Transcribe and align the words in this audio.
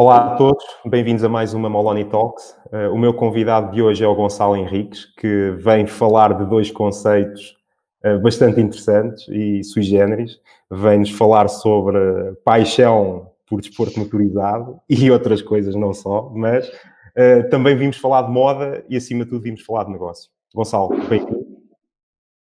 Olá 0.00 0.34
a 0.34 0.36
todos, 0.36 0.64
bem-vindos 0.86 1.24
a 1.24 1.28
mais 1.28 1.54
uma 1.54 1.68
Moloni 1.68 2.04
Talks. 2.04 2.56
Uh, 2.66 2.94
o 2.94 2.96
meu 2.96 3.12
convidado 3.12 3.72
de 3.72 3.82
hoje 3.82 4.04
é 4.04 4.06
o 4.06 4.14
Gonçalo 4.14 4.54
Henriques, 4.54 5.06
que 5.16 5.50
vem 5.58 5.88
falar 5.88 6.38
de 6.38 6.46
dois 6.46 6.70
conceitos 6.70 7.56
uh, 8.04 8.16
bastante 8.20 8.60
interessantes 8.60 9.26
e 9.26 9.64
sui 9.64 9.82
generis. 9.82 10.38
Vem-nos 10.70 11.10
falar 11.10 11.48
sobre 11.48 11.98
paixão 12.44 13.32
por 13.44 13.60
desporto 13.60 13.98
motorizado 13.98 14.80
e 14.88 15.10
outras 15.10 15.42
coisas, 15.42 15.74
não 15.74 15.92
só, 15.92 16.30
mas 16.32 16.68
uh, 16.68 17.50
também 17.50 17.74
vimos 17.76 17.96
falar 17.96 18.22
de 18.22 18.30
moda 18.30 18.84
e, 18.88 18.96
acima 18.96 19.24
de 19.24 19.30
tudo, 19.30 19.42
vimos 19.42 19.62
falar 19.62 19.82
de 19.82 19.90
negócio. 19.90 20.30
Gonçalo, 20.54 20.90
bem-vindo. 21.08 21.44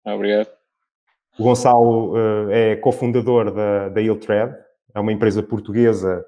Obrigado. 0.06 0.50
O 1.40 1.44
Gonçalo 1.44 2.14
é 2.52 2.76
cofundador 2.76 3.52
da, 3.52 3.90
da 3.90 4.00
Iltred, 4.00 4.56
é 4.94 5.00
uma 5.00 5.12
empresa 5.12 5.42
portuguesa 5.42 6.24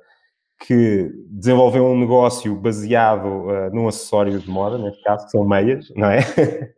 que 0.60 1.10
desenvolveu 1.30 1.86
um 1.86 1.98
negócio 1.98 2.54
baseado 2.56 3.26
uh, 3.26 3.74
num 3.74 3.88
acessório 3.88 4.38
de 4.40 4.50
moda, 4.50 4.78
neste 4.78 5.02
caso, 5.04 5.26
que 5.26 5.32
são 5.32 5.48
meias, 5.48 5.90
não 5.96 6.10
é? 6.10 6.20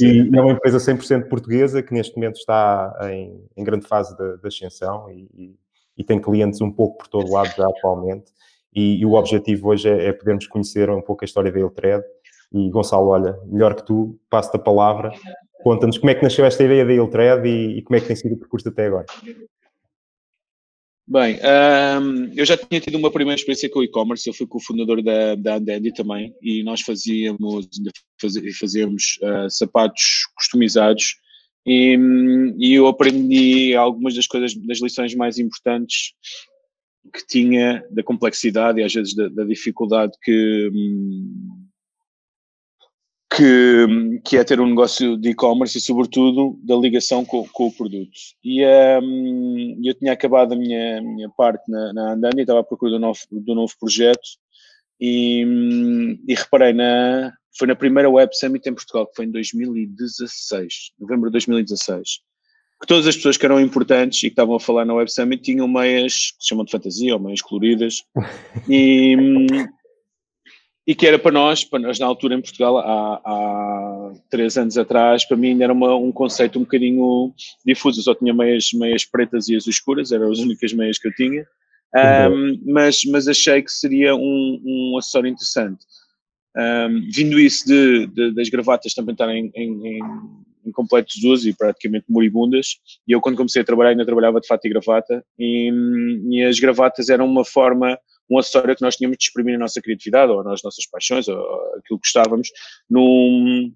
e 0.00 0.30
é 0.36 0.40
uma 0.40 0.52
empresa 0.52 0.78
100% 0.78 1.28
portuguesa 1.28 1.82
que 1.82 1.94
neste 1.94 2.14
momento 2.14 2.36
está 2.36 2.94
em, 3.10 3.42
em 3.56 3.64
grande 3.64 3.86
fase 3.86 4.14
de, 4.16 4.38
de 4.38 4.46
ascensão 4.46 5.10
e, 5.10 5.28
e, 5.34 5.56
e, 5.96 6.04
tem 6.04 6.20
clientes 6.20 6.60
um 6.60 6.70
pouco 6.70 6.98
por 6.98 7.08
todo 7.08 7.28
o 7.28 7.32
lado 7.32 7.50
já 7.56 7.66
atualmente. 7.66 8.32
E, 8.74 9.00
e 9.00 9.06
o 9.06 9.14
objetivo 9.14 9.70
hoje 9.70 9.88
é, 9.88 10.08
é, 10.08 10.12
podermos 10.12 10.46
conhecer 10.46 10.90
um 10.90 11.00
pouco 11.00 11.24
a 11.24 11.26
história 11.26 11.50
da 11.50 11.58
Iltred. 11.58 12.04
E 12.52 12.68
Gonçalo, 12.68 13.08
olha, 13.08 13.38
melhor 13.46 13.74
que 13.74 13.84
tu, 13.84 14.18
passo-te 14.28 14.56
a 14.56 14.60
palavra. 14.60 15.10
Conta-nos 15.62 15.98
como 15.98 16.10
é 16.10 16.14
que 16.14 16.22
nasceu 16.22 16.44
esta 16.44 16.62
ideia 16.62 16.84
da 16.84 16.92
Iltred 16.92 17.48
e, 17.48 17.78
e 17.78 17.82
como 17.82 17.96
é 17.96 18.00
que 18.00 18.06
tem 18.08 18.16
sido 18.16 18.34
o 18.34 18.38
percurso 18.38 18.68
até 18.68 18.86
agora. 18.86 19.06
Bem, 21.12 21.40
um, 22.00 22.32
eu 22.36 22.46
já 22.46 22.56
tinha 22.56 22.80
tido 22.80 22.96
uma 22.96 23.10
primeira 23.10 23.36
experiência 23.36 23.68
com 23.68 23.80
o 23.80 23.82
e-commerce, 23.82 24.28
eu 24.28 24.32
fui 24.32 24.46
cofundador 24.46 25.02
da, 25.02 25.34
da 25.34 25.56
Andandy 25.56 25.92
também, 25.92 26.32
e 26.40 26.62
nós 26.62 26.82
fazíamos, 26.82 27.68
fazíamos 28.60 29.18
uh, 29.20 29.50
sapatos 29.50 30.28
customizados, 30.36 31.16
e, 31.66 31.98
e, 32.58 32.74
eu 32.74 32.86
aprendi 32.86 33.74
algumas 33.74 34.14
das 34.14 34.28
coisas, 34.28 34.54
das 34.54 34.80
lições 34.80 35.12
mais 35.16 35.36
importantes 35.36 36.12
que 37.12 37.26
tinha, 37.26 37.84
da 37.90 38.04
complexidade 38.04 38.80
e 38.80 38.84
às 38.84 38.94
vezes 38.94 39.12
da, 39.12 39.28
da 39.30 39.42
dificuldade 39.42 40.12
que, 40.22 40.70
um, 40.72 41.66
que, 43.40 44.20
que 44.22 44.36
é 44.36 44.44
ter 44.44 44.60
um 44.60 44.68
negócio 44.68 45.16
de 45.16 45.30
e-commerce 45.30 45.78
e, 45.78 45.80
sobretudo, 45.80 46.58
da 46.62 46.76
ligação 46.76 47.24
com, 47.24 47.48
com 47.48 47.68
o 47.68 47.72
produto. 47.72 48.12
E 48.44 48.62
um, 49.02 49.80
eu 49.82 49.94
tinha 49.94 50.12
acabado 50.12 50.52
a 50.52 50.56
minha, 50.56 51.00
minha 51.00 51.30
parte 51.30 51.62
na, 51.70 51.92
na 51.94 52.12
Andani, 52.12 52.42
estava 52.42 52.60
à 52.60 52.62
procura 52.62 52.92
do 52.92 52.98
novo, 52.98 53.18
do 53.30 53.54
novo 53.54 53.72
projeto 53.80 54.28
e, 55.00 56.18
e 56.28 56.34
reparei 56.34 56.74
na. 56.74 57.32
Foi 57.58 57.66
na 57.66 57.74
primeira 57.74 58.08
Web 58.08 58.36
Summit 58.36 58.68
em 58.68 58.74
Portugal, 58.74 59.06
que 59.06 59.16
foi 59.16 59.24
em 59.24 59.30
2016, 59.30 60.92
novembro 61.00 61.30
de 61.30 61.32
2016 61.32 62.20
que 62.80 62.86
todas 62.86 63.06
as 63.06 63.14
pessoas 63.14 63.36
que 63.36 63.44
eram 63.44 63.60
importantes 63.60 64.20
e 64.20 64.28
que 64.28 64.28
estavam 64.28 64.54
a 64.54 64.60
falar 64.60 64.86
na 64.86 64.94
Web 64.94 65.12
Summit 65.12 65.42
tinham 65.42 65.68
meias 65.68 66.30
que 66.30 66.42
se 66.42 66.48
chamam 66.48 66.64
de 66.64 66.70
fantasia 66.70 67.12
ou 67.12 67.20
meias 67.20 67.42
coloridas 67.42 68.04
e, 68.66 69.14
e 70.86 70.94
que 70.94 71.06
era 71.06 71.18
para 71.18 71.32
nós, 71.32 71.62
para 71.62 71.78
nós 71.78 71.98
na 71.98 72.06
altura 72.06 72.34
em 72.34 72.40
Portugal, 72.40 72.78
há, 72.78 73.20
há 73.24 74.12
três 74.30 74.56
anos 74.56 74.78
atrás, 74.78 75.24
para 75.24 75.36
mim 75.36 75.62
era 75.62 75.72
uma, 75.72 75.94
um 75.94 76.10
conceito 76.10 76.58
um 76.58 76.62
bocadinho 76.62 77.32
difuso. 77.64 78.00
Eu 78.00 78.04
só 78.04 78.14
tinha 78.14 78.32
meias, 78.32 78.70
meias 78.72 79.04
pretas 79.04 79.48
e 79.48 79.56
as 79.56 79.66
escuras, 79.66 80.10
eram 80.10 80.30
as 80.30 80.38
únicas 80.38 80.72
meias 80.72 80.98
que 80.98 81.08
eu 81.08 81.14
tinha, 81.14 81.46
um, 82.30 82.60
mas, 82.66 83.04
mas 83.04 83.28
achei 83.28 83.62
que 83.62 83.70
seria 83.70 84.14
um, 84.14 84.60
um 84.64 84.98
acessório 84.98 85.28
interessante. 85.28 85.84
Um, 86.56 87.08
vindo 87.12 87.38
isso 87.38 87.66
de, 87.66 88.06
de, 88.08 88.34
das 88.34 88.48
gravatas 88.48 88.92
também 88.92 89.12
estarem 89.12 89.52
em, 89.54 89.86
em, 89.86 90.00
em 90.66 90.72
completo 90.72 91.14
desuso 91.14 91.48
e 91.48 91.54
praticamente 91.54 92.06
moribundas, 92.08 92.78
e 93.06 93.12
eu 93.12 93.20
quando 93.20 93.36
comecei 93.36 93.62
a 93.62 93.64
trabalhar 93.64 93.90
ainda 93.90 94.04
trabalhava 94.04 94.40
de 94.40 94.48
fato 94.48 94.64
e 94.64 94.70
gravata, 94.70 95.24
e, 95.38 95.70
e 96.30 96.44
as 96.44 96.58
gravatas 96.58 97.08
eram 97.08 97.26
uma 97.26 97.44
forma 97.44 97.98
um 98.30 98.38
acessório 98.38 98.76
que 98.76 98.82
nós 98.82 98.96
tínhamos 98.96 99.18
de 99.18 99.24
exprimir 99.24 99.56
a 99.56 99.58
nossa 99.58 99.80
criatividade 99.82 100.30
ou 100.30 100.40
as 100.48 100.62
nossas 100.62 100.86
paixões 100.86 101.26
ou 101.28 101.36
aquilo 101.78 101.98
que 101.98 102.06
gostávamos 102.06 102.48
num, 102.88 103.72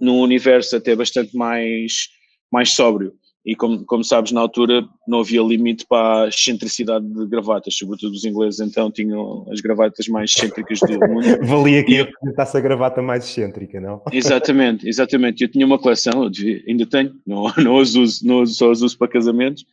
num 0.00 0.20
universo 0.20 0.76
até 0.76 0.96
bastante 0.96 1.36
mais, 1.36 2.08
mais 2.50 2.70
sóbrio. 2.70 3.12
E 3.44 3.56
como, 3.56 3.86
como 3.86 4.04
sabes, 4.04 4.32
na 4.32 4.40
altura 4.40 4.86
não 5.08 5.20
havia 5.20 5.40
limite 5.40 5.86
para 5.86 6.24
a 6.24 6.28
excentricidade 6.28 7.06
de 7.06 7.26
gravatas, 7.26 7.74
sobretudo 7.74 8.12
os 8.12 8.24
ingleses 8.24 8.60
então 8.60 8.90
tinham 8.90 9.46
as 9.50 9.60
gravatas 9.60 10.06
mais 10.08 10.30
excêntricas 10.30 10.78
do 10.80 10.92
mundo. 11.08 11.24
Valia 11.46 11.82
que 11.82 12.00
apresentasse 12.00 12.56
a 12.58 12.60
gravata 12.60 13.00
mais 13.00 13.24
excêntrica, 13.24 13.80
não? 13.80 14.02
Exatamente, 14.12 14.86
exatamente. 14.86 15.42
Eu 15.42 15.50
tinha 15.50 15.64
uma 15.64 15.78
coleção, 15.78 16.30
devia, 16.30 16.62
ainda 16.68 16.84
tenho, 16.84 17.14
não, 17.26 17.50
não 17.56 17.78
as 17.78 17.94
uso, 17.94 18.26
não 18.26 18.44
só 18.44 18.70
as 18.70 18.82
uso 18.82 18.98
para 18.98 19.08
casamentos, 19.08 19.64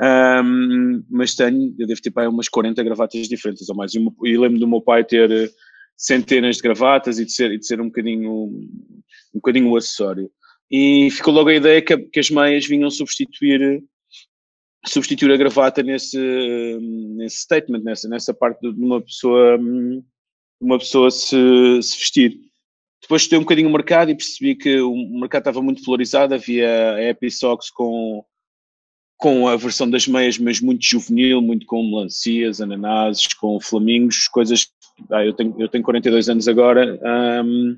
um, 0.00 1.02
mas 1.08 1.34
tenho, 1.34 1.74
eu 1.78 1.86
devo 1.86 2.02
ter 2.02 2.10
para 2.10 2.28
umas 2.28 2.48
40 2.48 2.82
gravatas 2.82 3.28
diferentes 3.28 3.68
ou 3.68 3.76
mais. 3.76 3.94
E, 3.94 3.98
e 4.24 4.36
lembro 4.36 4.58
do 4.58 4.68
meu 4.68 4.80
pai 4.80 5.04
ter 5.04 5.30
eh, 5.30 5.50
centenas 5.96 6.56
de 6.56 6.62
gravatas 6.62 7.18
e 7.18 7.24
de 7.24 7.32
ser, 7.32 7.50
e 7.52 7.58
de 7.58 7.66
ser 7.66 7.80
um 7.80 7.86
bocadinho 7.86 8.30
um 8.30 9.38
bocadinho 9.38 9.70
o 9.70 9.76
acessório. 9.76 10.30
E 10.70 11.10
ficou 11.10 11.32
logo 11.32 11.48
a 11.48 11.54
ideia 11.54 11.80
que, 11.80 11.96
que 11.96 12.20
as 12.20 12.30
meias 12.30 12.66
vinham 12.66 12.90
substituir 12.90 13.82
substituir 14.86 15.32
a 15.32 15.36
gravata 15.36 15.82
nesse, 15.82 16.18
nesse 17.16 17.38
statement, 17.38 17.82
nessa, 17.82 18.08
nessa 18.08 18.32
parte 18.32 18.60
de 18.60 18.80
uma 18.80 19.00
pessoa, 19.00 19.58
uma 20.60 20.78
pessoa 20.78 21.10
se, 21.10 21.36
se 21.82 21.98
vestir. 21.98 22.40
Depois 23.02 23.22
estudei 23.22 23.38
um 23.38 23.42
bocadinho 23.42 23.68
o 23.68 23.72
mercado 23.72 24.10
e 24.10 24.14
percebi 24.14 24.54
que 24.54 24.80
o 24.80 24.94
mercado 25.18 25.42
estava 25.42 25.62
muito 25.62 25.82
polarizado, 25.82 26.34
havia 26.34 26.96
a 26.96 27.30
Socks 27.30 27.70
com 27.70 28.24
com 29.16 29.48
a 29.48 29.56
versão 29.56 29.88
das 29.88 30.06
meias, 30.06 30.38
mas 30.38 30.60
muito 30.60 30.84
juvenil, 30.84 31.40
muito 31.40 31.66
com 31.66 31.82
melancias, 31.82 32.60
ananases, 32.60 33.26
com 33.28 33.58
flamingos, 33.60 34.28
coisas. 34.28 34.68
Ah, 35.10 35.24
eu, 35.24 35.32
tenho, 35.32 35.54
eu 35.58 35.68
tenho 35.68 35.84
42 35.84 36.28
anos 36.28 36.48
agora 36.48 36.98
um, 37.44 37.76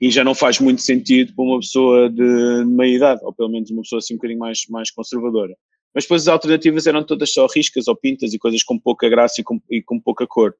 e 0.00 0.10
já 0.10 0.24
não 0.24 0.34
faz 0.34 0.60
muito 0.60 0.82
sentido 0.82 1.34
para 1.34 1.44
uma 1.44 1.58
pessoa 1.60 2.08
de 2.08 2.64
meia 2.66 2.96
idade, 2.96 3.20
ou 3.24 3.32
pelo 3.32 3.48
menos 3.48 3.70
uma 3.70 3.82
pessoa 3.82 3.98
assim 3.98 4.14
um 4.14 4.16
bocadinho 4.16 4.38
mais, 4.38 4.66
mais 4.68 4.90
conservadora. 4.90 5.54
Mas 5.94 6.04
depois 6.04 6.22
as 6.22 6.28
alternativas 6.28 6.86
eram 6.86 7.04
todas 7.04 7.32
só 7.32 7.46
riscas 7.46 7.88
ou 7.88 7.96
pintas 7.96 8.32
e 8.32 8.38
coisas 8.38 8.62
com 8.62 8.78
pouca 8.78 9.08
graça 9.08 9.40
e 9.40 9.44
com, 9.44 9.60
e 9.70 9.82
com 9.82 10.00
pouca 10.00 10.26
cor. 10.26 10.54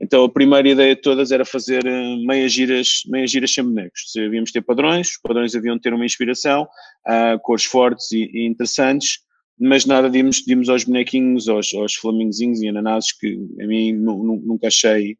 Então 0.00 0.24
a 0.24 0.28
primeira 0.28 0.68
ideia 0.68 0.96
de 0.96 1.00
todas 1.00 1.30
era 1.30 1.44
fazer 1.44 1.86
eh, 1.86 2.16
meias 2.26 2.52
giras, 2.52 3.02
meias 3.06 3.30
giras 3.30 3.52
sem 3.52 3.62
bonecos. 3.62 4.12
Havíamos 4.16 4.50
ter 4.50 4.60
padrões, 4.60 5.10
os 5.10 5.18
padrões 5.22 5.54
haviam 5.54 5.76
de 5.76 5.82
ter 5.82 5.94
uma 5.94 6.04
inspiração, 6.04 6.64
uh, 7.06 7.38
cores 7.40 7.64
fortes 7.64 8.10
e, 8.10 8.28
e 8.32 8.46
interessantes, 8.46 9.20
mas 9.62 9.86
nada 9.86 10.10
dimos, 10.10 10.42
dimos 10.44 10.68
aos 10.68 10.82
bonequinhos, 10.82 11.48
aos, 11.48 11.72
aos 11.74 11.94
flamingozinhos 11.94 12.60
e 12.60 12.68
ananases 12.68 13.12
que 13.12 13.38
a 13.60 13.66
mim 13.66 13.92
nunca 13.92 14.66
achei, 14.66 15.16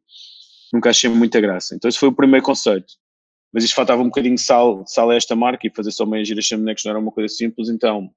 nunca 0.73 0.89
achei 0.89 1.09
muita 1.09 1.39
graça. 1.39 1.73
Então 1.75 1.87
esse 1.87 1.97
foi 1.97 2.09
o 2.09 2.13
primeiro 2.13 2.45
conceito. 2.45 2.93
Mas 3.53 3.63
isto 3.63 3.75
faltava 3.75 4.01
um 4.01 4.07
bocadinho 4.07 4.35
de 4.35 4.41
sal, 4.41 4.83
sal 4.85 5.11
a 5.11 5.15
esta 5.15 5.33
marca 5.35 5.65
e 5.65 5.73
fazer 5.73 5.91
só 5.91 6.05
meia 6.05 6.25
gira 6.25 6.41
sem 6.41 6.57
bonecos 6.57 6.83
não 6.83 6.91
era 6.91 6.99
uma 6.99 7.11
coisa 7.11 7.33
simples, 7.33 7.69
então 7.69 8.09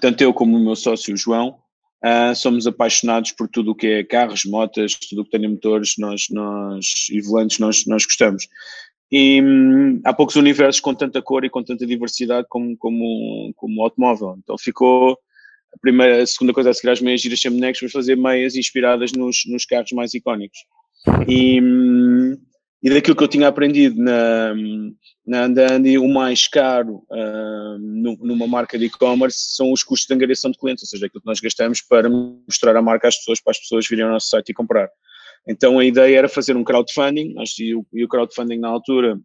tanto 0.00 0.20
eu 0.22 0.34
como 0.34 0.56
o 0.56 0.64
meu 0.64 0.74
sócio 0.74 1.16
João 1.16 1.58
uh, 2.04 2.34
somos 2.34 2.66
apaixonados 2.66 3.30
por 3.32 3.46
tudo 3.46 3.70
o 3.70 3.74
que 3.74 3.86
é 3.86 4.04
carros, 4.04 4.44
motas, 4.44 4.94
tudo 4.94 5.22
o 5.22 5.24
que 5.24 5.30
tenha 5.30 5.48
motores, 5.48 5.94
nós, 5.96 6.26
nós 6.30 6.86
e 7.10 7.20
volantes 7.20 7.58
nós, 7.60 7.86
nós 7.86 8.04
gostamos. 8.04 8.48
E 9.12 9.40
hum, 9.42 10.00
há 10.04 10.12
poucos 10.12 10.34
universos 10.34 10.80
com 10.80 10.94
tanta 10.94 11.22
cor 11.22 11.44
e 11.44 11.50
com 11.50 11.62
tanta 11.62 11.86
diversidade 11.86 12.46
como, 12.48 12.76
como, 12.78 13.52
como 13.54 13.80
o 13.80 13.84
automóvel. 13.84 14.36
Então 14.42 14.56
ficou 14.58 15.18
a 15.74 15.78
primeira, 15.80 16.22
a 16.22 16.26
segunda 16.26 16.52
coisa 16.52 16.70
a 16.70 16.74
seguir 16.74 16.90
às 16.90 17.00
meias 17.00 17.20
giras 17.20 17.40
sem 17.40 17.50
bonecos, 17.50 17.80
vamos 17.80 17.92
fazer 17.92 18.16
meias 18.16 18.54
inspiradas 18.54 19.12
nos, 19.12 19.42
nos 19.46 19.64
carros 19.64 19.92
mais 19.92 20.12
icónicos. 20.14 20.58
E, 21.28 21.60
e 22.82 22.90
daquilo 22.90 23.16
que 23.16 23.22
eu 23.22 23.28
tinha 23.28 23.48
aprendido 23.48 24.00
na, 24.00 24.54
na 25.26 25.44
Andandi, 25.44 25.98
o 25.98 26.08
mais 26.08 26.46
caro 26.46 27.02
uh, 27.10 27.78
numa 27.78 28.46
marca 28.46 28.78
de 28.78 28.86
e-commerce 28.86 29.54
são 29.56 29.72
os 29.72 29.82
custos 29.82 30.06
de 30.06 30.14
angariação 30.14 30.50
de 30.50 30.58
clientes, 30.58 30.84
ou 30.84 30.88
seja, 30.88 31.06
aquilo 31.06 31.22
que 31.22 31.26
nós 31.26 31.40
gastamos 31.40 31.80
para 31.80 32.08
mostrar 32.08 32.76
a 32.76 32.82
marca 32.82 33.08
às 33.08 33.16
pessoas, 33.16 33.40
para 33.40 33.52
as 33.52 33.58
pessoas 33.58 33.86
virem 33.88 34.04
ao 34.04 34.10
nosso 34.10 34.28
site 34.28 34.50
e 34.50 34.54
comprar. 34.54 34.88
Então 35.48 35.78
a 35.78 35.84
ideia 35.84 36.18
era 36.18 36.28
fazer 36.28 36.56
um 36.56 36.64
crowdfunding, 36.64 37.34
e 37.58 37.74
o 38.04 38.08
crowdfunding 38.08 38.58
na 38.58 38.68
altura 38.68 39.18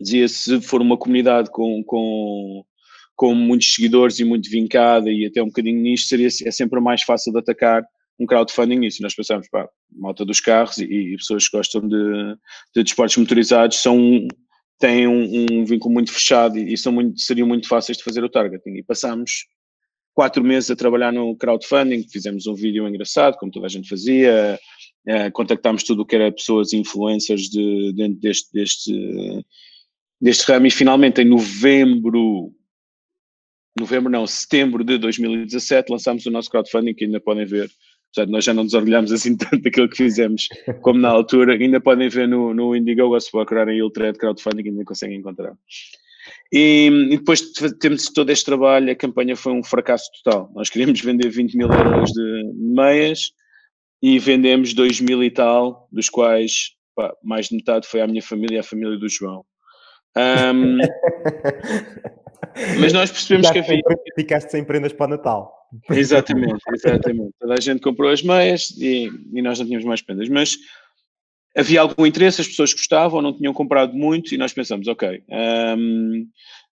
dizia 0.00 0.28
se 0.28 0.60
for 0.60 0.80
uma 0.80 0.96
comunidade 0.96 1.50
com, 1.50 1.82
com 1.84 2.64
com 3.20 3.34
muitos 3.34 3.74
seguidores 3.74 4.18
e 4.18 4.24
muito 4.24 4.48
vincada 4.48 5.10
e 5.10 5.26
até 5.26 5.42
um 5.42 5.48
bocadinho 5.48 5.78
nisto, 5.78 6.08
seria, 6.08 6.26
é 6.26 6.50
sempre 6.50 6.80
mais 6.80 7.02
fácil 7.02 7.30
de 7.34 7.38
atacar 7.38 7.84
um 8.18 8.24
crowdfunding 8.24 8.78
nisso. 8.78 9.02
Nós 9.02 9.14
pensamos, 9.14 9.46
pá, 9.50 9.68
malta 9.92 10.24
dos 10.24 10.40
carros 10.40 10.78
e, 10.78 10.84
e 10.84 11.16
pessoas 11.18 11.46
que 11.46 11.54
gostam 11.54 11.86
de, 11.86 12.34
de 12.74 12.82
desportos 12.82 13.18
motorizados 13.18 13.76
são, 13.76 14.26
têm 14.78 15.06
um, 15.06 15.46
um 15.52 15.64
vínculo 15.66 15.92
muito 15.92 16.10
fechado 16.10 16.56
e, 16.56 16.72
e, 16.72 16.78
são 16.78 16.94
muito, 16.94 17.20
seriam 17.20 17.46
muito 17.46 17.68
fáceis 17.68 17.98
de 17.98 18.04
fazer 18.04 18.24
o 18.24 18.28
targeting. 18.30 18.76
E 18.76 18.82
passamos 18.82 19.44
quatro 20.14 20.42
meses 20.42 20.70
a 20.70 20.76
trabalhar 20.76 21.12
no 21.12 21.36
crowdfunding, 21.36 22.08
fizemos 22.08 22.46
um 22.46 22.54
vídeo 22.54 22.88
engraçado, 22.88 23.36
como 23.36 23.52
toda 23.52 23.66
a 23.66 23.70
gente 23.70 23.86
fazia, 23.86 24.58
uh, 25.06 25.30
contactámos 25.32 25.82
tudo 25.82 26.00
o 26.00 26.06
que 26.06 26.16
era 26.16 26.32
pessoas 26.32 26.72
influencers 26.72 27.50
de, 27.50 27.92
dentro 27.92 28.18
deste, 28.18 28.50
deste, 28.50 29.44
deste 30.18 30.50
ramo 30.50 30.68
e 30.68 30.70
finalmente 30.70 31.20
em 31.20 31.26
novembro, 31.26 32.50
novembro 33.78 34.10
não, 34.10 34.26
setembro 34.26 34.84
de 34.84 34.98
2017 34.98 35.90
lançámos 35.90 36.26
o 36.26 36.30
nosso 36.30 36.50
crowdfunding 36.50 36.94
que 36.94 37.04
ainda 37.04 37.20
podem 37.20 37.44
ver 37.44 37.70
Portanto, 38.14 38.32
nós 38.32 38.44
já 38.44 38.52
não 38.52 38.64
nos 38.64 38.74
orgulhamos 38.74 39.12
assim 39.12 39.36
tanto 39.38 39.62
daquilo 39.62 39.88
que 39.88 39.96
fizemos 39.96 40.48
como 40.82 41.00
na 41.00 41.08
altura. 41.08 41.54
Ainda 41.54 41.80
podem 41.80 42.08
ver 42.08 42.28
no, 42.28 42.52
no 42.52 42.74
Indiegogo, 42.74 43.18
se 43.20 43.30
procurarem 43.30 43.78
Iltred 43.78 44.18
Crowdfunding, 44.18 44.68
ainda 44.68 44.84
conseguem 44.84 45.18
encontrar. 45.18 45.54
E, 46.52 46.88
e, 47.10 47.16
depois 47.16 47.40
de 47.40 47.78
termos 47.78 48.10
todo 48.10 48.30
este 48.30 48.44
trabalho, 48.44 48.90
a 48.90 48.96
campanha 48.96 49.36
foi 49.36 49.52
um 49.52 49.62
fracasso 49.62 50.10
total. 50.22 50.50
Nós 50.54 50.68
queríamos 50.68 51.00
vender 51.00 51.30
20 51.30 51.56
mil 51.56 51.68
euros 51.72 52.10
de 52.10 52.52
meias 52.56 53.32
e 54.02 54.18
vendemos 54.18 54.74
2 54.74 55.00
mil 55.00 55.22
e 55.22 55.30
tal, 55.30 55.88
dos 55.92 56.08
quais 56.08 56.72
pá, 56.96 57.14
mais 57.22 57.48
de 57.48 57.56
metade 57.56 57.86
foi 57.86 58.00
à 58.00 58.06
minha 58.06 58.22
família 58.22 58.56
e 58.56 58.58
à 58.58 58.62
família 58.62 58.98
do 58.98 59.08
João. 59.08 59.44
Um, 60.16 60.78
mas 62.80 62.92
nós 62.92 63.10
percebemos 63.10 63.48
ficaste 63.48 63.66
que 63.66 63.72
havia. 63.72 63.98
Ficaste 64.14 64.50
sem 64.50 64.64
prendas 64.64 64.92
para 64.92 65.06
o 65.06 65.10
Natal. 65.10 65.60
Exatamente, 65.90 66.62
exatamente. 66.74 67.32
Toda 67.38 67.54
a 67.54 67.60
gente 67.60 67.80
comprou 67.80 68.10
as 68.10 68.22
meias 68.22 68.70
e, 68.78 69.10
e 69.32 69.42
nós 69.42 69.58
não 69.58 69.66
tínhamos 69.66 69.86
mais 69.86 70.02
prendas. 70.02 70.28
Mas 70.28 70.58
havia 71.56 71.80
algum 71.80 72.06
interesse, 72.06 72.40
as 72.40 72.48
pessoas 72.48 72.72
gostavam, 72.72 73.22
não 73.22 73.36
tinham 73.36 73.52
comprado 73.52 73.94
muito 73.94 74.34
e 74.34 74.38
nós 74.38 74.52
pensamos, 74.52 74.88
ok, 74.88 75.22
um, 75.28 76.26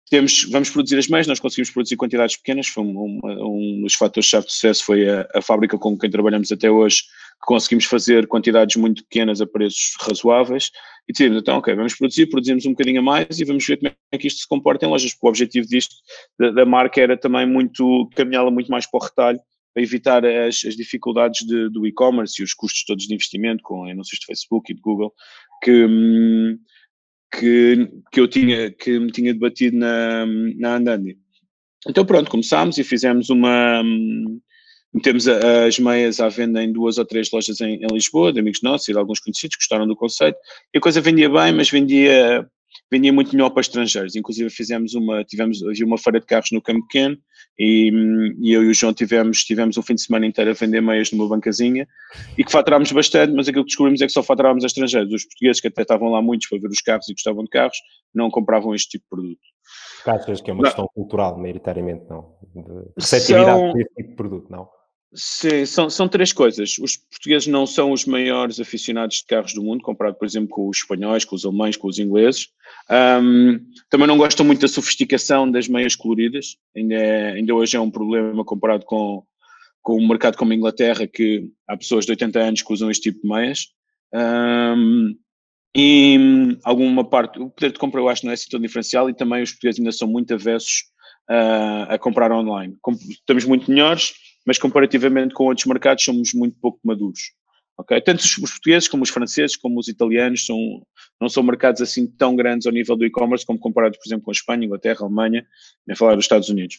temos, 0.10 0.44
vamos 0.51 0.69
produzir 0.69 0.98
as 0.98 1.07
meias, 1.07 1.27
nós 1.27 1.39
conseguimos 1.39 1.71
produzir 1.71 1.95
quantidades 1.95 2.38
pequenas, 2.38 2.68
foi 2.68 2.83
um, 2.83 3.00
um, 3.00 3.19
um 3.24 3.81
dos 3.81 3.95
fatores-chave 3.95 4.45
de 4.45 4.51
sucesso 4.51 4.86
foi 4.86 5.10
a, 5.10 5.27
a, 5.33 5.42
fábrica 5.42 5.77
com 5.77 5.98
quem 5.98 6.10
trabalhamos 6.10 6.51
até 6.51 6.69
hoje, 6.69 7.04
que 7.42 7.48
conseguimos 7.48 7.86
fazer 7.86 8.28
quantidades 8.28 8.76
muito 8.76 9.04
pequenas 9.04 9.42
a 9.42 9.46
preços 9.46 9.96
razoáveis 10.00 10.72
e 11.08 11.12
decidimos, 11.12 11.42
então, 11.42 11.58
ok, 11.58 11.76
vamos 11.76 11.96
produzir, 11.96 12.28
produzimos 12.28 12.66
um 12.66 12.72
bocadinho 12.72 13.00
a 13.00 13.04
mais 13.04 13.40
e 13.40 13.44
vamos 13.44 13.66
ver 13.66 13.78
como 13.78 13.92
é 14.12 14.18
que 14.18 14.28
isto 14.28 14.42
se 14.42 14.48
comporta 14.48 14.86
em 14.86 14.90
lojas, 14.90 15.14
porque 15.14 15.26
o 15.26 15.30
objetivo 15.30 15.68
disto, 15.68 15.96
da, 16.40 16.52
da 16.52 16.66
marca, 16.66 17.02
era 17.02 17.18
também 17.18 17.46
muito, 17.46 18.10
caminhá-la 18.16 18.50
muito 18.50 18.72
mais 18.72 18.90
para 18.90 18.98
o 18.98 19.04
retalho, 19.04 19.40
para 19.74 19.84
evitar 19.84 20.26
as, 20.26 20.64
as 20.66 20.76
dificuldades 20.76 21.46
de, 21.46 21.70
do 21.70 21.86
e-commerce 21.86 22.42
e 22.42 22.46
os 22.46 22.54
custos 22.54 22.86
todos 22.86 23.06
de 23.06 23.14
investimento 23.14 23.64
com 23.64 23.84
anúncios 23.86 24.20
de 24.20 24.26
Facebook 24.26 24.72
e 24.72 24.76
de 24.76 24.82
Google, 24.82 25.14
que, 25.62 25.86
hum, 25.86 26.58
que, 27.38 27.90
que 28.12 28.20
eu 28.20 28.28
tinha, 28.28 28.72
que 28.72 29.00
me 29.00 29.12
tinha 29.12 29.34
debatido 29.34 29.76
na, 29.76 30.26
na 30.58 30.76
Andandi. 30.76 31.18
Então 31.88 32.06
pronto, 32.06 32.30
começámos 32.30 32.78
e 32.78 32.84
fizemos 32.84 33.30
uma, 33.30 33.82
hum, 33.82 34.40
metemos 34.94 35.28
as 35.28 35.80
meias 35.80 36.19
à 36.19 36.30
venda 36.30 36.63
em 36.63 36.72
duas 36.72 36.98
ou 36.98 37.06
três 37.06 37.31
lojas 37.31 37.60
em, 37.62 37.84
em, 37.84 37.88
Lisboa, 37.92 38.31
de 38.31 38.40
amigos 38.40 38.62
nossos 38.62 38.88
e 38.88 38.92
de 38.92 39.00
alguns 39.00 39.19
conhecidos, 39.19 39.57
gostaram 39.57 39.88
do 39.88 39.95
conceito, 39.95 40.38
e 40.74 40.78
a 40.78 40.81
coisa 40.81 41.01
vendia 41.01 41.30
bem, 41.30 41.51
mas 41.51 41.69
vendia, 41.69 42.48
vendia 42.92 43.12
muito 43.12 43.36
melhor 43.36 43.50
para 43.50 43.62
estrangeiros, 43.62 44.16
inclusive 44.16 44.50
fizemos 44.50 44.94
uma, 44.94 45.24
tivemos, 45.24 45.63
havia 45.63 45.86
uma 45.86 45.98
feira 45.98 46.19
de 46.19 46.25
carros 46.25 46.51
no 46.51 46.62
Campo 46.62 46.86
Pequeno, 46.88 47.18
e, 47.57 47.92
e, 48.42 48.51
eu 48.51 48.63
e 48.63 48.68
o 48.69 48.74
João 48.74 48.94
tivemos, 48.94 49.44
tivemos 49.44 49.78
um 49.78 49.81
fim 49.81 49.94
de 49.94 50.01
semana 50.01 50.25
inteiro 50.25 50.51
a 50.51 50.54
vender 50.54 50.81
meias 50.81 51.12
numa 51.12 51.28
bancazinha 51.28 51.88
e 52.38 52.44
que 52.44 52.51
faturámos 52.51 52.92
bastante, 52.92 53.34
mas 53.34 53.48
aquilo 53.48 53.63
que 53.63 53.69
descobrimos 53.69 54.01
é 54.01 54.07
que 54.07 54.12
só 54.12 54.24
faturávamos 54.24 54.63
a 54.63 54.68
estrangeiros. 54.68 55.13
Os 55.13 55.24
portugueses, 55.25 55.62
que 55.62 55.68
até 55.68 55.84
estavam 55.84 56.10
lá 56.10 56.22
muitos 56.22 56.50
para 56.50 56.57
ver 56.60 56.69
os 56.69 56.81
carros 56.81 57.07
e 57.10 57.13
gostavam 57.13 57.44
de 57.44 57.50
carros, 57.50 57.78
não 58.13 58.31
compravam 58.31 58.74
este 58.74 58.98
tipo 58.98 59.04
de 59.04 59.10
produto. 59.10 59.42
Achas 60.06 60.42
que 60.42 60.50
é 60.50 60.54
uma 60.54 60.63
não. 60.63 60.69
questão 60.69 60.89
cultural, 60.94 61.38
maioritariamente, 61.38 62.06
não? 62.10 62.36
De 62.56 62.92
receptividade 62.98 63.60
São... 63.60 63.78
este 63.78 63.94
tipo 63.96 64.10
de 64.10 64.16
produto, 64.16 64.50
não? 64.50 64.68
Sim, 65.15 65.65
são, 65.65 65.89
são 65.89 66.07
três 66.07 66.33
coisas. 66.33 66.77
Os 66.80 66.98
portugueses 66.98 67.48
não 67.48 67.68
são 67.68 67.92
os 67.92 68.06
maiores 68.06 68.60
aficionados 68.60 69.18
de 69.18 69.25
carros 69.25 69.54
do 69.54 69.62
mundo, 69.62 69.83
comparado, 69.83 70.18
por 70.18 70.25
exemplo, 70.25 70.50
com 70.50 70.68
os 70.68 70.77
espanhóis, 70.77 71.24
com 71.24 71.36
os 71.36 71.45
alemães, 71.45 71.77
com 71.77 71.88
os 71.88 72.00
ingleses. 72.00 72.50
Um, 72.89 73.60
também 73.89 74.07
não 74.07 74.18
gostam 74.18 74.45
muito 74.45 74.62
da 74.62 74.68
sofisticação 74.68 75.50
das 75.50 75.68
meias 75.68 75.95
coloridas. 75.95 76.57
Ainda, 76.75 76.95
é, 76.95 77.31
ainda 77.33 77.54
hoje 77.54 77.77
é 77.77 77.80
um 77.80 77.92
problema 77.92 78.44
comparado 78.44 78.86
com, 78.86 79.24
com 79.83 80.01
um 80.01 80.07
mercado 80.07 80.36
como 80.36 80.51
a 80.51 80.56
Inglaterra, 80.56 81.06
que 81.06 81.48
há 81.68 81.77
pessoas 81.77 82.06
de 82.06 82.12
80 82.12 82.39
anos 82.39 82.62
que 82.63 82.74
usam 82.74 82.89
este 82.89 83.12
tipo 83.12 83.21
de 83.21 83.30
meias. 83.30 83.68
Um, 84.13 85.15
e 85.75 86.57
alguma 86.63 87.04
parte, 87.04 87.39
o 87.39 87.50
poder 87.50 87.71
de 87.71 87.80
compra 87.80 88.00
eu 88.00 88.10
acho 88.10 88.25
não 88.25 88.31
é 88.31 88.33
assim 88.33 88.50
tão 88.50 88.60
diferencial 88.60 89.10
e 89.10 89.13
também 89.13 89.44
os 89.44 89.51
portugueses 89.51 89.80
ainda 89.80 89.92
são 89.92 90.07
muito 90.07 90.33
avessos 90.33 90.83
uh, 91.30 91.86
a 91.89 91.98
comprar 91.98 92.31
online. 92.31 92.75
Estamos 93.10 93.45
muito 93.45 93.69
melhores, 93.69 94.13
mas 94.45 94.57
comparativamente 94.57 95.34
com 95.34 95.45
outros 95.45 95.66
mercados 95.66 96.04
somos 96.04 96.34
muito 96.34 96.57
pouco 96.60 96.80
maduros. 96.84 97.31
Okay? 97.78 98.00
Tanto 98.01 98.19
os, 98.19 98.36
portugueses 98.36 98.88
como 98.88 99.04
os 99.04 99.10
franceses, 99.10 99.56
como 99.56 99.80
os 99.80 99.88
italianos, 99.88 100.45
são, 100.45 100.57
não 101.19 101.28
são 101.28 101.42
mercados 101.42 101.81
assim 101.81 102.06
tão 102.07 102.36
grandes 102.36 102.68
ao 102.68 102.74
nível 102.74 102.95
do 102.95 103.06
e-commerce 103.06 103.45
como 103.45 103.60
comparados, 103.60 103.98
por 103.98 104.07
exemplo, 104.07 104.25
com 104.25 104.31
a 104.31 104.34
Espanha, 104.34 104.66
Inglaterra, 104.66 105.00
Alemanha, 105.01 105.45
nem 105.88 105.95
falar 105.95 106.16
dos 106.16 106.25
Estados 106.25 106.50
Unidos. 106.50 106.78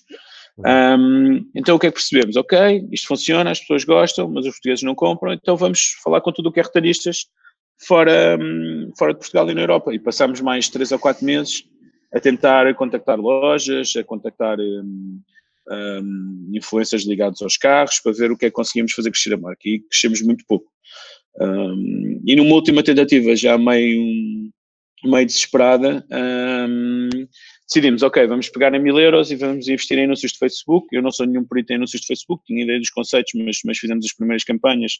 Um, 0.59 1.51
então 1.55 1.75
o 1.75 1.79
que 1.81 1.89
é 1.89 1.91
que 1.91 1.97
percebemos? 1.97 2.37
Ok, 2.37 2.59
isto 2.93 3.09
funciona, 3.09 3.51
as 3.51 3.59
pessoas 3.59 3.85
gostam, 3.85 4.29
mas 4.31 4.47
os 4.47 4.53
portugueses 4.53 4.85
não 4.85 4.95
compram, 4.95 5.33
então 5.33 5.57
vamos 5.57 5.97
falar 6.03 6.21
com 6.21 6.31
tudo 6.33 6.49
o 6.49 6.53
que 6.53 6.61
é 6.61 6.63
retalhistas 6.63 7.27
fora, 7.77 8.39
hum, 8.41 8.93
fora 8.97 9.13
de 9.13 9.19
Portugal 9.19 9.51
e 9.51 9.55
na 9.55 9.63
Europa. 9.63 9.93
E 9.93 9.99
passamos 9.99 10.41
mais 10.41 10.69
três 10.69 10.93
ou 10.93 10.99
quatro 10.99 11.25
meses 11.25 11.65
a 12.15 12.21
tentar 12.21 12.73
contactar 12.75 13.19
lojas, 13.19 13.95
a 13.97 14.05
contactar 14.05 14.59
um, 14.61 15.21
um, 15.71 16.51
influências 16.55 17.05
ligadas 17.05 17.41
aos 17.43 17.57
carros, 17.57 18.01
para 18.01 18.13
ver 18.13 18.31
o 18.31 18.37
que 18.37 18.47
é 18.47 18.51
que 18.51 18.55
conseguimos 18.55 18.93
fazer 18.93 19.11
crescer 19.11 19.35
a 19.35 19.39
marca. 19.39 19.61
E 19.65 19.81
crescemos 19.81 20.23
muito 20.23 20.45
pouco. 20.47 20.71
Um, 21.41 22.23
e 22.27 22.37
numa 22.37 22.55
última 22.55 22.83
tentativa, 22.83 23.35
já 23.35 23.59
meio, 23.59 24.51
meio 25.05 25.27
desesperada, 25.27 26.07
um, 26.69 27.09
decidimos, 27.67 28.03
ok, 28.03 28.27
vamos 28.27 28.49
pegar 28.49 28.73
em 28.75 28.81
mil 28.81 28.99
euros 28.99 29.31
e 29.31 29.37
vamos 29.37 29.67
investir 29.69 29.99
em 29.99 30.05
anúncios 30.05 30.33
de 30.33 30.39
Facebook. 30.39 30.87
Eu 30.93 31.03
não 31.03 31.11
sou 31.11 31.27
nenhum 31.27 31.45
perito 31.45 31.73
em 31.73 31.77
anúncios 31.77 32.03
de 32.03 32.07
Facebook, 32.07 32.45
tinha 32.45 32.63
ideia 32.63 32.79
dos 32.79 32.91
conceitos, 32.91 33.33
mas, 33.35 33.59
mas 33.65 33.79
fizemos 33.79 34.05
as 34.05 34.15
primeiras 34.15 34.45
campanhas 34.45 34.93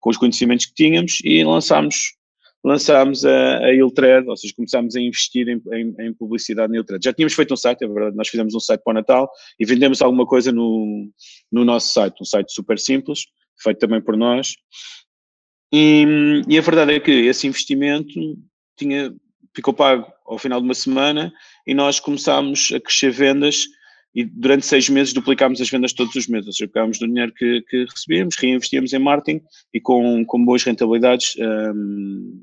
com 0.00 0.10
os 0.10 0.16
conhecimentos 0.16 0.66
que 0.66 0.74
tínhamos 0.74 1.18
e 1.24 1.44
lançámos 1.44 2.16
lançámos 2.64 3.24
a, 3.24 3.58
a 3.58 3.74
Iltred, 3.74 4.28
ou 4.28 4.36
seja, 4.36 4.52
começámos 4.56 4.96
a 4.96 5.00
investir 5.00 5.48
em, 5.48 5.62
em, 5.72 5.94
em, 6.00 6.14
publicidade 6.14 6.72
na 6.72 6.78
Iltred. 6.78 7.04
Já 7.04 7.12
tínhamos 7.12 7.34
feito 7.34 7.54
um 7.54 7.56
site, 7.56 7.84
é 7.84 7.88
verdade, 7.88 8.16
nós 8.16 8.28
fizemos 8.28 8.54
um 8.54 8.60
site 8.60 8.82
para 8.82 8.90
o 8.90 8.94
Natal 8.94 9.30
e 9.58 9.64
vendemos 9.64 10.02
alguma 10.02 10.26
coisa 10.26 10.50
no, 10.50 11.08
no 11.50 11.64
nosso 11.64 11.92
site, 11.92 12.20
um 12.20 12.24
site 12.24 12.52
super 12.52 12.78
simples, 12.78 13.26
feito 13.62 13.78
também 13.78 14.00
por 14.00 14.16
nós. 14.16 14.56
E, 15.72 16.42
e 16.48 16.58
a 16.58 16.60
verdade 16.60 16.92
é 16.92 17.00
que 17.00 17.10
esse 17.10 17.46
investimento 17.46 18.14
tinha, 18.76 19.14
ficou 19.54 19.74
pago 19.74 20.10
ao 20.24 20.38
final 20.38 20.60
de 20.60 20.66
uma 20.66 20.74
semana 20.74 21.32
e 21.66 21.74
nós 21.74 22.00
começámos 22.00 22.72
a 22.74 22.80
crescer 22.80 23.10
vendas 23.10 23.66
e 24.16 24.24
durante 24.24 24.64
seis 24.64 24.88
meses 24.88 25.12
duplicámos 25.12 25.60
as 25.60 25.68
vendas 25.68 25.92
todos 25.92 26.16
os 26.16 26.26
meses, 26.26 26.46
ou 26.46 26.52
seja, 26.54 26.70
pegámos 26.72 26.98
do 26.98 27.06
dinheiro 27.06 27.32
que, 27.34 27.60
que 27.68 27.84
recebíamos, 27.84 28.34
reinvestíamos 28.36 28.92
em 28.94 28.98
marketing 28.98 29.42
e 29.74 29.80
com, 29.80 30.24
com 30.24 30.42
boas 30.42 30.64
rentabilidades 30.64 31.36
um, 31.38 32.40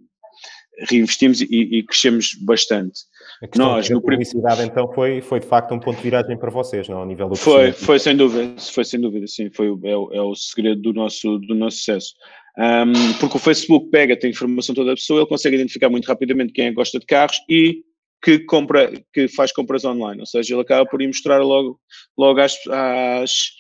reinvestimos 0.87 1.41
e, 1.41 1.47
e 1.49 1.83
crescemos 1.83 2.35
bastante. 2.39 3.01
A 3.41 3.57
Nós, 3.57 3.89
no 3.89 3.99
publicidade 4.01 4.61
então 4.61 4.87
foi, 4.93 5.19
foi 5.21 5.39
de 5.39 5.47
facto 5.47 5.73
um 5.73 5.79
ponto 5.79 5.97
de 5.97 6.03
viragem 6.03 6.37
para 6.37 6.51
vocês, 6.51 6.87
não? 6.87 7.01
A 7.01 7.05
nível 7.07 7.27
do 7.27 7.35
Foi, 7.35 7.71
foi 7.71 7.97
sem 7.97 8.15
dúvida, 8.15 8.53
foi 8.59 8.85
sem 8.85 9.01
dúvida, 9.01 9.25
sim, 9.25 9.49
foi, 9.49 9.67
é, 9.67 9.91
é 9.91 10.21
o 10.21 10.35
segredo 10.35 10.79
do 10.79 10.93
nosso, 10.93 11.39
do 11.39 11.55
nosso 11.55 11.77
sucesso. 11.77 12.13
Um, 12.55 13.13
porque 13.19 13.37
o 13.37 13.39
Facebook 13.39 13.89
pega, 13.89 14.15
tem 14.15 14.29
informação 14.29 14.75
toda 14.75 14.91
a 14.91 14.95
pessoa, 14.95 15.21
ele 15.21 15.27
consegue 15.27 15.55
identificar 15.55 15.89
muito 15.89 16.05
rapidamente 16.05 16.53
quem 16.53 16.67
é 16.67 16.69
que 16.69 16.75
gosta 16.75 16.99
de 16.99 17.05
carros 17.07 17.37
e 17.49 17.81
que 18.23 18.39
compra, 18.39 18.89
que 19.11 19.27
faz 19.27 19.51
compras 19.51 19.83
online, 19.83 20.21
ou 20.21 20.25
seja, 20.25 20.53
ele 20.53 20.61
acaba 20.61 20.89
por 20.89 21.01
ir 21.01 21.07
mostrar 21.07 21.39
logo, 21.39 21.79
logo 22.17 22.39
às, 22.39 22.55
às 22.67 23.51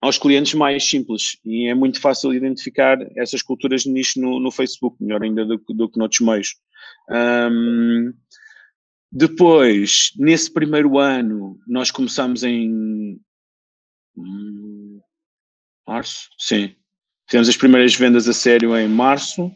aos 0.00 0.18
clientes 0.18 0.52
mais 0.54 0.84
simples 0.84 1.38
e 1.44 1.68
é 1.68 1.74
muito 1.74 2.00
fácil 2.00 2.34
identificar 2.34 2.98
essas 3.16 3.40
culturas 3.40 3.82
de 3.82 3.90
nicho 3.90 4.20
no, 4.20 4.40
no 4.40 4.50
Facebook, 4.50 4.96
melhor 5.00 5.22
ainda 5.22 5.44
do, 5.44 5.62
do 5.68 5.88
que 5.88 5.96
noutros 5.96 6.20
meios. 6.20 6.56
Um, 7.08 8.12
depois, 9.12 10.10
nesse 10.16 10.52
primeiro 10.52 10.98
ano, 10.98 11.56
nós 11.68 11.92
começamos 11.92 12.42
em 12.42 13.20
hum, 14.16 15.00
março, 15.86 16.30
sim. 16.36 16.74
Fizemos 17.28 17.48
as 17.48 17.56
primeiras 17.56 17.94
vendas 17.94 18.26
a 18.26 18.32
sério 18.32 18.76
em 18.76 18.88
março 18.88 19.52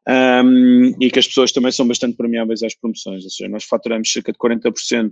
um, 0.07 0.95
e 0.99 1.09
que 1.11 1.19
as 1.19 1.27
pessoas 1.27 1.51
também 1.51 1.71
são 1.71 1.87
bastante 1.87 2.17
premiáveis 2.17 2.63
às 2.63 2.75
promoções, 2.75 3.23
ou 3.23 3.29
seja, 3.29 3.49
nós 3.49 3.63
faturamos 3.63 4.11
cerca 4.11 4.31
de 4.31 4.37
40% 4.37 5.11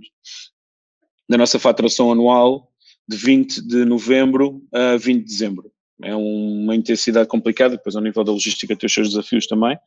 da 1.28 1.38
nossa 1.38 1.58
faturação 1.58 2.10
anual 2.10 2.70
de 3.08 3.16
20 3.16 3.66
de 3.66 3.84
novembro 3.84 4.62
a 4.72 4.96
20 4.96 5.18
de 5.18 5.24
dezembro. 5.24 5.70
É 6.02 6.14
uma 6.14 6.74
intensidade 6.74 7.28
complicada, 7.28 7.76
depois 7.76 7.96
ao 7.96 8.02
nível 8.02 8.22
da 8.22 8.32
logística 8.32 8.76
tem 8.76 8.86
os 8.86 8.92
seus 8.92 9.08
desafios 9.10 9.46
também, 9.46 9.78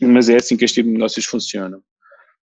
mas 0.00 0.28
é 0.28 0.36
assim 0.36 0.56
que 0.56 0.64
este 0.64 0.76
tipo 0.76 0.88
de 0.88 0.94
negócios 0.94 1.24
funcionam 1.26 1.82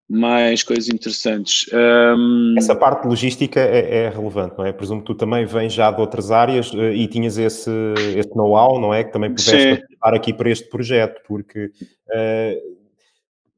mais 0.08 0.62
coisas 0.62 0.88
interessantes. 0.88 1.66
Um... 1.72 2.54
Essa 2.56 2.74
parte 2.74 3.06
logística 3.06 3.60
é, 3.60 4.04
é, 4.04 4.08
relevante, 4.08 4.54
não 4.56 4.64
é? 4.64 4.72
Presumo 4.72 5.02
que 5.02 5.06
tu 5.06 5.14
também 5.14 5.44
vens 5.44 5.72
já 5.72 5.90
de 5.90 6.00
outras 6.00 6.30
áreas 6.30 6.72
uh, 6.72 6.90
e 6.92 7.06
tinhas 7.08 7.36
esse, 7.36 7.70
esse 8.16 8.34
know-how, 8.34 8.80
não 8.80 8.94
é? 8.94 9.04
Que 9.04 9.12
também 9.12 9.30
pudeste 9.30 9.84
estar 9.92 10.14
aqui 10.14 10.32
para 10.32 10.50
este 10.50 10.66
projeto, 10.70 11.20
porque 11.28 11.66
uh, 11.66 12.78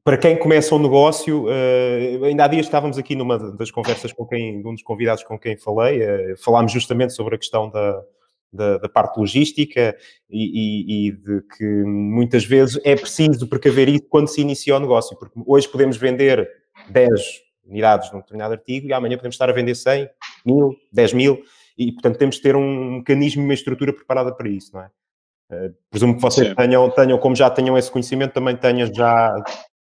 para 0.03 0.19
quem 0.19 0.37
começa 0.37 0.75
um 0.75 0.81
negócio, 0.81 1.45
uh, 1.45 2.25
ainda 2.25 2.45
há 2.45 2.49
dias 2.49 2.67
estávamos 2.67 2.99
aqui 2.99 3.15
numa 3.15 3.39
das 3.53 3.71
conversas 3.71 4.13
com 4.13 4.27
quem, 4.27 4.61
de 4.61 4.67
um 4.67 4.75
dos 4.75 4.83
convidados 4.83 5.23
com 5.23 5.39
quem 5.39 5.57
falei, 5.57 6.01
falámos 6.39 6.73
justamente 6.73 7.13
sobre 7.13 7.37
a 7.37 7.39
questão 7.39 7.71
da, 7.71 8.03
da, 8.53 8.79
da, 8.79 8.89
parte 8.89 9.19
logística 9.19 9.97
e, 10.29 10.45
e, 10.45 11.09
e, 11.09 11.13
de 11.13 11.43
que 11.57 11.65
muitas 11.85 12.45
vezes 12.45 12.81
é 12.85 12.97
preciso 12.97 13.49
precaver 13.49 13.89
isso 13.89 14.07
quando 14.09 14.29
se 14.29 14.41
inicia 14.41 14.77
o 14.77 14.81
negócio, 14.81 15.17
porque 15.19 15.41
hoje 15.47 15.69
podemos 15.69 15.97
vender 15.97 16.49
10 16.89 17.11
unidades 17.65 18.13
num 18.13 18.19
determinado 18.19 18.55
artigo 18.55 18.89
e 18.89 18.93
amanhã 18.93 19.17
podemos 19.17 19.35
estar 19.35 19.49
a 19.49 19.53
vender 19.53 19.75
100, 19.75 20.09
mil, 20.45 20.75
10 20.93 21.13
mil, 21.13 21.43
e 21.79 21.93
portanto 21.93 22.19
temos 22.19 22.37
de 22.37 22.43
ter 22.43 22.57
um 22.57 22.99
mecanismo 22.99 23.43
e 23.43 23.45
uma 23.45 23.55
estrutura 23.55 23.93
preparada 23.93 24.35
para 24.35 24.49
isso, 24.49 24.73
não 24.75 24.83
é? 24.83 24.91
Uh, 25.53 25.75
presumo 25.91 26.15
que 26.15 26.23
vocês 26.23 26.55
tenham, 26.55 26.89
tenham, 26.91 27.19
como 27.19 27.35
já 27.35 27.51
tenham 27.51 27.77
esse 27.77 27.91
conhecimento, 27.91 28.33
também 28.33 28.57
tenham 28.57 28.93
já 28.93 29.35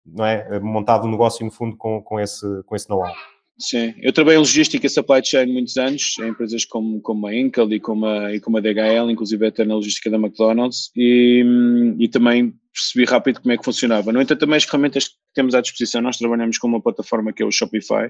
não 0.05 0.25
é, 0.25 0.59
montado 0.59 1.03
o 1.03 1.07
um 1.07 1.11
negócio 1.11 1.45
no 1.45 1.51
fundo 1.51 1.77
com, 1.77 2.01
com 2.01 2.19
esse, 2.19 2.63
com 2.63 2.75
esse 2.75 2.89
know-how. 2.89 3.13
Sim, 3.61 3.93
eu 4.01 4.13
trabalhei 4.13 4.37
em 4.37 4.39
logística 4.39 4.87
e 4.87 4.89
supply 4.89 5.21
chain 5.23 5.51
muitos 5.51 5.75
anos, 5.75 6.15
em 6.19 6.29
empresas 6.29 6.63
como, 6.63 7.01
como 7.01 7.27
a 7.27 7.35
Incal 7.35 7.69
e 7.73 7.79
como 7.79 8.05
a, 8.05 8.33
e 8.33 8.39
como 8.39 8.57
a 8.57 8.61
DHL, 8.61 9.11
inclusive 9.11 9.45
até 9.45 9.65
na 9.65 9.75
logística 9.75 10.09
da 10.09 10.15
McDonald's, 10.15 10.89
e, 10.95 11.43
e 11.99 12.07
também 12.07 12.53
percebi 12.73 13.03
rápido 13.03 13.41
como 13.41 13.51
é 13.51 13.57
que 13.57 13.65
funcionava. 13.65 14.13
No 14.13 14.21
entanto, 14.21 14.39
também 14.39 14.55
as 14.55 14.63
ferramentas 14.63 15.09
que 15.09 15.15
temos 15.33 15.53
à 15.53 15.59
disposição, 15.59 16.01
nós 16.01 16.17
trabalhamos 16.17 16.57
com 16.57 16.67
uma 16.67 16.81
plataforma 16.81 17.33
que 17.33 17.43
é 17.43 17.45
o 17.45 17.51
Shopify, 17.51 18.09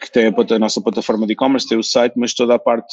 que 0.00 0.10
tem 0.10 0.26
a, 0.26 0.54
a 0.54 0.58
nossa 0.58 0.80
plataforma 0.80 1.24
de 1.24 1.34
e-commerce, 1.34 1.68
tem 1.68 1.78
o 1.78 1.82
site, 1.82 2.14
mas 2.16 2.34
toda 2.34 2.56
a 2.56 2.58
parte 2.58 2.92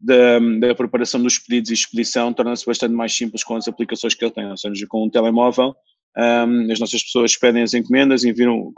da, 0.00 0.38
da 0.60 0.74
preparação 0.76 1.20
dos 1.20 1.36
pedidos 1.40 1.70
e 1.70 1.74
expedição 1.74 2.32
torna-se 2.32 2.64
bastante 2.64 2.94
mais 2.94 3.12
simples 3.12 3.42
com 3.42 3.56
as 3.56 3.66
aplicações 3.66 4.14
que 4.14 4.24
ele 4.24 4.32
tem, 4.32 4.48
ou 4.48 4.56
seja, 4.56 4.86
com 4.88 5.04
um 5.04 5.10
telemóvel 5.10 5.74
um, 6.16 6.72
as 6.72 6.80
nossas 6.80 7.02
pessoas 7.02 7.36
pedem 7.36 7.62
as 7.62 7.74
encomendas, 7.74 8.24
enviam 8.24 8.72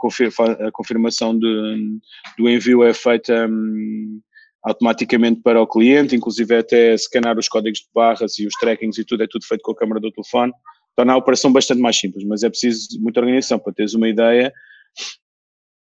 a 0.59 0.71
confirmação 0.71 1.37
de, 1.37 1.99
do 2.37 2.49
envio 2.49 2.83
é 2.83 2.93
feita 2.93 3.47
um, 3.47 4.21
automaticamente 4.63 5.41
para 5.41 5.61
o 5.61 5.67
cliente, 5.67 6.15
inclusive 6.15 6.55
até 6.55 6.95
scanar 6.97 7.37
os 7.37 7.47
códigos 7.47 7.79
de 7.79 7.87
barras 7.93 8.37
e 8.37 8.45
os 8.45 8.53
trackings 8.55 8.99
e 8.99 9.05
tudo, 9.05 9.23
é 9.23 9.27
tudo 9.27 9.45
feito 9.45 9.61
com 9.61 9.71
a 9.71 9.75
câmera 9.75 9.99
do 9.99 10.11
telefone. 10.11 10.51
Torna 10.95 11.13
a 11.13 11.17
operação 11.17 11.51
bastante 11.51 11.81
mais 11.81 11.97
simples, 11.97 12.23
mas 12.25 12.43
é 12.43 12.49
preciso 12.49 12.87
muita 12.99 13.21
organização. 13.21 13.57
Para 13.57 13.73
teres 13.73 13.93
uma 13.93 14.09
ideia, 14.09 14.53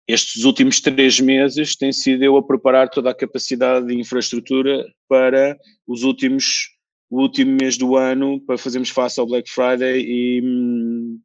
estes 0.07 0.45
últimos 0.45 0.81
três 0.81 1.21
meses 1.21 1.77
tem 1.77 1.93
sido 1.93 2.23
eu 2.25 2.37
a 2.37 2.43
preparar 2.43 2.91
toda 2.91 3.11
a 3.11 3.15
capacidade 3.15 3.87
de 3.87 3.95
infraestrutura 3.95 4.85
para 5.09 5.57
os 5.87 6.03
últimos 6.03 6.77
o 7.11 7.23
último 7.23 7.57
mês 7.59 7.79
do 7.79 7.97
ano 7.97 8.41
para 8.41 8.59
fazermos 8.59 8.91
face 8.91 9.19
ao 9.19 9.27
Black 9.27 9.51
Friday 9.51 10.05
e, 10.07 10.43
hum, 10.45 11.19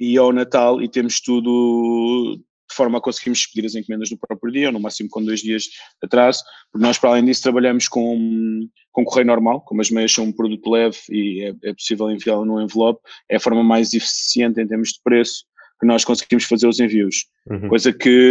e 0.00 0.16
ao 0.16 0.32
Natal 0.32 0.82
e 0.82 0.88
temos 0.88 1.20
tudo 1.20 2.40
de 2.70 2.76
forma 2.76 2.98
a 2.98 3.00
conseguirmos 3.00 3.40
expedir 3.40 3.66
as 3.66 3.74
encomendas 3.74 4.10
no 4.10 4.16
próprio 4.16 4.52
dia, 4.52 4.68
ou 4.68 4.72
no 4.72 4.80
máximo 4.80 5.10
com 5.10 5.22
dois 5.22 5.40
dias 5.40 5.64
de 5.64 5.70
atraso, 6.04 6.42
porque 6.70 6.86
nós, 6.86 6.98
para 6.98 7.10
além 7.10 7.24
disso, 7.24 7.42
trabalhamos 7.42 7.88
com, 7.88 8.68
com 8.92 9.04
correio 9.04 9.26
normal, 9.26 9.60
como 9.62 9.80
as 9.80 9.90
meias 9.90 10.12
são 10.12 10.24
um 10.24 10.32
produto 10.32 10.70
leve 10.70 10.96
e 11.10 11.42
é, 11.42 11.70
é 11.70 11.74
possível 11.74 12.10
enviá-lo 12.10 12.44
no 12.44 12.62
envelope, 12.62 13.00
é 13.28 13.36
a 13.36 13.40
forma 13.40 13.64
mais 13.64 13.92
eficiente 13.92 14.60
em 14.60 14.66
termos 14.66 14.90
de 14.90 15.00
preço 15.02 15.44
que 15.80 15.86
nós 15.86 16.04
conseguimos 16.04 16.44
fazer 16.44 16.68
os 16.68 16.78
envios. 16.78 17.26
Uhum. 17.50 17.68
Coisa 17.68 17.92
que 17.92 18.30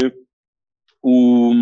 o, 1.01 1.53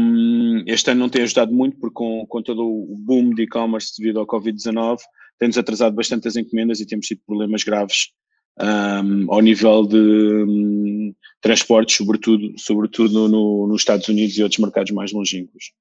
este 0.67 0.91
ano 0.91 0.99
não 0.99 1.09
tem 1.09 1.23
ajudado 1.23 1.51
muito, 1.51 1.77
porque 1.79 1.95
com, 1.95 2.25
com 2.27 2.43
todo 2.43 2.63
o 2.63 2.95
boom 2.99 3.33
de 3.33 3.43
e-commerce 3.43 3.93
devido 3.97 4.19
ao 4.19 4.27
Covid-19, 4.27 4.99
tem-nos 5.39 5.57
atrasado 5.57 5.95
bastante 5.95 6.27
as 6.27 6.35
encomendas 6.35 6.79
e 6.79 6.85
temos 6.85 7.07
tido 7.07 7.21
problemas 7.25 7.63
graves 7.63 8.11
um, 8.59 9.31
ao 9.31 9.41
nível 9.41 9.85
de 9.85 9.97
um, 9.97 11.13
transportes, 11.41 11.95
sobretudo, 11.95 12.53
sobretudo 12.57 13.27
no, 13.27 13.67
nos 13.67 13.81
Estados 13.81 14.07
Unidos 14.07 14.37
e 14.37 14.43
outros 14.43 14.59
mercados 14.59 14.91
mais 14.91 15.11
longínquos. 15.11 15.71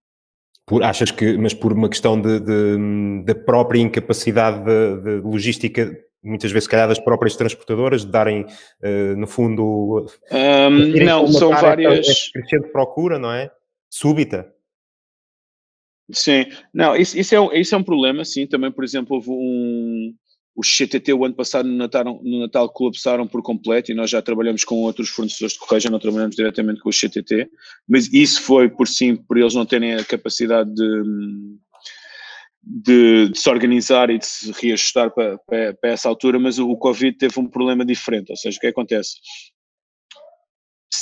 Por, 0.66 0.82
achas 0.82 1.10
que, 1.10 1.36
mas 1.38 1.54
por 1.54 1.72
uma 1.72 1.88
questão 1.88 2.20
de, 2.20 2.40
de, 2.40 3.24
da 3.24 3.34
própria 3.34 3.80
incapacidade 3.80 4.64
de, 4.64 5.02
de, 5.02 5.20
logística, 5.20 5.96
muitas 6.22 6.50
vezes, 6.50 6.64
se 6.64 6.70
calhar, 6.70 6.88
das 6.88 6.98
próprias 6.98 7.36
transportadoras, 7.36 8.04
de 8.04 8.10
darem, 8.10 8.42
uh, 8.42 9.16
no 9.16 9.28
fundo. 9.28 10.06
Um, 10.32 11.04
não, 11.04 11.28
são 11.28 11.50
várias. 11.50 12.30
Crescente 12.30 12.72
procura, 12.72 13.18
não 13.18 13.32
é? 13.32 13.50
Súbita. 13.88 14.52
Sim, 16.10 16.46
não, 16.72 16.94
isso, 16.94 17.18
isso, 17.18 17.34
é, 17.34 17.60
isso 17.60 17.74
é 17.74 17.78
um 17.78 17.82
problema, 17.82 18.24
sim. 18.24 18.46
Também, 18.46 18.70
por 18.70 18.84
exemplo, 18.84 19.16
houve 19.16 19.30
um, 19.30 20.14
os 20.56 20.74
CTT 20.74 21.12
o 21.12 21.24
ano 21.24 21.34
passado 21.34 21.68
no 21.68 21.76
Natal, 21.76 22.20
no 22.22 22.40
Natal 22.40 22.68
colapsaram 22.70 23.28
por 23.28 23.42
completo 23.42 23.92
e 23.92 23.94
nós 23.94 24.08
já 24.08 24.22
trabalhamos 24.22 24.64
com 24.64 24.76
outros 24.76 25.10
fornecedores 25.10 25.52
de 25.52 25.58
correio, 25.58 25.82
já 25.82 25.90
não 25.90 25.98
trabalhamos 25.98 26.34
diretamente 26.34 26.80
com 26.80 26.88
os 26.88 26.98
CTT, 26.98 27.50
mas 27.86 28.10
isso 28.12 28.42
foi 28.42 28.70
por 28.70 28.88
sim, 28.88 29.14
por 29.14 29.36
eles 29.36 29.54
não 29.54 29.66
terem 29.66 29.94
a 29.94 30.04
capacidade 30.04 30.72
de, 30.74 31.02
de, 32.62 33.28
de 33.28 33.38
se 33.38 33.50
organizar 33.50 34.08
e 34.08 34.18
de 34.18 34.24
se 34.24 34.50
reajustar 34.52 35.10
para, 35.10 35.36
para, 35.38 35.74
para, 35.74 35.90
essa 35.90 36.08
altura, 36.08 36.38
mas 36.38 36.58
o, 36.58 36.74
Covid 36.76 37.18
teve 37.18 37.38
um 37.38 37.46
problema 37.46 37.84
diferente, 37.84 38.30
ou 38.30 38.36
seja, 38.36 38.56
o 38.56 38.60
que 38.60 38.68
acontece? 38.68 39.16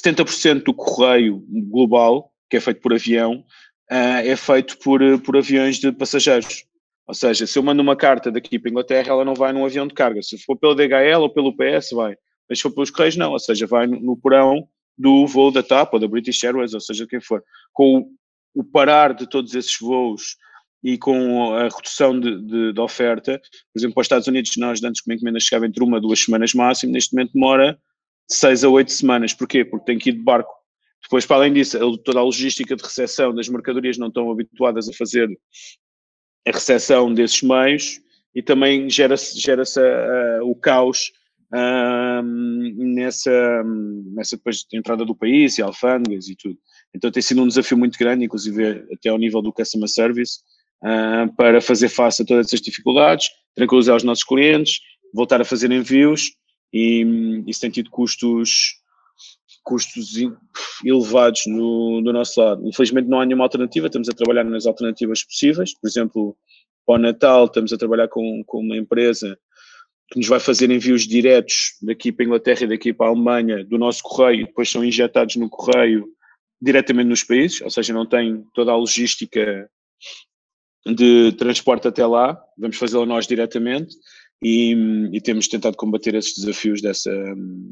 70% 0.05 0.65
do 0.65 0.75
correio 0.75 1.45
global, 1.71 2.33
que 2.51 2.57
é 2.57 2.61
feito 2.61 2.81
por 2.81 2.93
avião, 2.93 3.45
uh, 3.91 4.21
é 4.25 4.35
feito 4.35 4.77
por, 4.79 5.01
por 5.21 5.37
aviões 5.37 5.79
de 5.79 5.93
passageiros. 5.93 6.65
Ou 7.07 7.15
seja, 7.15 7.47
se 7.47 7.59
eu 7.59 7.63
mando 7.63 7.83
uma 7.83 7.97
carta 7.97 8.31
daqui 8.31 8.59
para 8.59 8.71
a 8.71 8.73
Inglaterra, 8.73 9.09
ela 9.11 9.25
não 9.25 9.35
vai 9.35 9.53
num 9.53 9.65
avião 9.65 9.87
de 9.87 9.95
carga. 9.95 10.23
Se 10.23 10.39
for 10.39 10.57
pelo 10.57 10.75
DHL 10.75 11.21
ou 11.21 11.31
pelo 11.31 11.55
PS, 11.55 11.91
vai. 11.93 12.17
Mas 12.49 12.59
se 12.59 12.63
for 12.63 12.73
pelos 12.73 12.91
Correios, 12.91 13.17
não. 13.17 13.33
Ou 13.33 13.39
seja, 13.39 13.67
vai 13.67 13.87
no 13.87 14.17
porão 14.17 14.67
do 14.97 15.27
voo 15.27 15.51
da 15.51 15.63
TAP 15.63 15.93
ou 15.95 16.01
da 16.01 16.09
British 16.09 16.43
Airways, 16.45 16.73
ou 16.73 16.81
seja, 16.81 17.07
quem 17.07 17.21
for. 17.21 17.43
Com 17.73 18.09
o 18.55 18.65
parar 18.65 19.13
de 19.13 19.29
todos 19.29 19.55
esses 19.55 19.77
voos 19.79 20.37
e 20.83 20.97
com 20.97 21.55
a 21.55 21.65
redução 21.65 22.19
de, 22.19 22.41
de, 22.43 22.73
de, 22.73 22.81
oferta, 22.81 23.39
por 23.73 23.79
exemplo, 23.79 23.95
para 23.95 24.03
os 24.03 24.05
Estados 24.05 24.29
Unidos, 24.29 24.53
nós 24.57 24.83
antes 24.83 25.01
que 25.01 25.11
uma 25.11 25.15
encomenda 25.15 25.41
chegava 25.41 25.67
entre 25.67 25.83
uma 25.83 25.97
a 25.97 26.01
duas 26.01 26.21
semanas 26.21 26.55
máximo, 26.55 26.93
neste 26.93 27.15
momento 27.15 27.33
demora 27.33 27.79
seis 28.31 28.63
a 28.63 28.69
oito 28.69 28.93
semanas. 28.93 29.35
Porquê? 29.35 29.65
Porque 29.65 29.87
tem 29.87 29.99
que 29.99 30.11
ir 30.11 30.13
de 30.13 30.23
barco. 30.23 30.53
Depois, 31.03 31.27
para 31.27 31.37
além 31.37 31.53
disso, 31.53 31.99
toda 31.99 32.21
a 32.21 32.23
logística 32.23 32.75
de 32.75 32.83
recepção 32.83 33.35
das 33.35 33.49
mercadorias 33.49 33.99
não 33.99 34.09
estão 34.09 34.31
habituadas 34.31 34.89
a 34.89 34.93
fazer 34.93 35.29
a 36.47 36.51
recepção 36.51 37.13
desses 37.13 37.43
meios 37.43 38.01
e 38.35 38.43
também 38.43 38.91
gera-se 38.91 39.39
gera 39.39 39.63
uh, 39.63 40.51
o 40.51 40.55
caos 40.57 41.13
uh, 41.53 42.23
nessa, 42.23 43.63
nessa 44.13 44.37
depois 44.37 44.59
de 44.69 44.77
entrada 44.77 45.05
do 45.05 45.15
país 45.15 45.57
e 45.59 45.63
alfândegas 45.63 46.29
e 46.29 46.37
tudo. 46.37 46.59
Então 46.95 47.11
tem 47.11 47.23
sido 47.23 47.43
um 47.43 47.49
desafio 47.49 47.79
muito 47.79 47.99
grande, 47.99 48.25
inclusive 48.25 48.85
até 48.93 49.09
ao 49.09 49.19
nível 49.19 49.41
do 49.41 49.53
customer 49.53 49.89
service, 49.89 50.41
uh, 50.83 51.33
para 51.37 51.61
fazer 51.61 51.89
face 51.89 52.23
a 52.23 52.25
todas 52.25 52.47
essas 52.47 52.61
dificuldades, 52.61 53.29
tranquilizar 53.55 53.97
os 53.97 54.03
nossos 54.03 54.25
clientes, 54.25 54.81
voltar 55.13 55.41
a 55.41 55.45
fazer 55.45 55.71
envios 55.71 56.33
e 56.73 57.45
isso 57.47 57.61
tem 57.61 57.71
tido 57.71 57.89
custos 57.89 58.83
custos 59.65 60.13
elevados 60.85 61.43
no, 61.47 62.03
do 62.03 62.13
nosso 62.13 62.41
lado. 62.41 62.69
Infelizmente 62.69 63.09
não 63.09 63.21
há 63.21 63.27
nenhuma 63.27 63.45
alternativa, 63.45 63.87
estamos 63.87 64.09
a 64.09 64.13
trabalhar 64.13 64.45
nas 64.45 64.67
alternativas 64.67 65.25
possíveis, 65.25 65.75
por 65.75 65.89
exemplo, 65.89 66.37
para 66.87 66.97
o 66.97 66.99
Natal 66.99 67.47
estamos 67.47 67.73
a 67.73 67.79
trabalhar 67.79 68.09
com, 68.09 68.43
com 68.47 68.61
uma 68.61 68.77
empresa 68.77 69.39
que 70.11 70.19
nos 70.19 70.29
vai 70.29 70.39
fazer 70.39 70.71
envios 70.71 71.07
diretos 71.07 71.77
daqui 71.83 72.13
para 72.13 72.25
a 72.25 72.27
Inglaterra 72.27 72.65
e 72.65 72.69
daqui 72.69 72.93
para 72.93 73.07
a 73.07 73.09
Alemanha 73.09 73.65
do 73.65 73.79
nosso 73.79 74.03
correio 74.03 74.43
e 74.43 74.45
depois 74.45 74.71
são 74.71 74.85
injetados 74.85 75.37
no 75.37 75.49
correio 75.49 76.07
diretamente 76.61 77.09
nos 77.09 77.23
países, 77.23 77.61
ou 77.63 77.71
seja, 77.71 77.93
não 77.93 78.07
tem 78.07 78.45
toda 78.55 78.71
a 78.73 78.77
logística 78.77 79.69
de 80.87 81.33
transporte 81.33 81.89
até 81.89 82.07
lá, 82.07 82.39
vamos 82.59 82.77
fazê-lo 82.77 83.07
nós 83.07 83.27
diretamente 83.27 83.95
e, 84.43 84.75
e 85.13 85.21
temos 85.21 85.49
tentado 85.49 85.77
combater 85.77 86.15
esses 86.15 86.37
desafios 86.37 86.81
dessa, 86.81 87.13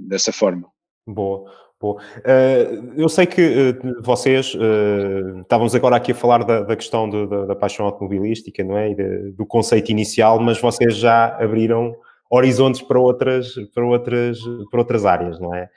dessa 0.08 0.32
forma. 0.32 0.68
Boa, 1.06 1.50
boa. 1.82 2.00
Uh, 2.18 2.92
eu 2.96 3.08
sei 3.08 3.26
que 3.26 3.42
uh, 3.42 4.02
vocês 4.02 4.54
uh, 4.54 5.40
estávamos 5.40 5.74
agora 5.74 5.96
aqui 5.96 6.12
a 6.12 6.14
falar 6.14 6.44
da, 6.44 6.62
da 6.62 6.76
questão 6.76 7.10
de, 7.10 7.26
da, 7.26 7.46
da, 7.46 7.56
paixão 7.56 7.84
automobilística, 7.84 8.62
não 8.62 8.78
é? 8.78 8.90
E 8.90 8.94
de, 8.94 9.32
do 9.32 9.44
conceito 9.44 9.90
inicial, 9.90 10.38
mas 10.38 10.60
vocês 10.60 10.96
já 10.96 11.36
abriram 11.36 11.94
horizontes 12.30 12.80
para 12.80 12.98
outras, 12.98 13.54
para 13.74 13.84
outras, 13.84 14.38
para 14.70 14.80
outras 14.80 15.04
áreas, 15.04 15.38
não 15.40 15.54
é? 15.54 15.68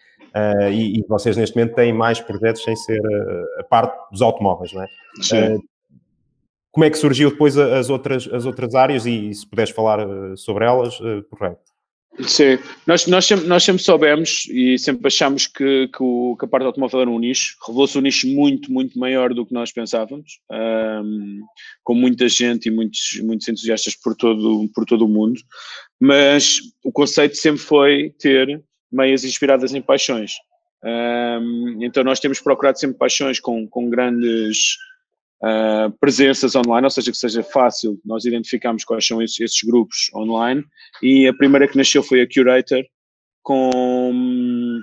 E, 0.69 1.00
e, 1.00 1.05
vocês 1.07 1.38
neste 1.38 1.55
momento 1.55 1.75
têm 1.75 1.93
mais 1.93 2.19
projetos 2.19 2.62
sem 2.62 2.75
ser 2.75 3.01
a, 3.05 3.62
a 3.62 3.63
parte 3.63 3.97
dos 4.12 4.21
automóveis, 4.21 4.74
não 4.74 4.83
é? 4.83 4.88
Sim. 5.21 5.59
como 6.71 6.83
é 6.83 6.89
que 6.89 6.97
surgiu 6.97 7.31
depois 7.31 7.57
as 7.57 7.89
outras, 7.89 8.29
as 8.31 8.45
outras 8.45 8.75
áreas 8.75 9.05
e, 9.05 9.33
se 9.33 9.47
puderes 9.47 9.71
falar 9.71 10.05
sobre 10.35 10.65
elas, 10.65 10.97
correto? 11.29 11.75
Sim, 12.22 12.57
nós, 12.88 13.05
nós, 13.07 13.25
sempre, 13.25 13.45
nós 13.45 13.63
sempre 13.63 13.84
soubemos 13.84 14.48
e 14.50 14.77
sempre 14.79 15.07
achámos 15.07 15.48
que, 15.48 15.89
que, 15.89 16.01
o, 16.01 16.38
que 16.38 16.45
a 16.45 16.48
parte 16.48 16.65
automóvel 16.65 17.01
era 17.01 17.10
um 17.10 17.19
nicho, 17.19 17.57
revelou-se 17.67 17.98
um 17.98 18.01
nicho 18.01 18.27
muito, 18.27 18.72
muito 18.72 18.98
maior 18.98 19.34
do 19.34 19.45
que 19.45 19.53
nós 19.53 19.74
pensávamos, 19.74 20.39
um, 20.50 21.41
com 21.84 21.93
muita 21.93 22.29
gente 22.29 22.67
e 22.67 22.72
muitos, 22.72 23.19
muitos 23.22 23.48
entusiastas 23.50 23.95
por 23.95 24.15
todo, 24.15 24.69
por 24.74 24.86
todo 24.86 25.03
o 25.03 25.10
mundo, 25.10 25.41
mas 26.00 26.60
o 26.86 26.91
conceito 26.91 27.36
sempre 27.36 27.60
foi 27.60 28.13
ter 28.17 28.63
meias 28.89 29.25
inspiradas 29.25 29.74
em 29.74 29.81
paixões. 29.81 30.36
Um, 30.81 31.79
então 31.81 32.03
nós 32.03 32.22
temos 32.22 32.39
procurado 32.39 32.79
sempre 32.79 32.98
paixões 32.98 33.41
com, 33.41 33.67
com 33.67 33.89
grandes 33.89 34.77
uh, 35.45 35.91
presenças 35.99 36.55
online, 36.55 36.85
ou 36.85 36.89
seja, 36.89 37.11
que 37.11 37.17
seja 37.17 37.43
fácil 37.43 37.99
nós 38.03 38.25
identificarmos 38.25 38.83
quais 38.83 39.05
são 39.05 39.21
esses, 39.21 39.39
esses, 39.39 39.61
grupos 39.63 40.09
online. 40.13 40.63
E 41.01 41.27
a 41.27 41.33
primeira 41.33 41.67
que 41.67 41.77
nasceu 41.77 42.01
foi 42.01 42.21
a 42.21 42.27
Curator, 42.27 42.83
com, 43.43 44.79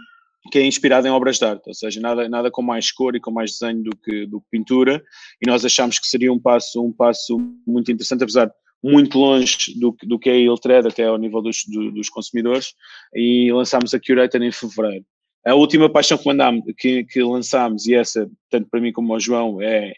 que 0.52 0.58
é 0.58 0.66
inspirada 0.66 1.08
em 1.08 1.10
obras 1.10 1.38
de 1.38 1.44
arte, 1.44 1.62
ou 1.66 1.74
seja, 1.74 2.00
nada, 2.00 2.28
nada 2.28 2.50
com 2.50 2.62
mais 2.62 2.92
cor 2.92 3.16
e 3.16 3.20
com 3.20 3.32
mais 3.32 3.58
desenho 3.58 3.82
do 3.82 3.96
que, 3.96 4.26
do 4.26 4.40
que 4.40 4.46
pintura. 4.50 5.02
E 5.44 5.50
nós 5.50 5.64
achamos 5.64 5.98
que 5.98 6.06
seria 6.06 6.32
um 6.32 6.38
passo, 6.38 6.82
um 6.82 6.92
passo 6.92 7.38
muito 7.66 7.90
interessante, 7.90 8.22
apesar 8.22 8.46
de 8.46 8.52
muito 8.84 9.18
longe 9.18 9.78
do, 9.78 9.96
do 10.02 10.18
que 10.18 10.28
é 10.28 10.32
a 10.32 10.38
Iltred, 10.38 10.88
até 10.88 11.04
ao 11.04 11.16
nível 11.18 11.40
dos, 11.40 11.64
do, 11.68 11.92
dos 11.92 12.08
consumidores, 12.08 12.74
e 13.14 13.52
lançámos 13.52 13.94
a 13.94 14.00
Curator 14.00 14.42
em 14.42 14.50
fevereiro. 14.50 15.04
A 15.44 15.54
última 15.54 15.90
paixão 15.90 16.16
que, 16.16 16.26
mandámos, 16.26 16.62
que, 16.78 17.04
que 17.04 17.20
lançámos, 17.20 17.86
e 17.86 17.94
essa, 17.94 18.30
tanto 18.48 18.68
para 18.70 18.80
mim 18.80 18.92
como 18.92 19.12
ao 19.12 19.18
João, 19.18 19.60
é 19.60 19.92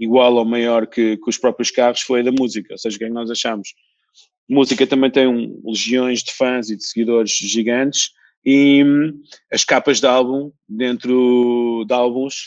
igual 0.00 0.34
ou 0.34 0.44
maior 0.44 0.86
que, 0.86 1.16
que 1.18 1.28
os 1.28 1.38
próprios 1.38 1.70
carros 1.70 2.00
foi 2.00 2.20
a 2.20 2.24
da 2.24 2.32
música, 2.32 2.72
ou 2.74 2.78
seja, 2.78 2.96
o 2.96 2.98
que 2.98 3.04
é 3.04 3.10
nós 3.10 3.30
achamos? 3.30 3.74
Música 4.48 4.86
também 4.86 5.10
tem 5.10 5.28
um, 5.28 5.60
legiões 5.64 6.22
de 6.24 6.32
fãs 6.32 6.70
e 6.70 6.76
de 6.76 6.84
seguidores 6.84 7.30
gigantes 7.30 8.10
e 8.44 8.82
hum, 8.82 9.20
as 9.52 9.64
capas 9.64 10.00
de 10.00 10.06
álbum 10.06 10.50
dentro 10.68 11.84
de 11.86 11.94
álbuns 11.94 12.46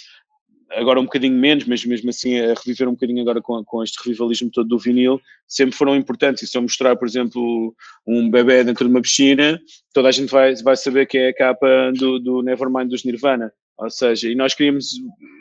agora 0.75 0.99
um 0.99 1.03
bocadinho 1.03 1.37
menos, 1.37 1.65
mas 1.65 1.85
mesmo 1.85 2.09
assim 2.09 2.39
a 2.39 2.53
reviver 2.53 2.87
um 2.87 2.93
bocadinho 2.93 3.21
agora 3.21 3.41
com, 3.41 3.63
com 3.63 3.83
este 3.83 3.97
revivalismo 4.03 4.49
todo 4.51 4.67
do 4.67 4.77
vinil, 4.77 5.19
sempre 5.47 5.75
foram 5.75 5.95
importantes. 5.95 6.43
E 6.43 6.47
se 6.47 6.57
eu 6.57 6.61
mostrar, 6.61 6.95
por 6.95 7.07
exemplo, 7.07 7.75
um 8.05 8.29
bebê 8.29 8.63
dentro 8.63 8.85
de 8.85 8.91
uma 8.91 9.01
piscina, 9.01 9.59
toda 9.93 10.09
a 10.09 10.11
gente 10.11 10.29
vai, 10.29 10.55
vai 10.55 10.75
saber 10.75 11.05
que 11.05 11.17
é 11.17 11.29
a 11.29 11.33
capa 11.33 11.91
do, 11.95 12.19
do 12.19 12.41
Nevermind 12.41 12.89
dos 12.89 13.03
Nirvana. 13.03 13.51
Ou 13.83 13.89
seja, 13.89 14.29
e 14.29 14.35
nós 14.35 14.53
queríamos 14.53 14.91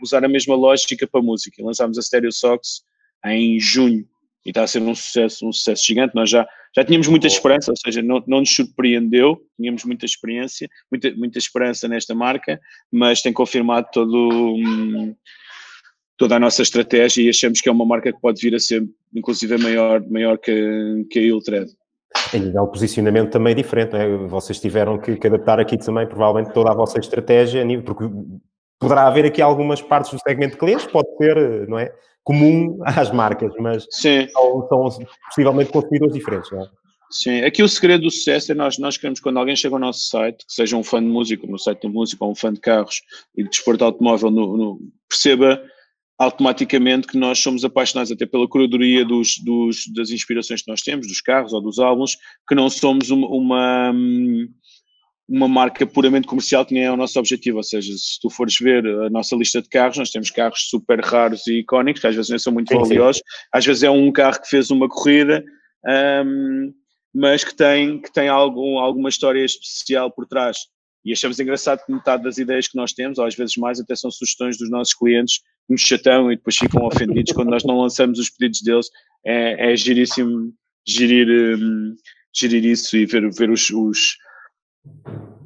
usar 0.03 0.25
a 0.25 0.29
mesma 0.29 0.55
lógica 0.57 1.07
para 1.07 1.21
a 1.21 1.25
música. 1.25 1.65
Lançámos 1.65 1.97
a 1.97 2.03
Stereo 2.03 2.33
Socks 2.33 2.83
em 3.25 3.59
junho 3.61 4.05
e 4.45 4.51
está 4.51 4.65
a 4.65 4.67
ser 4.67 4.83
um 4.83 4.95
sucesso, 4.95 5.47
um 5.47 5.53
sucesso 5.53 5.87
gigante. 5.87 6.15
Nós 6.15 6.29
já, 6.29 6.47
já 6.75 6.85
tínhamos 6.85 7.07
muita 7.07 7.29
esperança, 7.29 7.71
ou 7.71 7.77
seja, 7.77 8.03
não, 8.03 8.23
não 8.27 8.41
nos 8.41 8.53
surpreendeu, 8.53 9.41
tínhamos 9.57 9.85
muita 9.85 10.05
experiência, 10.05 10.69
muita, 10.91 11.15
muita 11.15 11.39
esperança 11.39 11.87
nesta 11.87 12.15
marca, 12.15 12.61
mas 12.91 13.23
tem 13.23 13.33
confirmado 13.33 13.87
todo, 13.93 14.57
hum, 14.57 15.15
toda 16.17 16.37
a 16.37 16.41
nossa 16.41 16.63
estratégia 16.63 17.23
e 17.23 17.29
achamos 17.29 17.61
que 17.61 17.69
é 17.69 17.73
uma 17.73 17.87
marca 17.87 18.13
que 18.13 18.21
pode 18.21 18.41
vir 18.41 18.55
a 18.55 18.59
ser, 18.59 18.85
inclusive, 19.15 19.57
maior, 19.59 20.05
maior 20.11 20.37
que, 20.39 21.07
que 21.11 21.21
a 21.21 21.23
Iltred. 21.23 21.71
Em 22.35 22.41
nível 22.41 22.65
de 22.65 22.73
posicionamento 22.73 23.31
também 23.31 23.53
é 23.53 23.55
diferente, 23.55 23.97
é? 23.97 24.17
vocês 24.27 24.61
tiveram 24.61 24.99
que, 24.99 25.17
que, 25.17 25.27
adaptar 25.27 25.61
aqui 25.61 25.77
também, 25.77 26.07
provavelmente, 26.07 26.53
toda 26.53 26.71
a 26.71 26.75
vossa 26.75 26.99
estratégia, 26.99 27.65
porque 27.83 28.05
poderá 28.79 29.07
haver 29.07 29.25
aqui 29.27 29.41
algumas 29.41 29.81
partes 29.81 30.13
do 30.13 30.19
segmento 30.19 30.53
de 30.53 30.59
clientes, 30.59 30.87
pode 30.87 31.09
ser, 31.17 31.69
não 31.69 31.79
é? 31.79 31.93
Comum 32.25 32.79
às 32.85 33.11
marcas, 33.11 33.53
mas 33.59 33.87
Sim. 33.91 34.29
São, 34.29 34.69
são 34.69 35.07
possivelmente 35.27 35.73
consumidores 35.73 36.15
diferentes, 36.15 36.51
não 36.51 36.63
é? 36.63 36.67
Sim, 37.13 37.43
aqui 37.43 37.63
o 37.63 37.69
segredo 37.69 38.05
do 38.05 38.11
sucesso 38.11 38.53
é 38.53 38.55
nós, 38.55 38.79
nós 38.79 38.97
queremos 38.97 39.21
quando 39.21 39.39
alguém 39.39 39.55
chega 39.55 39.75
ao 39.75 39.79
nosso 39.79 40.09
site, 40.09 40.47
que 40.47 40.53
seja 40.53 40.79
um 40.79 40.83
fã 40.83 40.99
de 40.99 41.09
música, 41.11 41.47
no 41.47 41.59
site 41.59 41.83
de 41.83 41.89
música, 41.89 42.25
ou 42.25 42.31
um 42.31 42.35
fã 42.35 42.51
de 42.51 42.59
carros 42.59 43.03
e 43.37 43.43
de 43.43 43.51
desporto 43.51 43.85
automóvel, 43.85 44.31
no, 44.31 44.57
no, 44.57 44.81
perceba 45.07 45.63
automaticamente 46.23 47.09
que 47.09 47.19
nós 47.19 47.39
somos 47.39 47.65
apaixonados 47.65 48.13
até 48.13 48.25
pela 48.25 48.49
curadoria 48.49 49.05
dos, 49.05 49.39
dos, 49.39 49.87
das 49.95 50.11
inspirações 50.11 50.63
que 50.63 50.71
nós 50.71 50.81
temos, 50.81 51.09
dos 51.09 51.21
carros 51.21 51.53
ou 51.53 51.61
dos 51.61 51.79
álbuns, 51.79 52.17
que 52.49 52.55
não 52.55 52.71
somos 52.71 53.11
uma, 53.11 53.27
uma, 53.27 53.95
uma, 55.29 55.49
marca 55.49 55.85
puramente 55.85 56.29
comercial 56.29 56.65
que 56.65 56.75
nem 56.75 56.85
é 56.85 56.93
o 56.93 56.97
nosso 56.97 57.19
objetivo, 57.19 57.57
ou 57.57 57.65
seja, 57.65 57.93
se 57.97 58.21
tu 58.21 58.31
fores 58.31 58.55
ver 58.61 58.87
a 58.87 59.11
nossa 59.11 59.35
lista 59.35 59.61
de 59.61 59.69
carros, 59.69 59.99
nós 59.99 60.11
temos 60.11 60.31
carros 60.31 60.69
super 60.69 61.01
raros 61.01 61.47
e 61.49 61.61
icónicos, 61.61 62.01
que 62.01 62.07
às 62.07 62.15
vezes 62.15 62.31
nem 62.31 62.39
são 62.39 62.53
muito 62.53 62.69
sim, 62.69 62.79
valiosos, 62.79 63.17
sim. 63.17 63.49
às 63.53 63.67
vezes 63.67 63.83
é 63.83 63.91
um 63.91 64.13
carro 64.13 64.41
que 64.41 64.49
fez 64.49 64.71
uma 64.71 64.89
corrida, 64.89 65.45
um, 66.25 66.73
mas 67.13 67.43
que 67.43 67.55
tem, 67.55 68.01
que 68.01 68.13
tem 68.13 68.29
algum, 68.29 68.79
alguma 68.79 69.09
história 69.09 69.45
especial 69.45 70.11
por 70.11 70.27
trás. 70.27 70.59
E 71.05 71.13
achamos 71.13 71.41
engraçado 71.41 71.85
que 71.85 71.93
metade 71.93 72.23
das 72.23 72.39
ideias 72.39 72.69
que 72.69 72.77
nós 72.77 72.93
temos, 72.93 73.19
ou 73.19 73.27
às 73.27 73.35
vezes 73.35 73.57
mais, 73.57 73.81
até 73.81 73.97
são 73.97 74.09
sugestões 74.09 74.57
dos 74.57 74.71
nossos 74.71 74.95
clientes 74.95 75.41
nos 75.69 75.81
chatão 75.81 76.31
e 76.31 76.37
depois 76.37 76.57
ficam 76.57 76.85
ofendidos 76.85 77.33
quando 77.33 77.51
nós 77.51 77.65
não 77.65 77.81
lançamos 77.81 78.19
os 78.19 78.31
pedidos 78.31 78.63
deles. 78.63 78.87
É, 79.25 79.73
é 79.73 79.77
giríssimo 79.77 80.53
gerir, 80.87 81.29
um, 81.59 81.95
gerir 82.35 82.65
isso 82.65 82.97
e 82.97 83.07
ver, 83.07 83.31
ver 83.33 83.51
os, 83.51 83.71
os, 83.71 84.17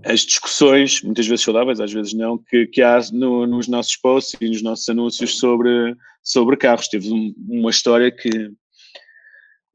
as 0.05 0.21
discussões, 0.21 1.03
muitas 1.03 1.27
vezes 1.27 1.45
saudáveis, 1.45 1.81
às 1.81 1.93
vezes 1.93 2.13
não, 2.15 2.39
que, 2.39 2.67
que 2.67 2.83
há 2.83 2.99
no, 3.13 3.47
nos 3.47 3.69
nossos 3.69 3.97
posts 3.97 4.37
e 4.41 4.49
nos 4.49 4.63
nossos 4.63 4.89
anúncios 4.89 5.39
sobre, 5.39 5.95
sobre 6.23 6.57
carros. 6.57 6.89
Teve 6.89 7.13
um, 7.13 7.35
uma 7.49 7.71
história 7.71 8.11
que 8.11 8.51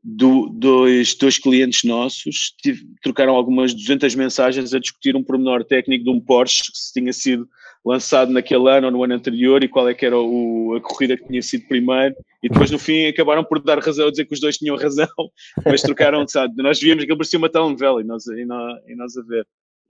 do, 0.03 0.49
dois, 0.49 1.13
dois 1.15 1.37
clientes 1.37 1.83
nossos 1.83 2.55
tive, 2.61 2.87
trocaram 3.03 3.35
algumas 3.35 3.73
200 3.73 4.15
mensagens 4.15 4.73
a 4.73 4.79
discutir 4.79 5.15
um 5.15 5.23
pormenor 5.23 5.63
técnico 5.63 6.05
de 6.05 6.09
um 6.09 6.19
Porsche 6.19 6.71
que 6.71 6.77
se 6.77 6.93
tinha 6.93 7.13
sido 7.13 7.47
lançado 7.83 8.31
naquele 8.31 8.69
ano 8.69 8.87
ou 8.87 8.91
no 8.91 9.03
ano 9.03 9.15
anterior 9.15 9.63
e 9.63 9.67
qual 9.67 9.89
é 9.89 9.93
que 9.93 10.05
era 10.05 10.17
o, 10.17 10.75
a 10.75 10.81
corrida 10.81 11.17
que 11.17 11.27
tinha 11.27 11.41
sido 11.41 11.67
primeiro 11.67 12.15
e 12.43 12.49
depois 12.49 12.71
no 12.71 12.79
fim 12.79 13.07
acabaram 13.07 13.43
por 13.43 13.61
dar 13.61 13.79
razão, 13.79 14.09
dizer 14.09 14.25
que 14.25 14.33
os 14.33 14.39
dois 14.39 14.57
tinham 14.57 14.75
razão, 14.75 15.07
mas 15.65 15.81
trocaram, 15.81 16.27
sabe, 16.27 16.61
nós 16.61 16.79
víamos 16.79 17.03
que 17.03 17.11
ele 17.11 17.17
parecia 17.17 17.39
uma 17.39 17.49
telenovela 17.49 18.01
e 18.01 18.03
nós, 18.03 18.25
e 18.27 18.45
nós, 18.45 18.79
e 18.87 18.95
nós 18.95 19.17
a 19.17 19.21
ver. 19.23 19.45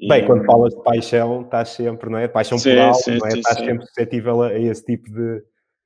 Bem, 0.07 0.25
quando 0.25 0.45
falas 0.45 0.73
de 0.73 0.83
paixão, 0.83 1.41
estás 1.41 1.69
sempre, 1.69 2.09
não 2.09 2.17
é? 2.17 2.27
Paixão 2.27 2.57
sim, 2.57 2.71
por 2.71 2.79
algo, 2.79 2.95
sim, 2.95 3.17
não 3.17 3.27
é? 3.27 3.31
Sim, 3.31 3.39
estás 3.39 3.57
sempre 3.59 3.85
suscetível 3.85 4.41
a, 4.41 4.59
esse 4.59 4.83
tipo 4.83 5.11
de, 5.11 5.43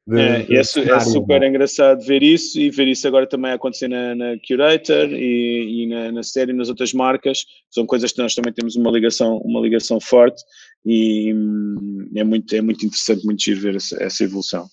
de, 0.07 0.21
é, 0.21 0.43
de 0.43 0.55
é, 0.55 0.59
é, 0.59 0.99
super 1.01 1.43
é? 1.43 1.47
engraçado 1.49 2.01
ver 2.05 2.23
isso 2.23 2.57
e 2.57 2.69
ver 2.69 2.87
isso 2.87 3.05
agora 3.07 3.27
também 3.27 3.51
acontecer 3.51 3.89
na, 3.89 4.15
na 4.15 4.35
Curator 4.47 5.09
e, 5.11 5.83
e 5.83 5.87
na, 5.87 6.11
na 6.13 6.23
série 6.23 6.51
e 6.51 6.55
nas 6.55 6.69
outras 6.69 6.93
marcas. 6.93 7.39
São 7.69 7.85
coisas 7.85 8.13
que 8.13 8.21
nós 8.21 8.33
também 8.33 8.53
temos 8.53 8.77
uma 8.77 8.89
ligação, 8.89 9.37
uma 9.39 9.59
ligação 9.59 9.99
forte 9.99 10.41
e 10.85 11.33
hum, 11.33 12.09
é, 12.15 12.23
muito, 12.23 12.55
é 12.55 12.61
muito 12.61 12.85
interessante, 12.85 13.25
muito 13.25 13.43
giro 13.43 13.61
ver 13.61 13.75
essa, 13.75 14.01
essa 14.01 14.23
evolução. 14.23 14.67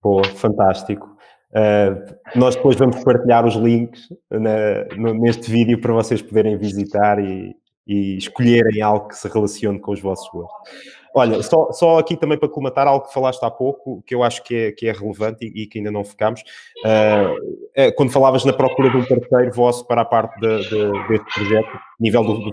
Pô, 0.00 0.22
fantástico. 0.24 1.16
Uh, 1.50 2.16
nós 2.34 2.56
depois 2.56 2.76
vamos 2.76 3.02
partilhar 3.04 3.46
os 3.46 3.54
links 3.54 4.08
na, 4.30 4.84
no, 4.96 5.14
neste 5.14 5.50
vídeo 5.50 5.80
para 5.80 5.92
vocês 5.92 6.22
poderem 6.22 6.56
visitar 6.56 7.18
e, 7.18 7.54
e 7.86 8.16
escolherem 8.16 8.80
algo 8.82 9.08
que 9.08 9.16
se 9.16 9.28
relacione 9.28 9.78
com 9.78 9.92
os 9.92 10.00
vossos 10.00 10.28
gostos. 10.30 10.72
Olha, 11.14 11.42
só, 11.42 11.70
só 11.72 11.98
aqui 11.98 12.16
também 12.16 12.38
para 12.38 12.48
comentar 12.48 12.86
algo 12.86 13.06
que 13.06 13.12
falaste 13.12 13.44
há 13.44 13.50
pouco, 13.50 14.02
que 14.06 14.14
eu 14.14 14.22
acho 14.22 14.42
que 14.42 14.54
é, 14.54 14.72
que 14.72 14.86
é 14.86 14.92
relevante 14.92 15.44
e, 15.44 15.62
e 15.62 15.66
que 15.66 15.78
ainda 15.78 15.90
não 15.90 16.04
ficámos. 16.04 16.40
Uh, 16.84 17.36
é, 17.74 17.92
quando 17.92 18.10
falavas 18.10 18.44
na 18.46 18.52
procura 18.52 18.90
de 18.90 18.96
um 18.96 19.04
parceiro 19.04 19.52
vosso 19.52 19.86
para 19.86 20.00
a 20.00 20.06
parte 20.06 20.40
de, 20.40 20.68
de, 20.70 21.08
deste 21.08 21.34
projeto, 21.34 21.78
nível 22.00 22.24
do, 22.24 22.38
do 22.38 22.52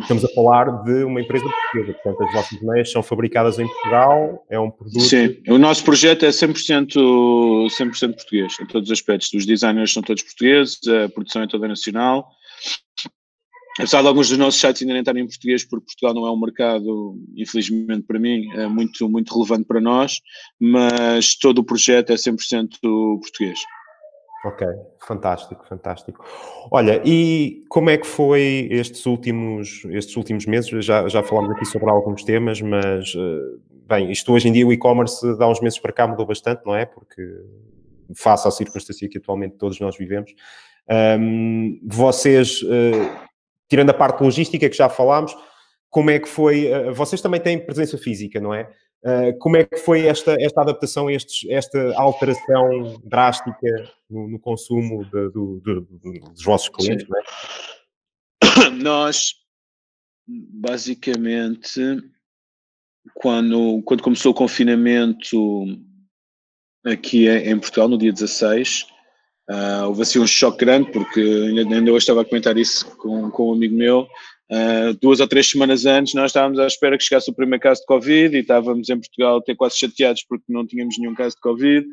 estamos 0.00 0.24
a 0.24 0.28
falar 0.28 0.84
de 0.84 1.04
uma 1.04 1.20
empresa 1.20 1.44
portuguesa, 1.44 1.98
portanto 2.02 2.28
as 2.28 2.32
vossas 2.34 2.60
meias 2.62 2.90
são 2.90 3.02
fabricadas 3.02 3.58
em 3.58 3.66
Portugal, 3.66 4.44
é 4.50 4.58
um 4.58 4.70
produto... 4.70 5.00
Sim, 5.00 5.40
o 5.48 5.58
nosso 5.58 5.84
projeto 5.84 6.24
é 6.24 6.30
100%, 6.30 7.70
100 7.70 8.12
português, 8.12 8.56
em 8.60 8.66
todos 8.66 8.88
os 8.88 8.92
aspectos. 8.92 9.32
Os 9.32 9.46
designers 9.46 9.92
são 9.92 10.02
todos 10.02 10.22
portugueses, 10.22 10.78
a 10.88 11.08
produção 11.08 11.42
é 11.42 11.46
toda 11.46 11.68
nacional, 11.68 12.28
apesar 13.78 14.02
de 14.02 14.08
alguns 14.08 14.28
dos 14.28 14.38
nossos 14.38 14.60
sites 14.60 14.82
ainda 14.82 14.94
nem 14.94 15.00
estarem 15.00 15.24
em 15.24 15.28
português, 15.28 15.64
porque 15.64 15.86
Portugal 15.86 16.14
não 16.14 16.26
é 16.26 16.30
um 16.30 16.40
mercado, 16.40 17.16
infelizmente 17.36 18.02
para 18.06 18.18
mim, 18.18 18.50
é 18.54 18.66
muito, 18.66 19.08
muito 19.08 19.34
relevante 19.34 19.66
para 19.66 19.80
nós, 19.80 20.20
mas 20.60 21.36
todo 21.36 21.58
o 21.60 21.64
projeto 21.64 22.10
é 22.10 22.16
100% 22.16 22.78
português. 22.80 23.58
Ok, 24.44 24.66
fantástico, 25.06 25.64
fantástico. 25.68 26.24
Olha, 26.70 27.00
e 27.04 27.62
como 27.68 27.90
é 27.90 27.96
que 27.96 28.06
foi 28.06 28.66
estes 28.70 29.06
últimos, 29.06 29.84
estes 29.90 30.16
últimos 30.16 30.46
meses? 30.46 30.84
Já, 30.84 31.06
já 31.08 31.22
falámos 31.22 31.52
aqui 31.52 31.64
sobre 31.64 31.88
alguns 31.88 32.24
temas, 32.24 32.60
mas, 32.60 33.14
eh, 33.16 33.58
bem, 33.86 34.10
isto 34.10 34.32
hoje 34.32 34.48
em 34.48 34.52
dia 34.52 34.66
o 34.66 34.72
e-commerce 34.72 35.38
dá 35.38 35.48
uns 35.48 35.60
meses 35.60 35.78
para 35.78 35.92
cá 35.92 36.08
mudou 36.08 36.26
bastante, 36.26 36.62
não 36.66 36.74
é? 36.74 36.84
Porque 36.84 37.22
face 38.16 38.48
à 38.48 38.50
circunstância 38.50 39.08
que 39.08 39.18
atualmente 39.18 39.56
todos 39.56 39.78
nós 39.80 39.96
vivemos. 39.96 40.32
Um, 40.88 41.80
vocês, 41.84 42.62
uh, 42.62 43.28
tirando 43.68 43.90
a 43.90 43.94
parte 43.94 44.22
logística 44.22 44.68
que 44.68 44.76
já 44.76 44.88
falámos, 44.88 45.34
como 45.88 46.10
é 46.10 46.18
que 46.18 46.28
foi? 46.28 46.70
Uh, 46.72 46.92
vocês 46.92 47.20
também 47.20 47.40
têm 47.40 47.64
presença 47.64 47.96
física, 47.96 48.40
não 48.40 48.52
é? 48.52 48.68
Uh, 49.04 49.36
como 49.38 49.56
é 49.56 49.64
que 49.64 49.78
foi 49.78 50.06
esta, 50.06 50.36
esta 50.40 50.60
adaptação, 50.60 51.10
estes, 51.10 51.50
esta 51.50 51.92
alteração 51.96 53.00
drástica 53.02 53.92
no, 54.08 54.28
no 54.28 54.38
consumo 54.38 55.04
de, 55.06 55.28
do, 55.30 55.60
dos 55.60 56.44
vossos 56.44 56.68
clientes? 56.68 57.06
É? 57.10 58.70
Nós, 58.70 59.34
basicamente, 60.26 61.80
quando, 63.14 63.82
quando 63.82 64.04
começou 64.04 64.30
o 64.30 64.36
confinamento 64.36 65.64
aqui 66.84 67.28
em 67.28 67.58
Portugal, 67.58 67.88
no 67.88 67.98
dia 67.98 68.12
16, 68.12 68.86
uh, 69.50 69.86
houve 69.86 70.02
assim 70.02 70.20
um 70.20 70.26
choque 70.26 70.58
grande, 70.58 70.92
porque 70.92 71.20
ainda, 71.20 71.74
ainda 71.74 71.90
hoje 71.90 72.04
estava 72.04 72.22
a 72.22 72.24
comentar 72.24 72.56
isso 72.56 72.96
com, 72.96 73.30
com 73.30 73.50
um 73.50 73.54
amigo 73.54 73.74
meu, 73.74 74.06
Uh, 74.50 74.92
duas 75.00 75.20
ou 75.20 75.26
três 75.26 75.48
semanas 75.48 75.86
antes, 75.86 76.14
nós 76.14 76.30
estávamos 76.30 76.58
à 76.58 76.66
espera 76.66 76.98
que 76.98 77.04
chegasse 77.04 77.30
o 77.30 77.34
primeiro 77.34 77.62
caso 77.62 77.80
de 77.80 77.86
Covid 77.86 78.36
e 78.36 78.40
estávamos 78.40 78.88
em 78.90 78.98
Portugal 78.98 79.38
até 79.38 79.54
quase 79.54 79.78
chateados 79.78 80.24
porque 80.28 80.44
não 80.48 80.66
tínhamos 80.66 80.98
nenhum 80.98 81.14
caso 81.14 81.36
de 81.36 81.40
Covid. 81.40 81.86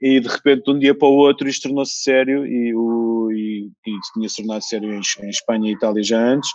E 0.00 0.20
de 0.20 0.28
repente, 0.28 0.64
de 0.64 0.70
um 0.70 0.78
dia 0.78 0.94
para 0.94 1.08
o 1.08 1.16
outro, 1.16 1.48
isto 1.48 1.64
tornou-se 1.64 2.02
sério 2.02 2.46
e, 2.46 2.72
o, 2.74 3.30
e, 3.32 3.66
e 3.66 3.98
tinha 4.14 4.28
se 4.28 4.36
tornado 4.36 4.64
sério 4.64 4.92
em, 4.92 5.00
em 5.22 5.28
Espanha 5.28 5.70
e 5.70 5.74
Itália 5.74 6.02
já 6.02 6.18
antes. 6.18 6.48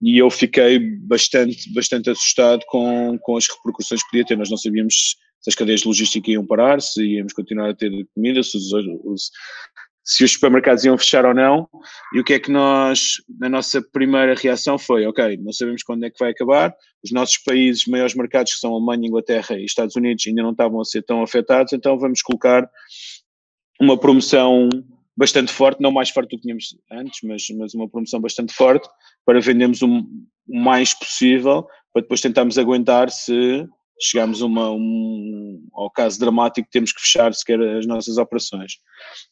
E 0.00 0.18
eu 0.18 0.28
fiquei 0.30 0.78
bastante, 0.78 1.72
bastante 1.72 2.10
assustado 2.10 2.64
com, 2.66 3.16
com 3.20 3.36
as 3.36 3.46
repercussões 3.46 4.02
que 4.02 4.10
podia 4.10 4.24
ter. 4.24 4.36
Nós 4.36 4.50
não 4.50 4.56
sabíamos 4.56 5.16
se 5.42 5.50
as 5.50 5.54
cadeias 5.54 5.80
de 5.80 5.88
logística 5.88 6.30
iam 6.30 6.46
parar, 6.46 6.80
se 6.80 7.04
íamos 7.04 7.32
continuar 7.32 7.70
a 7.70 7.74
ter 7.74 7.90
comida, 8.14 8.42
se 8.42 8.56
os, 8.56 8.72
os, 8.72 9.30
se 10.04 10.24
os 10.24 10.32
supermercados 10.32 10.84
iam 10.84 10.98
fechar 10.98 11.24
ou 11.24 11.34
não. 11.34 11.68
E 12.12 12.20
o 12.20 12.24
que 12.24 12.34
é 12.34 12.38
que 12.38 12.50
nós, 12.50 13.22
a 13.40 13.48
nossa 13.48 13.80
primeira 13.80 14.34
reação 14.34 14.78
foi, 14.78 15.06
ok, 15.06 15.36
não 15.38 15.52
sabemos 15.52 15.82
quando 15.82 16.04
é 16.04 16.10
que 16.10 16.18
vai 16.18 16.30
acabar, 16.30 16.74
os 17.04 17.12
nossos 17.12 17.38
países, 17.38 17.86
maiores 17.86 18.14
mercados, 18.14 18.54
que 18.54 18.60
são 18.60 18.74
Alemanha, 18.74 19.08
Inglaterra 19.08 19.56
e 19.58 19.64
Estados 19.64 19.96
Unidos, 19.96 20.24
ainda 20.26 20.42
não 20.42 20.50
estavam 20.50 20.80
a 20.80 20.84
ser 20.84 21.02
tão 21.02 21.22
afetados, 21.22 21.72
então 21.72 21.98
vamos 21.98 22.22
colocar 22.22 22.68
uma 23.80 23.98
promoção 23.98 24.68
bastante 25.16 25.52
forte, 25.52 25.80
não 25.80 25.92
mais 25.92 26.10
forte 26.10 26.30
do 26.30 26.36
que 26.36 26.42
tínhamos 26.42 26.76
antes, 26.90 27.20
mas, 27.22 27.46
mas 27.56 27.74
uma 27.74 27.88
promoção 27.88 28.20
bastante 28.20 28.52
forte, 28.52 28.88
para 29.24 29.40
vendermos 29.40 29.82
o 29.82 30.04
mais 30.48 30.94
possível, 30.94 31.66
para 31.92 32.02
depois 32.02 32.20
tentarmos 32.20 32.58
aguentar 32.58 33.10
se 33.10 33.66
chegámos 34.02 34.40
uma, 34.40 34.70
um, 34.70 35.62
ao 35.72 35.90
caso 35.90 36.18
dramático 36.18 36.68
temos 36.70 36.92
que 36.92 37.00
fechar 37.00 37.32
sequer 37.34 37.60
as 37.60 37.86
nossas 37.86 38.18
operações. 38.18 38.74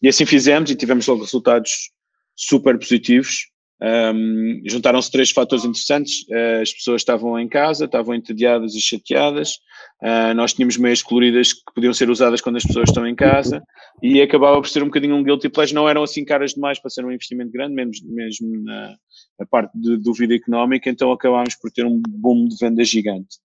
E 0.02 0.08
assim 0.08 0.24
fizemos 0.24 0.70
e 0.70 0.76
tivemos 0.76 1.06
logo 1.06 1.22
resultados 1.22 1.90
super 2.36 2.78
positivos. 2.78 3.50
Um, 3.82 4.60
Juntaram-se 4.66 5.10
três 5.10 5.30
fatores 5.30 5.64
interessantes. 5.64 6.26
Uh, 6.28 6.60
as 6.60 6.72
pessoas 6.72 7.00
estavam 7.00 7.38
em 7.38 7.48
casa, 7.48 7.86
estavam 7.86 8.14
entediadas 8.14 8.74
e 8.74 8.80
chateadas. 8.80 9.54
Uh, 10.02 10.34
nós 10.34 10.52
tínhamos 10.52 10.76
meias 10.76 11.02
coloridas 11.02 11.54
que 11.54 11.62
podiam 11.74 11.94
ser 11.94 12.10
usadas 12.10 12.40
quando 12.40 12.56
as 12.56 12.64
pessoas 12.64 12.90
estão 12.90 13.06
em 13.06 13.14
casa 13.14 13.62
e 14.02 14.20
acabava 14.20 14.60
por 14.60 14.68
ser 14.68 14.82
um 14.82 14.86
bocadinho 14.86 15.16
um 15.16 15.22
guilty 15.22 15.48
pleasure. 15.48 15.74
Não 15.74 15.88
eram 15.88 16.02
assim 16.02 16.24
caras 16.24 16.52
demais 16.52 16.78
para 16.78 16.90
ser 16.90 17.04
um 17.04 17.12
investimento 17.12 17.50
grande, 17.50 17.74
mesmo, 17.74 18.14
mesmo 18.14 18.64
na, 18.64 18.96
na 19.38 19.46
parte 19.46 19.72
de 19.74 19.96
dúvida 19.96 20.34
económica. 20.34 20.90
Então 20.90 21.10
acabámos 21.10 21.54
por 21.56 21.70
ter 21.70 21.86
um 21.86 22.00
boom 22.06 22.48
de 22.48 22.56
venda 22.60 22.84
gigante. 22.84 23.38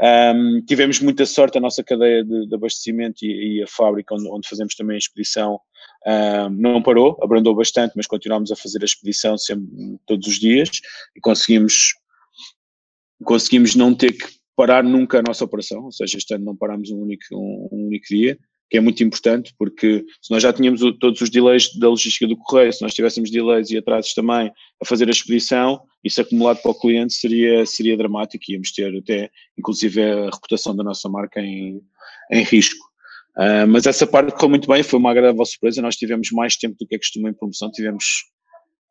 Um, 0.00 0.60
tivemos 0.60 1.00
muita 1.00 1.24
sorte, 1.24 1.56
a 1.56 1.60
nossa 1.60 1.82
cadeia 1.82 2.22
de, 2.22 2.46
de 2.46 2.54
abastecimento 2.54 3.24
e, 3.24 3.58
e, 3.58 3.62
a 3.62 3.66
fábrica 3.66 4.14
onde, 4.14 4.28
onde, 4.28 4.48
fazemos 4.48 4.74
também 4.74 4.96
a 4.96 4.98
expedição 4.98 5.58
um, 6.06 6.50
não 6.50 6.82
parou, 6.82 7.18
abrandou 7.22 7.54
bastante, 7.54 7.94
mas 7.96 8.06
continuámos 8.06 8.52
a 8.52 8.56
fazer 8.56 8.82
a 8.82 8.84
expedição 8.84 9.38
sempre, 9.38 9.98
todos 10.06 10.26
os 10.26 10.38
dias 10.38 10.68
e 11.16 11.20
conseguimos, 11.20 11.94
conseguimos 13.24 13.74
não 13.74 13.94
ter 13.94 14.12
que 14.12 14.26
parar 14.54 14.84
nunca 14.84 15.18
a 15.18 15.22
nossa 15.22 15.44
operação, 15.44 15.84
ou 15.84 15.92
seja, 15.92 16.18
este 16.18 16.34
ano 16.34 16.44
não 16.44 16.56
parámos 16.56 16.90
um 16.90 17.00
único, 17.00 17.24
um, 17.32 17.68
um 17.72 17.86
único 17.86 18.06
dia 18.06 18.38
que 18.68 18.76
é 18.76 18.80
muito 18.80 19.02
importante, 19.02 19.54
porque 19.58 20.04
se 20.20 20.30
nós 20.30 20.42
já 20.42 20.52
tínhamos 20.52 20.82
o, 20.82 20.92
todos 20.92 21.20
os 21.20 21.30
delays 21.30 21.72
da 21.78 21.88
logística 21.88 22.26
do 22.26 22.36
correio, 22.36 22.72
se 22.72 22.82
nós 22.82 22.94
tivéssemos 22.94 23.30
delays 23.30 23.70
e 23.70 23.78
atrasos 23.78 24.12
também 24.12 24.50
a 24.82 24.84
fazer 24.84 25.06
a 25.08 25.10
expedição, 25.10 25.80
isso 26.02 26.20
acumulado 26.20 26.60
para 26.60 26.70
o 26.70 26.78
cliente 26.78 27.14
seria, 27.14 27.64
seria 27.64 27.96
dramático 27.96 28.44
e 28.48 28.54
íamos 28.54 28.72
ter 28.72 28.96
até, 28.96 29.30
inclusive, 29.56 30.02
a 30.02 30.24
reputação 30.26 30.74
da 30.74 30.82
nossa 30.82 31.08
marca 31.08 31.40
em, 31.40 31.80
em 32.32 32.42
risco. 32.42 32.84
Uh, 33.36 33.68
mas 33.68 33.86
essa 33.86 34.06
parte 34.06 34.32
correu 34.32 34.50
muito 34.50 34.66
bem, 34.66 34.82
foi 34.82 34.98
uma 34.98 35.10
agradável 35.10 35.44
surpresa, 35.44 35.82
nós 35.82 35.96
tivemos 35.96 36.30
mais 36.32 36.56
tempo 36.56 36.74
do 36.80 36.86
que 36.86 36.94
é 36.94 36.98
costume 36.98 37.30
em 37.30 37.34
promoção, 37.34 37.70
tivemos 37.70 38.24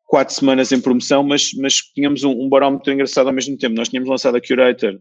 quatro 0.06 0.34
semanas 0.34 0.70
em 0.72 0.80
promoção, 0.80 1.22
mas, 1.22 1.52
mas 1.54 1.74
tínhamos 1.74 2.22
um, 2.22 2.30
um 2.30 2.48
barómetro 2.48 2.92
engraçado 2.92 3.26
ao 3.26 3.32
mesmo 3.32 3.58
tempo. 3.58 3.74
Nós 3.74 3.88
tínhamos 3.88 4.08
lançado 4.08 4.36
a 4.36 4.40
Curator 4.40 5.00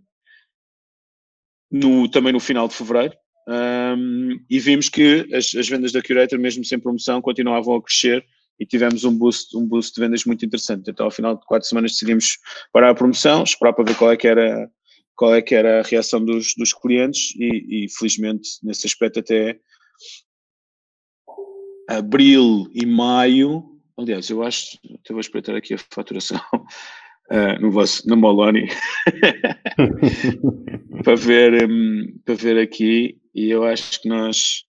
no, 1.72 2.10
também 2.10 2.34
no 2.34 2.40
final 2.40 2.68
de 2.68 2.74
fevereiro, 2.74 3.16
um, 3.48 4.40
e 4.50 4.60
vimos 4.60 4.90
que 4.90 5.28
as, 5.34 5.54
as, 5.56 5.70
vendas 5.70 5.92
da 5.92 6.02
Curator, 6.02 6.40
mesmo 6.40 6.66
sem 6.66 6.80
promoção, 6.80 7.22
continuavam 7.22 7.76
a 7.76 7.84
crescer 7.84 8.26
e 8.60 8.66
tivemos 8.66 9.04
um 9.04 9.16
boost, 9.16 9.56
um 9.56 9.68
boost 9.68 9.94
de 9.94 10.02
vendas 10.02 10.26
muito 10.26 10.46
interessante. 10.46 10.90
Então, 10.90 11.06
ao 11.06 11.12
final 11.12 11.36
de 11.36 11.46
quatro 11.46 11.68
semanas, 11.68 11.92
decidimos 11.92 12.40
parar 12.74 12.90
a 12.90 12.96
promoção, 12.96 13.44
esperar 13.44 13.74
para 13.74 13.84
ver 13.84 13.96
qual 13.96 14.12
é 14.12 14.18
que 14.18 14.28
era, 14.28 14.70
qual 15.16 15.36
é 15.36 15.42
que 15.42 15.54
era 15.54 15.82
a 15.82 15.84
reação 15.84 16.24
dos, 16.24 16.56
dos 16.58 16.74
clientes 16.74 17.36
e, 17.36 17.86
e, 17.86 17.90
felizmente, 17.90 18.50
nesse 18.64 18.88
aspecto, 18.88 19.20
até 19.20 19.60
abril 21.88 22.68
e 22.74 22.86
maio. 22.86 23.64
Aliás, 23.98 24.30
eu 24.30 24.42
acho, 24.42 24.78
até 24.86 25.14
vou 25.14 25.20
espreitar 25.20 25.56
aqui 25.56 25.76
a 25.76 25.78
faturação 25.78 26.42
uh, 27.32 27.60
no 27.62 27.72
vosso, 27.72 28.08
no 28.08 28.18
Moloni, 28.18 28.68
para 31.04 31.16
ver, 31.16 31.70
um, 31.70 32.18
para 32.26 32.36
ver 32.36 32.58
aqui 32.58 33.20
e 33.36 33.50
eu 33.52 33.66
acho 33.66 34.02
que 34.02 34.08
nós, 34.08 34.64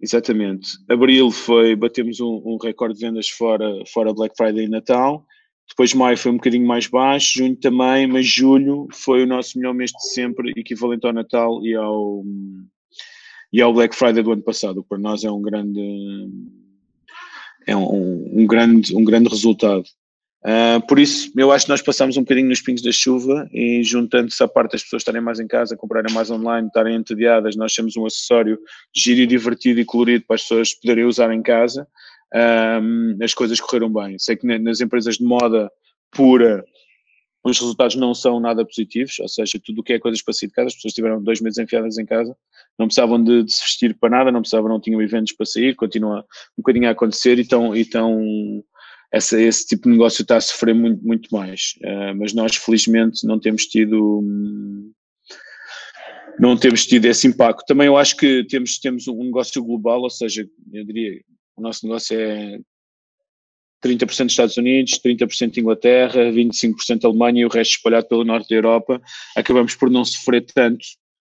exatamente, 0.00 0.70
abril 0.88 1.30
foi, 1.30 1.76
batemos 1.76 2.18
um, 2.18 2.42
um 2.44 2.58
recorde 2.60 2.98
de 2.98 3.06
vendas 3.06 3.28
fora, 3.28 3.72
fora 3.86 4.12
Black 4.12 4.36
Friday 4.36 4.64
e 4.64 4.68
Natal, 4.68 5.24
depois 5.68 5.94
maio 5.94 6.18
foi 6.18 6.32
um 6.32 6.36
bocadinho 6.36 6.66
mais 6.66 6.88
baixo, 6.88 7.38
junho 7.38 7.54
também, 7.54 8.08
mas 8.08 8.26
julho 8.26 8.88
foi 8.92 9.22
o 9.22 9.26
nosso 9.26 9.56
melhor 9.56 9.72
mês 9.72 9.92
de 9.92 10.12
sempre, 10.12 10.52
equivalente 10.56 11.06
ao 11.06 11.12
Natal 11.12 11.64
e 11.64 11.76
ao, 11.76 12.24
e 13.52 13.62
ao 13.62 13.72
Black 13.72 13.94
Friday 13.94 14.22
do 14.22 14.32
ano 14.32 14.42
passado, 14.42 14.82
para 14.82 14.98
nós 14.98 15.22
é 15.22 15.30
um 15.30 15.40
grande 15.40 16.28
é 17.66 17.76
um, 17.76 18.40
um 18.40 18.46
grande, 18.46 18.96
um 18.96 19.04
grande 19.04 19.28
resultado. 19.28 19.84
Uh, 20.42 20.84
por 20.86 20.98
isso, 20.98 21.30
eu 21.36 21.52
acho 21.52 21.66
que 21.66 21.70
nós 21.70 21.82
passamos 21.82 22.16
um 22.16 22.20
bocadinho 22.20 22.48
nos 22.48 22.62
pingos 22.62 22.82
da 22.82 22.90
chuva 22.90 23.46
e 23.52 23.82
juntando-se 23.82 24.42
a 24.42 24.48
parte 24.48 24.72
das 24.72 24.82
pessoas 24.82 25.00
estarem 25.00 25.20
mais 25.20 25.38
em 25.38 25.46
casa, 25.46 25.76
comprarem 25.76 26.12
mais 26.14 26.30
online, 26.30 26.66
estarem 26.66 26.96
entediadas, 26.96 27.56
nós 27.56 27.74
temos 27.74 27.94
um 27.96 28.06
acessório 28.06 28.58
giro 28.94 29.26
divertido 29.26 29.80
e 29.80 29.84
colorido 29.84 30.24
para 30.26 30.36
as 30.36 30.42
pessoas 30.42 30.74
poderem 30.74 31.04
usar 31.04 31.32
em 31.34 31.42
casa, 31.42 31.86
uh, 32.34 33.22
as 33.22 33.34
coisas 33.34 33.60
correram 33.60 33.92
bem. 33.92 34.18
Sei 34.18 34.34
que 34.34 34.46
nas 34.46 34.80
empresas 34.80 35.18
de 35.18 35.24
moda 35.24 35.70
pura 36.10 36.64
os 37.42 37.58
resultados 37.58 37.96
não 37.96 38.14
são 38.14 38.38
nada 38.38 38.64
positivos, 38.64 39.18
ou 39.18 39.28
seja, 39.28 39.58
tudo 39.64 39.80
o 39.80 39.82
que 39.82 39.94
é 39.94 39.98
coisas 39.98 40.22
para 40.22 40.34
sair 40.34 40.48
de 40.48 40.54
casa, 40.54 40.68
as 40.68 40.74
pessoas 40.74 40.92
tiveram 40.92 41.22
dois 41.22 41.40
meses 41.40 41.58
enfiadas 41.58 41.96
em 41.96 42.04
casa, 42.04 42.36
não 42.78 42.86
precisavam 42.86 43.22
de, 43.22 43.44
de 43.44 43.52
se 43.52 43.62
vestir 43.62 43.96
para 43.98 44.10
nada, 44.10 44.30
não 44.30 44.40
precisavam, 44.40 44.68
não 44.68 44.80
tinham 44.80 45.00
eventos 45.00 45.32
para 45.32 45.46
sair, 45.46 45.74
continua 45.74 46.20
um 46.20 46.62
bocadinho 46.62 46.88
a 46.88 46.92
acontecer 46.92 47.38
e 47.38 47.42
estão, 47.42 47.74
e 47.74 47.80
estão 47.80 48.62
essa, 49.12 49.40
esse 49.40 49.66
tipo 49.66 49.84
de 49.84 49.90
negócio 49.90 50.22
está 50.22 50.36
a 50.36 50.40
sofrer 50.40 50.74
muito, 50.74 51.04
muito 51.04 51.28
mais. 51.34 51.74
Uh, 51.82 52.14
mas 52.16 52.32
nós, 52.32 52.56
felizmente, 52.56 53.26
não 53.26 53.40
temos 53.40 53.66
tido. 53.66 54.22
não 56.38 56.56
temos 56.56 56.86
tido 56.86 57.06
esse 57.06 57.26
impacto. 57.26 57.66
Também 57.66 57.86
eu 57.86 57.96
acho 57.96 58.16
que 58.16 58.44
temos, 58.44 58.78
temos 58.78 59.08
um 59.08 59.24
negócio 59.24 59.62
global, 59.64 60.02
ou 60.02 60.10
seja, 60.10 60.48
eu 60.72 60.84
diria, 60.84 61.20
o 61.56 61.62
nosso 61.62 61.84
negócio 61.86 62.18
é 62.18 62.58
30% 63.84 64.06
dos 64.06 64.32
Estados 64.32 64.56
Unidos, 64.56 65.00
30% 65.04 65.56
Inglaterra, 65.56 66.30
25% 66.30 67.04
Alemanha 67.04 67.40
e 67.40 67.46
o 67.46 67.48
resto 67.48 67.76
espalhado 67.76 68.06
pelo 68.06 68.24
norte 68.24 68.48
da 68.48 68.56
Europa. 68.56 69.02
Acabamos 69.36 69.74
por 69.74 69.90
não 69.90 70.04
sofrer 70.04 70.44
tanto 70.54 70.84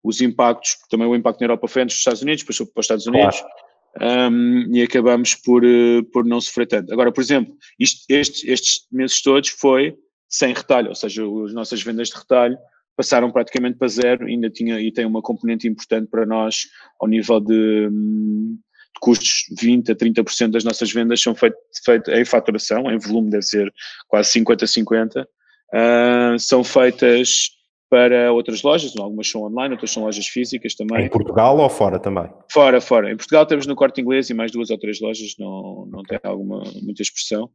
os 0.02 0.20
impactos, 0.20 0.74
porque 0.74 0.90
também 0.90 1.06
o 1.06 1.14
impacto 1.14 1.40
na 1.40 1.44
Europa 1.44 1.68
foi 1.68 1.82
antes 1.82 1.94
dos 1.94 2.00
Estados 2.00 2.22
Unidos, 2.22 2.42
depois 2.42 2.56
foi 2.56 2.66
para 2.66 2.80
os 2.80 2.84
Estados 2.84 3.06
Unidos. 3.06 3.40
Claro 3.40 3.67
um, 4.00 4.74
e 4.74 4.82
acabamos 4.82 5.34
por, 5.34 5.64
uh, 5.64 6.04
por 6.12 6.24
não 6.24 6.40
sofrer 6.40 6.66
tanto. 6.66 6.92
Agora, 6.92 7.12
por 7.12 7.20
exemplo, 7.20 7.54
isto, 7.78 8.04
estes, 8.08 8.44
estes 8.44 8.86
meses 8.92 9.22
todos 9.22 9.48
foi 9.50 9.96
sem 10.28 10.52
retalho, 10.52 10.88
ou 10.88 10.94
seja, 10.94 11.22
as 11.44 11.54
nossas 11.54 11.82
vendas 11.82 12.08
de 12.08 12.16
retalho 12.16 12.58
passaram 12.96 13.30
praticamente 13.30 13.78
para 13.78 13.88
zero, 13.88 14.26
ainda 14.26 14.50
tinha 14.50 14.80
e 14.80 14.92
tem 14.92 15.06
uma 15.06 15.22
componente 15.22 15.66
importante 15.68 16.08
para 16.10 16.26
nós 16.26 16.66
ao 17.00 17.08
nível 17.08 17.40
de, 17.40 17.88
de 17.88 19.00
custos, 19.00 19.44
20% 19.58 19.90
a 19.90 19.94
30% 19.94 20.50
das 20.50 20.64
nossas 20.64 20.92
vendas 20.92 21.22
são 21.22 21.34
feitas 21.34 21.60
feito 21.84 22.10
em 22.10 22.24
faturação, 22.24 22.90
em 22.90 22.98
volume 22.98 23.30
deve 23.30 23.44
ser 23.44 23.72
quase 24.08 24.30
50-50, 24.32 25.24
uh, 25.24 26.38
são 26.38 26.62
feitas 26.62 27.50
para 27.90 28.32
outras 28.32 28.62
lojas, 28.62 28.94
algumas 28.96 29.30
são 29.30 29.42
online, 29.42 29.72
outras 29.72 29.90
são 29.90 30.04
lojas 30.04 30.26
físicas 30.26 30.74
também. 30.74 31.06
Em 31.06 31.08
Portugal 31.08 31.56
ou 31.58 31.70
fora 31.70 31.98
também? 31.98 32.28
Fora, 32.50 32.80
fora. 32.80 33.10
Em 33.10 33.16
Portugal 33.16 33.46
temos 33.46 33.66
no 33.66 33.74
Corte 33.74 34.00
Inglês 34.00 34.28
e 34.28 34.34
mais 34.34 34.52
duas 34.52 34.70
ou 34.70 34.78
três 34.78 35.00
lojas, 35.00 35.34
não, 35.38 35.86
não 35.90 36.00
okay. 36.00 36.18
tem 36.18 36.30
alguma, 36.30 36.62
muita 36.82 37.02
expressão. 37.02 37.50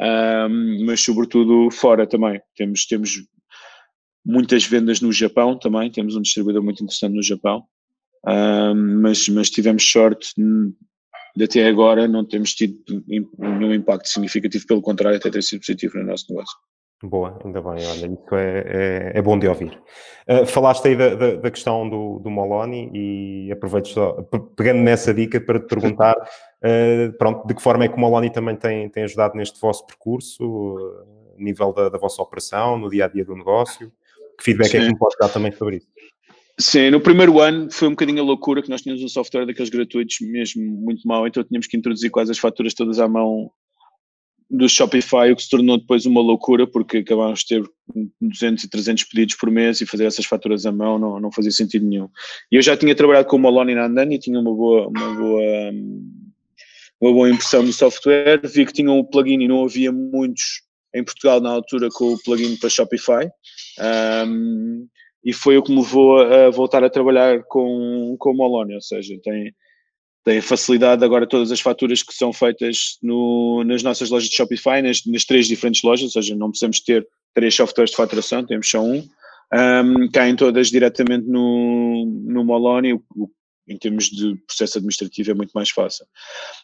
Um, 0.00 0.84
mas 0.86 1.00
sobretudo 1.00 1.70
fora 1.70 2.06
também. 2.06 2.40
Temos, 2.56 2.86
temos 2.86 3.24
muitas 4.24 4.64
vendas 4.64 5.00
no 5.00 5.12
Japão 5.12 5.58
também, 5.58 5.90
temos 5.90 6.16
um 6.16 6.22
distribuidor 6.22 6.62
muito 6.62 6.82
interessante 6.82 7.14
no 7.14 7.22
Japão, 7.22 7.64
um, 8.26 9.00
mas, 9.00 9.28
mas 9.28 9.50
tivemos 9.50 9.88
sorte 9.90 10.34
de 11.36 11.44
até 11.44 11.66
agora 11.66 12.06
não 12.06 12.24
temos 12.24 12.54
tido 12.54 12.78
nenhum 13.06 13.74
impacto 13.74 14.08
significativo, 14.08 14.66
pelo 14.66 14.82
contrário, 14.82 15.18
até 15.18 15.30
ter 15.30 15.42
sido 15.42 15.60
positivo 15.60 15.98
no 15.98 16.04
nosso 16.04 16.26
negócio. 16.30 16.56
Boa, 17.06 17.38
ainda 17.44 17.60
bem, 17.60 17.86
olha, 17.86 18.06
isso 18.06 18.34
é, 18.34 18.64
é, 18.66 19.18
é 19.18 19.22
bom 19.22 19.38
de 19.38 19.46
ouvir. 19.46 19.78
Uh, 20.26 20.46
falaste 20.46 20.88
aí 20.88 20.96
da, 20.96 21.14
da, 21.14 21.34
da, 21.34 21.50
questão 21.50 21.86
do, 21.86 22.18
do 22.18 22.30
Moloni 22.30 22.90
e 22.94 23.52
aproveito 23.52 23.88
só, 23.88 24.22
pegando 24.56 24.80
nessa 24.80 25.12
dica 25.12 25.38
para 25.38 25.60
te 25.60 25.66
perguntar, 25.66 26.16
uh, 26.16 27.12
pronto, 27.18 27.46
de 27.46 27.54
que 27.54 27.60
forma 27.60 27.84
é 27.84 27.88
que 27.88 27.96
o 27.96 28.00
Moloni 28.00 28.30
também 28.30 28.56
tem, 28.56 28.88
tem 28.88 29.04
ajudado 29.04 29.36
neste 29.36 29.60
vosso 29.60 29.86
percurso, 29.86 30.42
uh, 30.42 31.36
nível 31.36 31.74
da, 31.74 31.90
da, 31.90 31.98
vossa 31.98 32.22
operação, 32.22 32.78
no 32.78 32.88
dia 32.88 33.04
a 33.04 33.08
dia 33.08 33.24
do 33.24 33.36
negócio? 33.36 33.92
Que 34.38 34.44
feedback 34.44 34.70
Sim. 34.70 34.78
é 34.78 34.80
que 34.80 34.88
me 34.88 34.98
pode 34.98 35.14
dar 35.20 35.28
também 35.28 35.52
sobre 35.52 35.76
isso? 35.76 35.88
Sim, 36.58 36.90
no 36.90 37.00
primeiro 37.00 37.38
ano 37.38 37.70
foi 37.70 37.88
um 37.88 37.90
bocadinho 37.90 38.22
a 38.22 38.24
loucura 38.24 38.62
que 38.62 38.70
nós 38.70 38.80
tínhamos 38.80 39.04
um 39.04 39.08
software 39.08 39.44
daqueles 39.44 39.68
gratuitos 39.68 40.16
mesmo 40.22 40.62
muito 40.62 41.06
mau, 41.06 41.26
então 41.26 41.44
tínhamos 41.44 41.66
que 41.66 41.76
introduzir 41.76 42.10
quase 42.10 42.30
as 42.30 42.38
faturas 42.38 42.72
todas 42.72 42.98
à 42.98 43.06
mão 43.06 43.50
do 44.56 44.68
Shopify, 44.68 45.32
o 45.32 45.36
que 45.36 45.42
se 45.42 45.50
tornou 45.50 45.76
depois 45.76 46.06
uma 46.06 46.20
loucura, 46.20 46.66
porque 46.66 46.98
acabámos 46.98 47.40
de 47.40 47.46
ter 47.46 47.70
200 48.20 48.64
e 48.64 48.70
300 48.70 49.04
pedidos 49.04 49.34
por 49.34 49.50
mês 49.50 49.80
e 49.80 49.86
fazer 49.86 50.04
essas 50.04 50.24
faturas 50.24 50.64
à 50.64 50.70
mão 50.70 50.98
não, 50.98 51.18
não 51.18 51.32
fazia 51.32 51.50
sentido 51.50 51.84
nenhum. 51.84 52.08
E 52.52 52.56
eu 52.56 52.62
já 52.62 52.76
tinha 52.76 52.94
trabalhado 52.94 53.26
com 53.26 53.36
o 53.36 53.40
Maloney 53.40 53.74
na 53.74 53.86
Andani 53.86 54.14
e 54.14 54.18
tinha 54.18 54.38
uma 54.38 54.54
boa, 54.54 54.86
uma 54.88 55.14
boa, 55.14 55.42
uma 57.00 57.12
boa 57.12 57.30
impressão 57.30 57.64
do 57.64 57.72
software, 57.72 58.40
vi 58.44 58.64
que 58.64 58.72
tinham 58.72 58.98
um 58.98 59.04
plugin 59.04 59.42
e 59.42 59.48
não 59.48 59.64
havia 59.64 59.90
muitos 59.90 60.62
em 60.94 61.02
Portugal 61.02 61.40
na 61.40 61.50
altura 61.50 61.88
com 61.92 62.12
o 62.12 62.22
plugin 62.22 62.56
para 62.56 62.70
Shopify. 62.70 63.28
Um, 64.28 64.86
e 65.24 65.32
foi 65.32 65.56
o 65.56 65.62
que 65.62 65.72
me 65.72 65.78
levou 65.78 66.20
a 66.20 66.50
voltar 66.50 66.84
a 66.84 66.90
trabalhar 66.90 67.42
com, 67.44 68.14
com 68.18 68.30
o 68.30 68.36
Moloni, 68.36 68.74
ou 68.74 68.80
seja, 68.80 69.18
tem, 69.22 69.52
tem 70.24 70.38
a 70.38 70.42
facilidade 70.42 71.04
agora 71.04 71.26
todas 71.26 71.52
as 71.52 71.60
faturas 71.60 72.02
que 72.02 72.14
são 72.14 72.32
feitas 72.32 72.98
no, 73.02 73.62
nas 73.64 73.82
nossas 73.82 74.08
lojas 74.08 74.28
de 74.28 74.34
Shopify, 74.34 74.80
nas, 74.82 75.04
nas, 75.04 75.24
três 75.24 75.46
diferentes 75.46 75.82
lojas, 75.82 76.04
ou 76.04 76.22
seja, 76.22 76.34
não 76.34 76.48
precisamos 76.48 76.80
ter 76.80 77.06
três 77.34 77.54
softwares 77.54 77.90
de 77.90 77.96
faturação, 77.96 78.44
temos 78.44 78.68
só 78.68 78.80
um, 78.82 79.06
um 79.52 80.10
caem 80.10 80.34
todas 80.34 80.68
diretamente 80.68 81.26
no, 81.26 82.06
no 82.26 82.42
Moloni, 82.42 82.94
o, 82.94 83.02
o, 83.14 83.30
em 83.68 83.76
termos 83.76 84.06
de 84.06 84.34
processo 84.46 84.78
administrativo 84.78 85.30
é 85.30 85.34
muito 85.34 85.52
mais 85.52 85.70
fácil. 85.70 86.06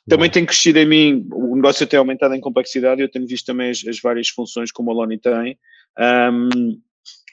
Também 0.08 0.30
tem 0.30 0.46
crescido 0.46 0.78
em 0.78 0.86
mim, 0.86 1.28
o 1.30 1.54
negócio 1.54 1.86
tem 1.86 1.98
aumentado 1.98 2.34
em 2.34 2.40
complexidade, 2.40 3.02
eu 3.02 3.10
tenho 3.10 3.26
visto 3.26 3.44
também 3.44 3.70
as, 3.70 3.86
as 3.86 4.00
várias 4.00 4.28
funções 4.28 4.72
que 4.72 4.80
o 4.80 4.84
Moloni 4.84 5.18
tem, 5.18 5.58
um, 6.32 6.80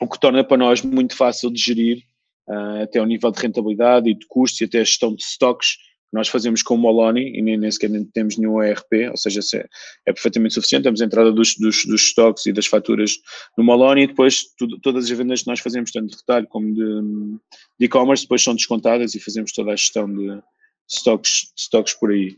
o 0.01 0.09
que 0.09 0.19
torna 0.19 0.43
para 0.43 0.57
nós 0.57 0.81
muito 0.81 1.15
fácil 1.15 1.49
de 1.51 1.61
gerir, 1.61 2.03
uh, 2.49 2.83
até 2.83 2.99
ao 2.99 3.05
nível 3.05 3.31
de 3.31 3.41
rentabilidade 3.41 4.09
e 4.09 4.13
de 4.13 4.25
custos 4.27 4.59
e 4.59 4.65
até 4.65 4.79
a 4.79 4.83
gestão 4.83 5.15
de 5.15 5.23
stocks, 5.23 5.77
nós 6.11 6.27
fazemos 6.27 6.63
com 6.63 6.75
o 6.75 6.77
Moloni 6.77 7.37
e 7.37 7.41
nem, 7.41 7.57
nem 7.57 7.69
sequer 7.69 7.89
temos 8.13 8.37
nenhum 8.37 8.61
ERP, 8.61 9.09
ou 9.11 9.17
seja, 9.17 9.41
é, 9.55 9.65
é, 10.05 10.13
perfeitamente 10.13 10.53
suficiente. 10.53 10.83
Temos 10.83 11.01
a 11.01 11.05
entrada 11.05 11.31
dos, 11.31 11.55
dos, 11.55 11.85
dos 11.85 12.01
stocks 12.01 12.45
e 12.45 12.53
das 12.53 12.65
faturas 12.65 13.17
no 13.57 13.63
Moloni 13.63 14.03
e 14.03 14.07
depois 14.07 14.45
tudo, 14.57 14.79
todas 14.79 15.05
as 15.05 15.17
vendas 15.17 15.41
que 15.41 15.47
nós 15.47 15.59
fazemos, 15.59 15.91
tanto 15.91 16.11
de 16.11 16.17
retalho 16.17 16.47
como 16.47 16.73
de 16.73 17.85
e-commerce, 17.85 18.23
depois 18.23 18.41
são 18.41 18.55
descontadas 18.55 19.15
e 19.15 19.19
fazemos 19.19 19.51
toda 19.51 19.71
a 19.71 19.75
gestão 19.75 20.11
de 20.11 20.41
stocks, 20.89 21.51
stocks 21.55 21.93
por 21.93 22.11
aí. 22.11 22.37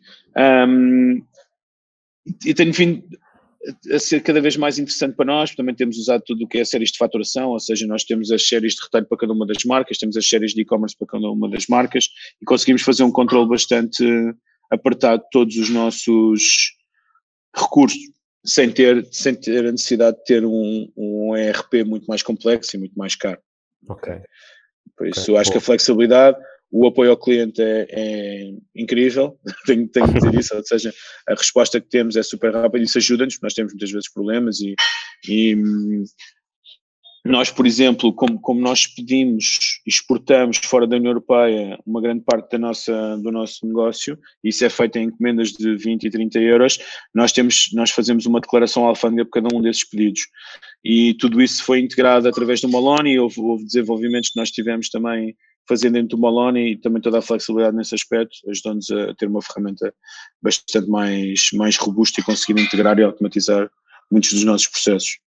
Um, 0.68 1.24
e 2.46 2.54
tenho 2.54 2.74
a 3.92 4.00
ser 4.00 4.22
cada 4.22 4.40
vez 4.40 4.56
mais 4.56 4.80
interessante 4.80 5.16
para 5.16 5.26
nós. 5.26 5.54
Também 5.56 5.76
temos 5.76 5.98
usado 5.98 6.24
tudo 6.26 6.46
o 6.46 6.48
que 6.48 6.60
é 6.60 6.66
séries 6.66 6.92
de 6.92 6.98
faturação, 6.98 7.50
ou 7.50 7.60
seja, 7.60 7.86
nós 7.86 8.04
temos 8.04 8.32
as 8.32 8.48
séries 8.48 8.74
de 8.74 8.82
retalho 8.84 9.06
para 9.06 9.18
cada 9.18 9.34
uma 9.34 9.46
das 9.46 9.64
marcas, 9.66 9.98
temos 9.98 10.16
as 10.16 10.28
séries 10.28 10.54
de 10.54 10.62
e-commerce 10.62 10.98
para 10.98 11.08
cada 11.08 11.30
uma 11.30 11.50
das 11.50 11.68
marcas 11.68 12.08
e 12.42 12.46
conseguimos 12.46 12.82
fazer 12.82 13.04
um 13.04 13.12
controle 13.12 13.50
bastante 13.50 14.04
apertado 14.72 15.24
de 15.24 15.30
todos 15.32 15.56
os 15.58 15.70
nossos 15.70 16.76
recursos, 17.56 18.00
sem 18.46 18.72
ter, 18.72 19.06
sem 19.12 19.36
ter 19.36 19.66
a 19.66 19.72
necessidade 19.72 20.18
de 20.18 20.24
ter 20.24 20.46
um, 20.46 20.88
um 20.96 21.36
ERP 21.36 21.86
muito 21.86 22.06
mais 22.06 22.24
complexo 22.24 22.76
e 22.76 22.80
muito 22.80 22.94
mais 22.94 23.16
caro. 23.16 23.40
Ok. 23.90 24.22
Por 24.96 25.08
isso, 25.08 25.32
okay. 25.32 25.38
acho 25.38 25.52
que 25.52 25.58
a 25.58 25.62
flexibilidade 25.62 26.38
o 26.72 26.88
apoio 26.88 27.12
ao 27.12 27.18
cliente 27.18 27.62
é, 27.62 27.88
é 27.90 28.52
incrível, 28.76 29.38
tenho, 29.66 29.88
tenho 29.88 30.08
que 30.08 30.20
dizer 30.20 30.40
isso, 30.40 30.56
ou 30.56 30.64
seja, 30.64 30.94
a 31.28 31.34
resposta 31.34 31.82
que 31.82 31.90
temos 31.90 32.16
é 32.16 32.24
super 32.24 32.54
rápida 32.54 32.84
isso 32.84 32.98
ajuda-nos, 32.98 33.40
nós 33.42 33.54
temos 33.54 33.74
muitas 33.74 33.92
vezes 33.92 34.12
problemas 34.12 34.60
e, 34.60 34.76
e 35.28 35.56
nós, 37.26 37.52
por 37.52 37.68
exemplo, 37.68 38.14
como, 38.14 38.40
como 38.40 38.62
nós 38.62 38.88
pedimos 38.88 39.80
exportamos 39.86 40.58
fora 40.58 40.88
da 40.88 40.96
União 40.96 41.12
Europeia 41.12 41.78
uma 41.86 42.02
grande 42.02 42.24
parte 42.24 42.52
da 42.52 42.58
nossa, 42.58 43.18
do 43.18 43.32
nosso 43.32 43.66
negócio, 43.68 44.18
isso 44.44 44.64
é 44.64 44.70
feito 44.70 44.98
em 44.98 45.06
encomendas 45.06 45.50
de 45.52 45.76
20 45.76 46.06
e 46.06 46.10
30 46.10 46.40
euros, 46.40 46.80
nós, 47.14 47.32
temos, 47.32 47.70
nós 47.74 47.92
fazemos 47.92 48.26
uma 48.26 48.40
declaração 48.40 48.86
alfândega 48.86 49.26
por 49.26 49.42
cada 49.42 49.56
um 49.56 49.62
desses 49.62 49.84
pedidos. 49.84 50.22
E 50.84 51.14
tudo 51.16 51.42
isso 51.42 51.64
foi 51.64 51.80
integrado 51.80 52.28
através 52.28 52.62
do 52.62 52.70
Malone 52.70 53.14
e 53.14 53.20
houve, 53.20 53.40
houve 53.42 53.66
desenvolvimentos 53.66 54.30
que 54.30 54.40
nós 54.40 54.50
tivemos 54.50 54.90
também 54.90 55.36
fazer 55.70 55.92
dentro 55.92 56.18
do 56.18 56.18
Maloney 56.18 56.72
e 56.72 56.78
também 56.78 57.02
toda 57.02 57.20
a 57.20 57.22
flexibilidade 57.22 57.78
nesse 57.78 57.94
aspecto 57.94 58.38
ajudou-nos 58.50 58.90
a 58.90 59.14
ter 59.14 59.28
uma 59.28 59.42
ferramenta 59.42 59.94
bastante 60.42 60.90
mais, 60.90 61.50
mais 61.54 61.78
robusta 61.78 62.20
e 62.20 62.24
conseguir 62.24 62.60
integrar 62.60 62.98
e 62.98 63.04
automatizar 63.04 63.70
muitos 64.12 64.34
dos 64.34 64.44
nossos 64.44 64.68
processos. 64.68 65.20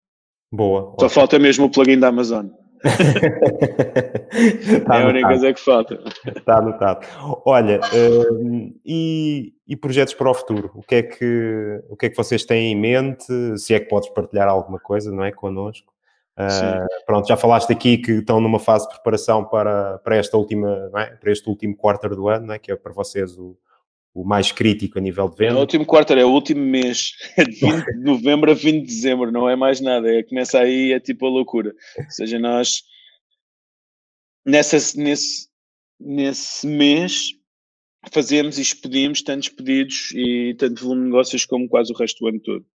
Boa. 0.50 0.82
Só 0.82 0.92
ótimo. 0.92 1.10
falta 1.10 1.38
mesmo 1.38 1.66
o 1.66 1.70
plugin 1.70 1.98
da 1.98 2.08
Amazon. 2.08 2.48
tá 4.86 4.98
é 4.98 5.02
a 5.02 5.06
única 5.06 5.28
coisa 5.28 5.54
que 5.54 5.60
falta. 5.60 6.00
Está 6.36 6.58
anotado. 6.58 7.06
Olha, 7.46 7.78
uh, 7.78 8.74
e, 8.84 9.54
e, 9.68 9.76
projetos 9.76 10.14
para 10.14 10.28
o 10.28 10.34
futuro? 10.34 10.72
O 10.74 10.82
que, 10.82 10.96
é 10.96 11.02
que, 11.04 11.80
o 11.88 11.96
que 11.96 12.06
é 12.06 12.10
que 12.10 12.16
vocês 12.16 12.44
têm 12.44 12.72
em 12.72 12.76
mente? 12.76 13.24
Se 13.56 13.72
é 13.72 13.78
que 13.78 13.88
podes 13.88 14.10
partilhar 14.10 14.48
alguma 14.48 14.80
coisa, 14.80 15.12
não 15.12 15.24
é? 15.24 15.30
Connosco. 15.30 15.91
Uh, 16.38 17.04
pronto, 17.04 17.28
já 17.28 17.36
falaste 17.36 17.70
aqui 17.70 17.98
que 17.98 18.12
estão 18.12 18.40
numa 18.40 18.58
fase 18.58 18.88
de 18.88 18.94
preparação 18.94 19.44
para, 19.44 19.98
para 19.98 20.16
esta 20.16 20.36
última, 20.36 20.90
é? 20.96 21.16
para 21.16 21.30
este 21.30 21.48
último 21.48 21.76
quarto 21.76 22.08
do 22.08 22.28
ano, 22.28 22.52
é? 22.52 22.58
que 22.58 22.72
é 22.72 22.76
para 22.76 22.92
vocês 22.92 23.36
o, 23.36 23.56
o 24.14 24.24
mais 24.24 24.50
crítico 24.50 24.98
a 24.98 25.02
nível 25.02 25.28
de 25.28 25.36
venda. 25.36 25.52
É 25.52 25.56
o 25.56 25.60
último 25.60 25.84
quarto, 25.84 26.12
é 26.14 26.24
o 26.24 26.30
último 26.30 26.64
mês, 26.64 27.12
é 27.36 27.44
de 27.44 27.60
20 27.60 27.84
de 27.84 28.04
novembro 28.04 28.50
a 28.50 28.54
20 28.54 28.80
de 28.80 28.86
dezembro, 28.86 29.30
não 29.30 29.48
é 29.48 29.56
mais 29.56 29.80
nada, 29.80 30.10
é, 30.10 30.22
começa 30.22 30.58
aí, 30.58 30.92
é 30.92 31.00
tipo 31.00 31.26
a 31.26 31.30
loucura. 31.30 31.74
Ou 31.98 32.10
seja, 32.10 32.38
nós 32.38 32.82
nessa, 34.44 34.76
nesse, 34.98 35.48
nesse 36.00 36.66
mês 36.66 37.30
fazemos 38.10 38.58
e 38.58 38.62
expedimos 38.62 39.22
tantos 39.22 39.48
pedidos 39.48 40.10
e 40.14 40.54
tanto 40.58 40.82
volume 40.82 41.02
de 41.02 41.06
negócios 41.08 41.44
como 41.44 41.68
quase 41.68 41.92
o 41.92 41.96
resto 41.96 42.20
do 42.20 42.28
ano 42.28 42.40
todo. 42.40 42.66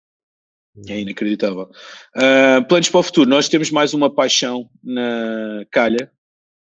É 0.88 1.00
inacreditável. 1.00 1.70
Uh, 2.16 2.64
planos 2.68 2.90
para 2.90 3.00
o 3.00 3.04
futuro. 3.04 3.30
Nós 3.30 3.50
temos 3.50 3.72
mais 3.72 3.94
uma 3.94 4.14
paixão 4.14 4.70
na 4.84 5.66
calha, 5.72 6.12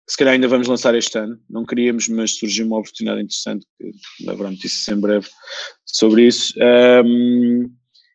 se 0.08 0.16
calhar 0.16 0.34
ainda 0.34 0.46
vamos 0.46 0.68
lançar 0.68 0.94
este 0.94 1.18
ano. 1.18 1.38
Não 1.48 1.64
queríamos, 1.64 2.08
mas 2.08 2.36
surgiu 2.36 2.66
uma 2.66 2.78
oportunidade 2.78 3.22
interessante, 3.22 3.66
que 3.78 4.30
haverá 4.30 4.50
notícias 4.50 4.86
em 4.88 5.00
breve 5.00 5.28
sobre 5.86 6.26
isso. 6.26 6.54
Um, 7.04 7.70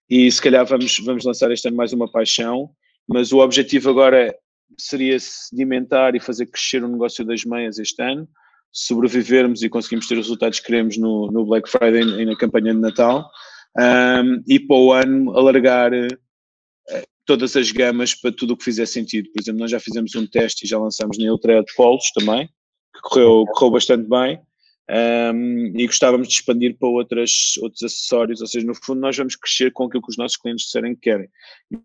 e 0.09 0.31
se 0.31 0.41
calhar 0.41 0.65
vamos, 0.65 0.99
vamos 0.99 1.25
lançar 1.25 1.51
este 1.51 1.67
ano 1.67 1.77
mais 1.77 1.91
uma 1.91 2.09
paixão, 2.09 2.69
mas 3.07 3.31
o 3.31 3.39
objetivo 3.39 3.89
agora 3.89 4.33
seria 4.77 5.19
sedimentar 5.19 6.15
e 6.15 6.19
fazer 6.19 6.45
crescer 6.45 6.83
o 6.83 6.88
negócio 6.88 7.25
das 7.25 7.43
meias 7.43 7.79
este 7.79 8.01
ano, 8.01 8.27
sobrevivermos 8.71 9.63
e 9.63 9.69
conseguimos 9.69 10.07
ter 10.07 10.13
os 10.13 10.27
resultados 10.27 10.59
que 10.59 10.67
queremos 10.67 10.97
no, 10.97 11.31
no 11.31 11.45
Black 11.45 11.69
Friday 11.69 12.03
e 12.21 12.25
na 12.25 12.38
campanha 12.38 12.73
de 12.73 12.79
Natal 12.79 13.29
um, 13.77 14.43
e 14.47 14.60
para 14.60 14.75
o 14.75 14.91
ano 14.91 15.38
alargar 15.38 15.91
uh, 15.93 17.03
todas 17.25 17.55
as 17.55 17.71
gamas 17.71 18.15
para 18.15 18.32
tudo 18.32 18.53
o 18.53 18.58
que 18.58 18.63
fizer 18.63 18.86
sentido. 18.86 19.29
Por 19.32 19.41
exemplo, 19.41 19.60
nós 19.60 19.71
já 19.71 19.79
fizemos 19.79 20.15
um 20.15 20.25
teste 20.25 20.65
e 20.65 20.67
já 20.67 20.79
lançamos 20.79 21.17
na 21.17 21.25
Eutreia 21.25 21.63
de 21.63 21.73
Polos 21.75 22.12
também, 22.12 22.47
que 22.47 23.01
correu, 23.03 23.45
correu 23.53 23.71
bastante 23.71 24.08
bem. 24.08 24.39
Um, 24.91 25.77
e 25.77 25.86
gostávamos 25.86 26.27
de 26.27 26.34
expandir 26.34 26.75
para 26.75 26.89
outras, 26.89 27.53
outros 27.62 27.84
acessórios, 27.84 28.41
ou 28.41 28.47
seja, 28.47 28.65
no 28.65 28.73
fundo 28.73 28.99
nós 28.99 29.15
vamos 29.15 29.36
crescer 29.36 29.71
com 29.71 29.84
aquilo 29.84 30.01
que 30.01 30.10
os 30.10 30.17
nossos 30.17 30.36
clientes 30.36 30.65
disserem 30.65 30.95
que 30.95 31.01
querem. 31.01 31.29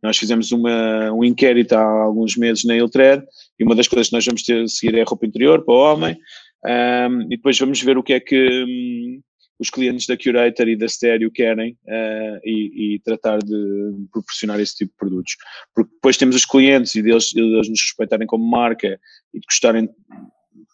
Nós 0.02 0.16
fizemos 0.16 0.50
uma, 0.52 1.12
um 1.12 1.22
inquérito 1.22 1.74
há 1.74 1.82
alguns 1.82 2.34
meses 2.34 2.64
na 2.64 2.74
Iltred 2.74 3.22
e 3.58 3.64
uma 3.64 3.74
das 3.74 3.88
coisas 3.88 4.08
que 4.08 4.14
nós 4.14 4.24
vamos 4.24 4.42
ter 4.42 4.62
a 4.62 4.68
seguir 4.68 4.94
é 4.94 5.02
a 5.02 5.04
roupa 5.04 5.26
interior 5.26 5.62
para 5.62 5.74
o 5.74 5.76
homem 5.76 6.16
um, 6.64 7.22
e 7.24 7.36
depois 7.36 7.58
vamos 7.58 7.80
ver 7.82 7.98
o 7.98 8.02
que 8.02 8.14
é 8.14 8.20
que, 8.20 8.64
os 9.64 9.70
clientes 9.70 10.06
da 10.06 10.16
Curator 10.16 10.68
e 10.68 10.76
da 10.76 10.86
Stereo 10.86 11.30
querem 11.30 11.72
uh, 11.86 12.38
e, 12.44 12.94
e, 12.94 13.00
tratar 13.00 13.38
de 13.38 14.06
proporcionar 14.12 14.60
esse 14.60 14.76
tipo 14.76 14.92
de 14.92 14.98
produtos. 14.98 15.36
Porque 15.74 15.90
depois 15.94 16.18
temos 16.18 16.36
os 16.36 16.44
clientes 16.44 16.94
e 16.94 17.02
deles, 17.02 17.32
nos 17.34 17.80
respeitarem 17.80 18.26
como 18.26 18.46
marca 18.46 19.00
e 19.32 19.40
de 19.40 19.46
gostarem, 19.46 19.88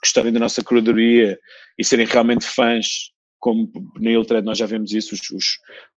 gostarem 0.02 0.32
da 0.32 0.40
nossa 0.40 0.62
curadoria 0.62 1.38
e 1.78 1.84
serem 1.84 2.04
realmente 2.04 2.44
fãs, 2.44 3.12
como 3.38 3.70
na 4.00 4.10
Iltred 4.10 4.44
nós 4.44 4.58
já 4.58 4.66
vemos 4.66 4.92
isso, 4.92 5.14
os, 5.14 5.30
os, 5.30 5.44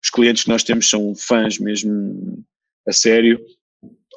os 0.01 0.09
clientes 0.13 0.43
que 0.43 0.49
nós 0.49 0.63
temos 0.63 0.87
são 0.87 1.15
fãs 1.15 1.57
mesmo 1.57 2.45
a 2.87 2.93
sério. 2.93 3.43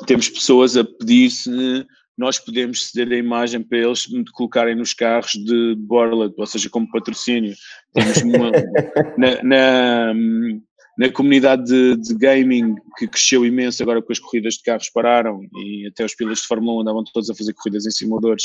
Temos 0.07 0.29
pessoas 0.29 0.77
a 0.77 0.85
pedir 0.85 1.31
se 1.31 1.87
nós 2.17 2.39
podemos 2.39 2.91
ceder 2.91 3.19
a 3.19 3.21
imagem 3.21 3.63
para 3.63 3.79
eles 3.79 4.07
colocarem 4.33 4.75
nos 4.75 4.95
carros 4.95 5.33
de 5.33 5.75
Borland, 5.77 6.35
ou 6.37 6.47
seja, 6.47 6.71
como 6.71 6.91
patrocínio. 6.91 7.55
Temos 7.93 8.23
uma, 8.23 8.51
na, 9.19 9.43
na, 9.43 10.15
na, 10.99 11.13
comunidade 11.13 11.65
de, 11.65 11.97
de, 11.97 12.15
gaming, 12.15 12.75
que 12.97 13.07
cresceu 13.07 13.45
imenso 13.45 13.83
agora 13.83 14.01
porque 14.01 14.15
as 14.15 14.19
corridas 14.19 14.55
de 14.55 14.63
carros 14.63 14.89
pararam 14.89 15.43
e 15.57 15.87
até 15.89 16.07
os 16.07 16.15
pilotos 16.15 16.41
de 16.41 16.47
Fórmula 16.47 16.79
1 16.79 16.81
andavam 16.81 17.05
todos 17.13 17.29
a 17.29 17.35
fazer 17.35 17.53
corridas 17.53 17.85
em 17.85 17.91
simuladores. 17.91 18.45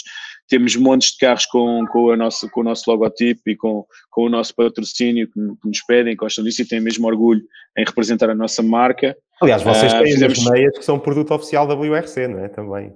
Temos 0.50 0.76
montes 0.76 1.14
de 1.14 1.20
carros 1.20 1.46
com, 1.46 1.86
com, 1.88 2.12
a 2.12 2.18
nossa, 2.18 2.50
com 2.50 2.60
o 2.60 2.64
nosso 2.66 2.92
logotipo 2.92 3.42
e 3.48 3.56
com, 3.56 3.86
com 4.10 4.26
o 4.26 4.30
nosso 4.30 4.54
patrocínio 4.54 5.28
que, 5.28 5.34
que 5.34 5.68
nos 5.68 5.82
pedem, 5.86 6.14
gostam 6.14 6.44
disso 6.44 6.62
e 6.62 6.68
têm 6.68 6.82
mesmo 6.82 7.08
orgulho 7.08 7.42
em 7.78 7.86
representar 7.86 8.30
a 8.30 8.36
nossa 8.36 8.62
marca. 8.62 9.16
Aliás, 9.42 9.64
vocês 9.64 9.94
têm 9.94 10.02
uh, 10.02 10.06
fizemos... 10.06 10.46
meias 10.50 10.78
que 10.78 10.84
são 10.84 11.00
produto 11.00 11.34
oficial 11.34 11.66
da 11.66 11.74
WRC, 11.74 12.28
não 12.28 12.40
é? 12.40 12.50
Também. 12.50 12.94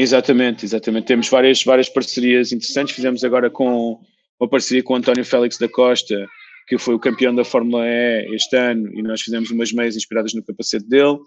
Exatamente, 0.00 0.64
exatamente. 0.64 1.04
Temos 1.04 1.28
várias, 1.28 1.62
várias 1.62 1.90
parcerias 1.90 2.52
interessantes. 2.52 2.94
Fizemos 2.94 3.22
agora 3.22 3.50
com 3.50 4.00
uma 4.40 4.48
parceria 4.48 4.82
com 4.82 4.94
o 4.94 4.96
António 4.96 5.26
Félix 5.26 5.58
da 5.58 5.68
Costa, 5.68 6.26
que 6.66 6.78
foi 6.78 6.94
o 6.94 6.98
campeão 6.98 7.34
da 7.34 7.44
Fórmula 7.44 7.86
E 7.86 8.34
este 8.34 8.56
ano, 8.56 8.90
e 8.94 9.02
nós 9.02 9.20
fizemos 9.20 9.50
umas 9.50 9.72
meias 9.72 9.96
inspiradas 9.96 10.32
no 10.32 10.42
capacete 10.42 10.88
dele. 10.88 11.18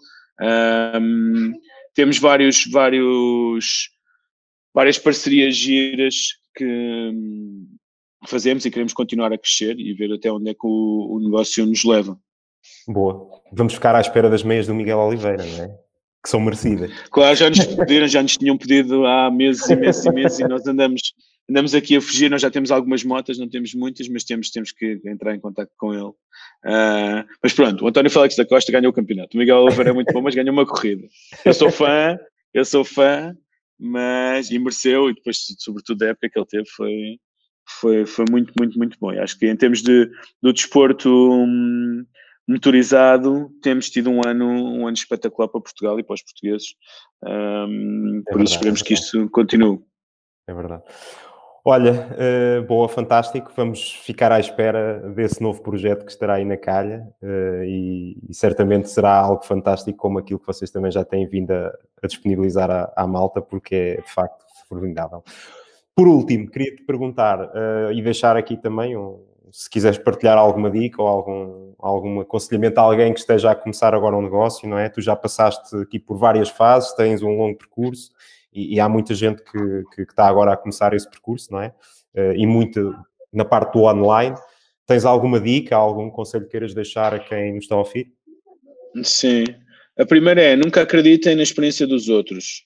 Um, 1.00 1.54
temos 1.94 2.18
vários, 2.18 2.66
vários, 2.66 3.90
várias 4.74 4.98
parcerias 4.98 5.56
giras 5.56 6.16
que 6.58 7.12
fazemos 8.26 8.66
e 8.66 8.72
queremos 8.72 8.94
continuar 8.94 9.32
a 9.32 9.38
crescer 9.38 9.80
e 9.80 9.94
ver 9.94 10.12
até 10.14 10.32
onde 10.32 10.50
é 10.50 10.54
que 10.56 10.66
o, 10.66 11.16
o 11.16 11.20
negócio 11.20 11.64
nos 11.68 11.84
leva. 11.84 12.18
Boa. 12.88 13.30
Vamos 13.52 13.76
ficar 13.76 13.94
à 13.94 14.02
espera 14.02 14.32
das 14.32 14.42
meias 14.42 14.66
do 14.66 14.74
Miguel 14.74 14.98
Oliveira, 14.98 15.46
não 15.46 15.64
é? 15.64 15.84
Que 16.24 16.30
são 16.30 16.40
merecidas. 16.40 16.90
Claro, 17.12 17.36
já 17.36 17.50
nos 17.50 17.66
pediram, 17.66 18.08
já 18.08 18.24
nos 18.24 18.38
tinham 18.38 18.58
pedido 18.58 19.06
há 19.06 19.30
meses 19.30 19.70
e 19.70 19.76
meses 19.76 20.06
e 20.06 20.12
meses 20.12 20.40
e 20.40 20.48
nós 20.48 20.66
andamos, 20.66 21.14
andamos 21.50 21.76
aqui 21.76 21.98
a 21.98 22.02
fugir, 22.02 22.32
nós 22.32 22.42
já 22.42 22.50
temos 22.50 22.72
algumas 22.72 23.04
motas, 23.04 23.38
não 23.38 23.50
temos 23.50 23.74
muitas, 23.74 24.08
mas 24.08 24.24
temos, 24.24 24.50
temos 24.50 24.72
que 24.72 25.02
entrar 25.06 25.36
em 25.36 25.40
contato 25.40 25.72
com 25.78 25.94
ele. 25.94 26.14
Uh, 26.66 27.28
mas 27.44 27.52
pronto, 27.52 27.84
o 27.84 27.88
António 27.90 28.10
Félix 28.10 28.38
da 28.38 28.46
Costa 28.46 28.72
ganhou 28.72 28.92
o 28.92 28.96
campeonato, 28.96 29.36
o 29.36 29.40
Miguel 29.40 29.58
Oliveira 29.58 29.90
é 29.90 29.94
muito 29.94 30.14
bom, 30.14 30.22
mas 30.22 30.34
ganhou 30.34 30.54
uma 30.54 30.66
corrida. 30.66 31.06
Eu 31.44 31.54
sou 31.54 31.70
fã, 31.70 32.18
eu 32.54 32.64
sou 32.64 32.86
fã, 32.86 33.36
mas 33.78 34.50
e 34.50 34.58
mereceu, 34.58 35.10
e 35.10 35.14
depois, 35.14 35.38
sobretudo, 35.60 36.04
a 36.04 36.08
época 36.08 36.30
que 36.30 36.40
ele 36.40 36.48
teve 36.48 36.70
foi, 36.70 37.20
foi, 37.82 38.06
foi 38.06 38.26
muito, 38.32 38.54
muito, 38.58 38.78
muito 38.78 38.98
bom. 38.98 39.12
E 39.12 39.20
acho 39.20 39.38
que 39.38 39.46
em 39.46 39.58
termos 39.58 39.82
de, 39.82 40.10
do 40.42 40.54
desporto... 40.54 41.10
Hum, 41.10 42.06
motorizado, 42.48 43.50
temos 43.62 43.90
tido 43.90 44.10
um 44.10 44.22
ano, 44.26 44.46
um 44.46 44.88
ano 44.88 44.96
espetacular 44.96 45.48
para 45.48 45.62
Portugal 45.62 46.00
e 46.00 46.04
para 46.04 46.16
os 46.16 46.22
portugueses. 46.22 46.76
Um, 47.24 48.20
é 48.20 48.32
por 48.32 48.38
verdade, 48.38 48.44
isso 48.44 48.54
esperemos 48.56 48.82
é 48.82 48.84
que 48.84 48.94
isto 48.94 49.30
continue. 49.30 49.80
É 50.48 50.54
verdade. 50.54 50.84
Olha, 51.66 52.10
uh, 52.12 52.68
boa, 52.68 52.90
fantástico. 52.90 53.50
Vamos 53.56 53.94
ficar 53.94 54.34
à 54.34 54.40
espera 54.40 55.00
desse 55.16 55.42
novo 55.42 55.62
projeto 55.62 56.04
que 56.04 56.12
estará 56.12 56.34
aí 56.34 56.44
na 56.44 56.58
calha 56.58 57.08
uh, 57.22 57.64
e, 57.64 58.18
e, 58.30 58.34
certamente 58.34 58.90
será 58.90 59.16
algo 59.16 59.46
fantástico 59.46 59.98
como 59.98 60.20
aquilo 60.20 60.42
que 60.42 60.46
vocês 60.46 60.70
também 60.70 60.92
já 60.92 61.06
têm 61.06 61.26
vindo 61.26 61.52
a, 61.52 61.74
a 62.04 62.08
disponibilizar 62.08 62.70
à, 62.70 62.92
à, 62.94 63.08
malta, 63.08 63.42
porque 63.42 63.76
é 63.76 64.02
de 64.02 64.12
facto 64.12 64.44
formidável. 64.68 65.24
Por 65.96 66.06
último, 66.06 66.50
queria-te 66.50 66.84
perguntar 66.84 67.40
uh, 67.40 67.94
e 67.94 68.02
deixar 68.02 68.36
aqui 68.36 68.58
também 68.58 68.98
um, 68.98 69.24
se 69.54 69.70
quiseres 69.70 70.00
partilhar 70.00 70.36
alguma 70.36 70.72
dica 70.72 71.00
ou 71.00 71.08
algum, 71.08 71.74
algum 71.78 72.20
aconselhamento 72.22 72.80
a 72.80 72.84
alguém 72.84 73.14
que 73.14 73.20
esteja 73.20 73.52
a 73.52 73.56
começar 73.56 73.94
agora 73.94 74.18
um 74.18 74.22
negócio, 74.24 74.68
não 74.68 74.80
é? 74.80 74.90
Tu 74.90 75.00
já 75.00 75.16
passaste 75.16 75.76
aqui 75.76 76.00
por 76.00 76.18
várias 76.18 76.50
fases, 76.50 76.92
tens 76.94 77.22
um 77.22 77.38
longo 77.38 77.56
percurso 77.56 78.10
e, 78.52 78.74
e 78.74 78.80
há 78.80 78.90
muita 78.90 79.14
gente 79.14 79.44
que, 79.44 79.84
que, 79.94 80.06
que, 80.08 80.12
está 80.12 80.26
agora 80.26 80.54
a 80.54 80.58
começar 80.58 80.92
esse 80.96 81.08
percurso, 81.08 81.52
não 81.52 81.62
é? 81.62 81.72
Uh, 82.16 82.34
e 82.36 82.48
muito 82.48 82.96
na 83.32 83.46
parte 83.46 83.74
do 83.74 83.84
online. 83.84 84.36
Tens 84.88 85.06
alguma 85.06 85.40
dica, 85.40 85.76
algum 85.76 86.10
conselho 86.10 86.46
que 86.46 86.52
queiras 86.52 86.74
deixar 86.74 87.14
a 87.14 87.20
quem 87.20 87.54
nos 87.54 87.66
está 87.66 87.76
a 87.76 87.80
ouvir? 87.80 88.12
Sim. 89.04 89.44
A 90.00 90.06
primeira 90.06 90.42
é, 90.42 90.56
nunca 90.56 90.82
acreditem 90.82 91.36
na 91.36 91.44
experiência 91.44 91.86
dos 91.86 92.10
outros. 92.10 92.66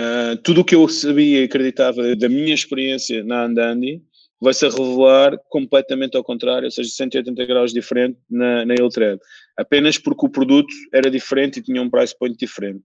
Uh, 0.00 0.34
tudo 0.42 0.62
o 0.62 0.64
que 0.64 0.74
eu 0.74 0.88
sabia 0.88 1.42
e 1.42 1.44
acreditava 1.44 2.16
da 2.16 2.28
minha 2.28 2.54
experiência 2.54 3.22
na 3.22 3.44
Andandi 3.44 4.02
vai-se 4.40 4.68
revelar 4.68 5.38
completamente 5.48 6.16
ao 6.16 6.24
contrário, 6.24 6.66
ou 6.66 6.70
seja, 6.70 6.90
180 6.90 7.44
graus 7.46 7.72
diferente 7.72 8.18
na, 8.30 8.64
na 8.64 8.74
Iltred, 8.74 9.20
apenas 9.56 9.98
porque 9.98 10.26
o 10.26 10.30
produto 10.30 10.72
era 10.92 11.10
diferente 11.10 11.58
e 11.58 11.62
tinha 11.62 11.80
um 11.80 11.90
price 11.90 12.16
point 12.16 12.36
diferente. 12.36 12.82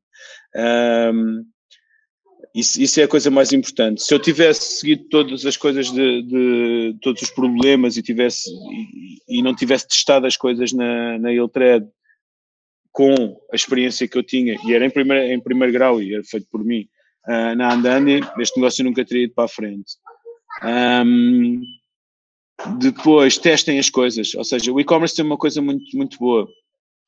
Um, 0.55 1.45
isso, 2.53 2.81
isso, 2.81 2.99
é 2.99 3.03
a 3.03 3.07
coisa 3.07 3.31
mais 3.31 3.53
importante. 3.53 4.01
Se 4.01 4.13
eu 4.13 4.19
tivesse 4.19 4.79
seguido 4.79 5.05
todas 5.09 5.45
as 5.45 5.55
coisas 5.55 5.89
de, 5.89 6.21
de 6.23 6.97
todos 7.01 7.21
os 7.21 7.29
problemas 7.29 7.95
e 7.95 8.01
tivesse 8.01 8.49
e, 8.49 9.39
e, 9.39 9.41
não 9.41 9.55
tivesse 9.55 9.87
testado 9.87 10.27
as 10.27 10.35
coisas 10.35 10.73
na, 10.73 11.17
na 11.17 11.31
Iltred 11.31 11.87
com 12.91 13.39
a 13.51 13.55
experiência 13.55 14.07
que 14.07 14.17
eu 14.17 14.23
tinha, 14.23 14.57
e 14.65 14.73
era 14.73 14.85
em 14.85 14.89
primeiro, 14.89 15.33
em 15.33 15.39
primeiro 15.39 15.71
grau 15.71 16.01
e 16.01 16.13
era 16.13 16.23
feito 16.25 16.45
por 16.51 16.61
mim, 16.61 16.89
uh, 17.25 17.55
na 17.55 17.73
Andandi, 17.73 18.19
este 18.39 18.57
negócio 18.57 18.83
nunca 18.83 19.05
teria 19.05 19.23
ido 19.23 19.33
para 19.33 19.45
a 19.45 19.47
frente. 19.47 19.93
Um, 20.63 21.61
depois 22.79 23.37
testem 23.37 23.79
as 23.79 23.89
coisas, 23.89 24.35
ou 24.35 24.43
seja, 24.43 24.71
o 24.71 24.79
e-commerce 24.79 25.15
tem 25.15 25.25
uma 25.25 25.37
coisa 25.37 25.61
muito, 25.61 25.95
muito 25.95 26.17
boa. 26.17 26.47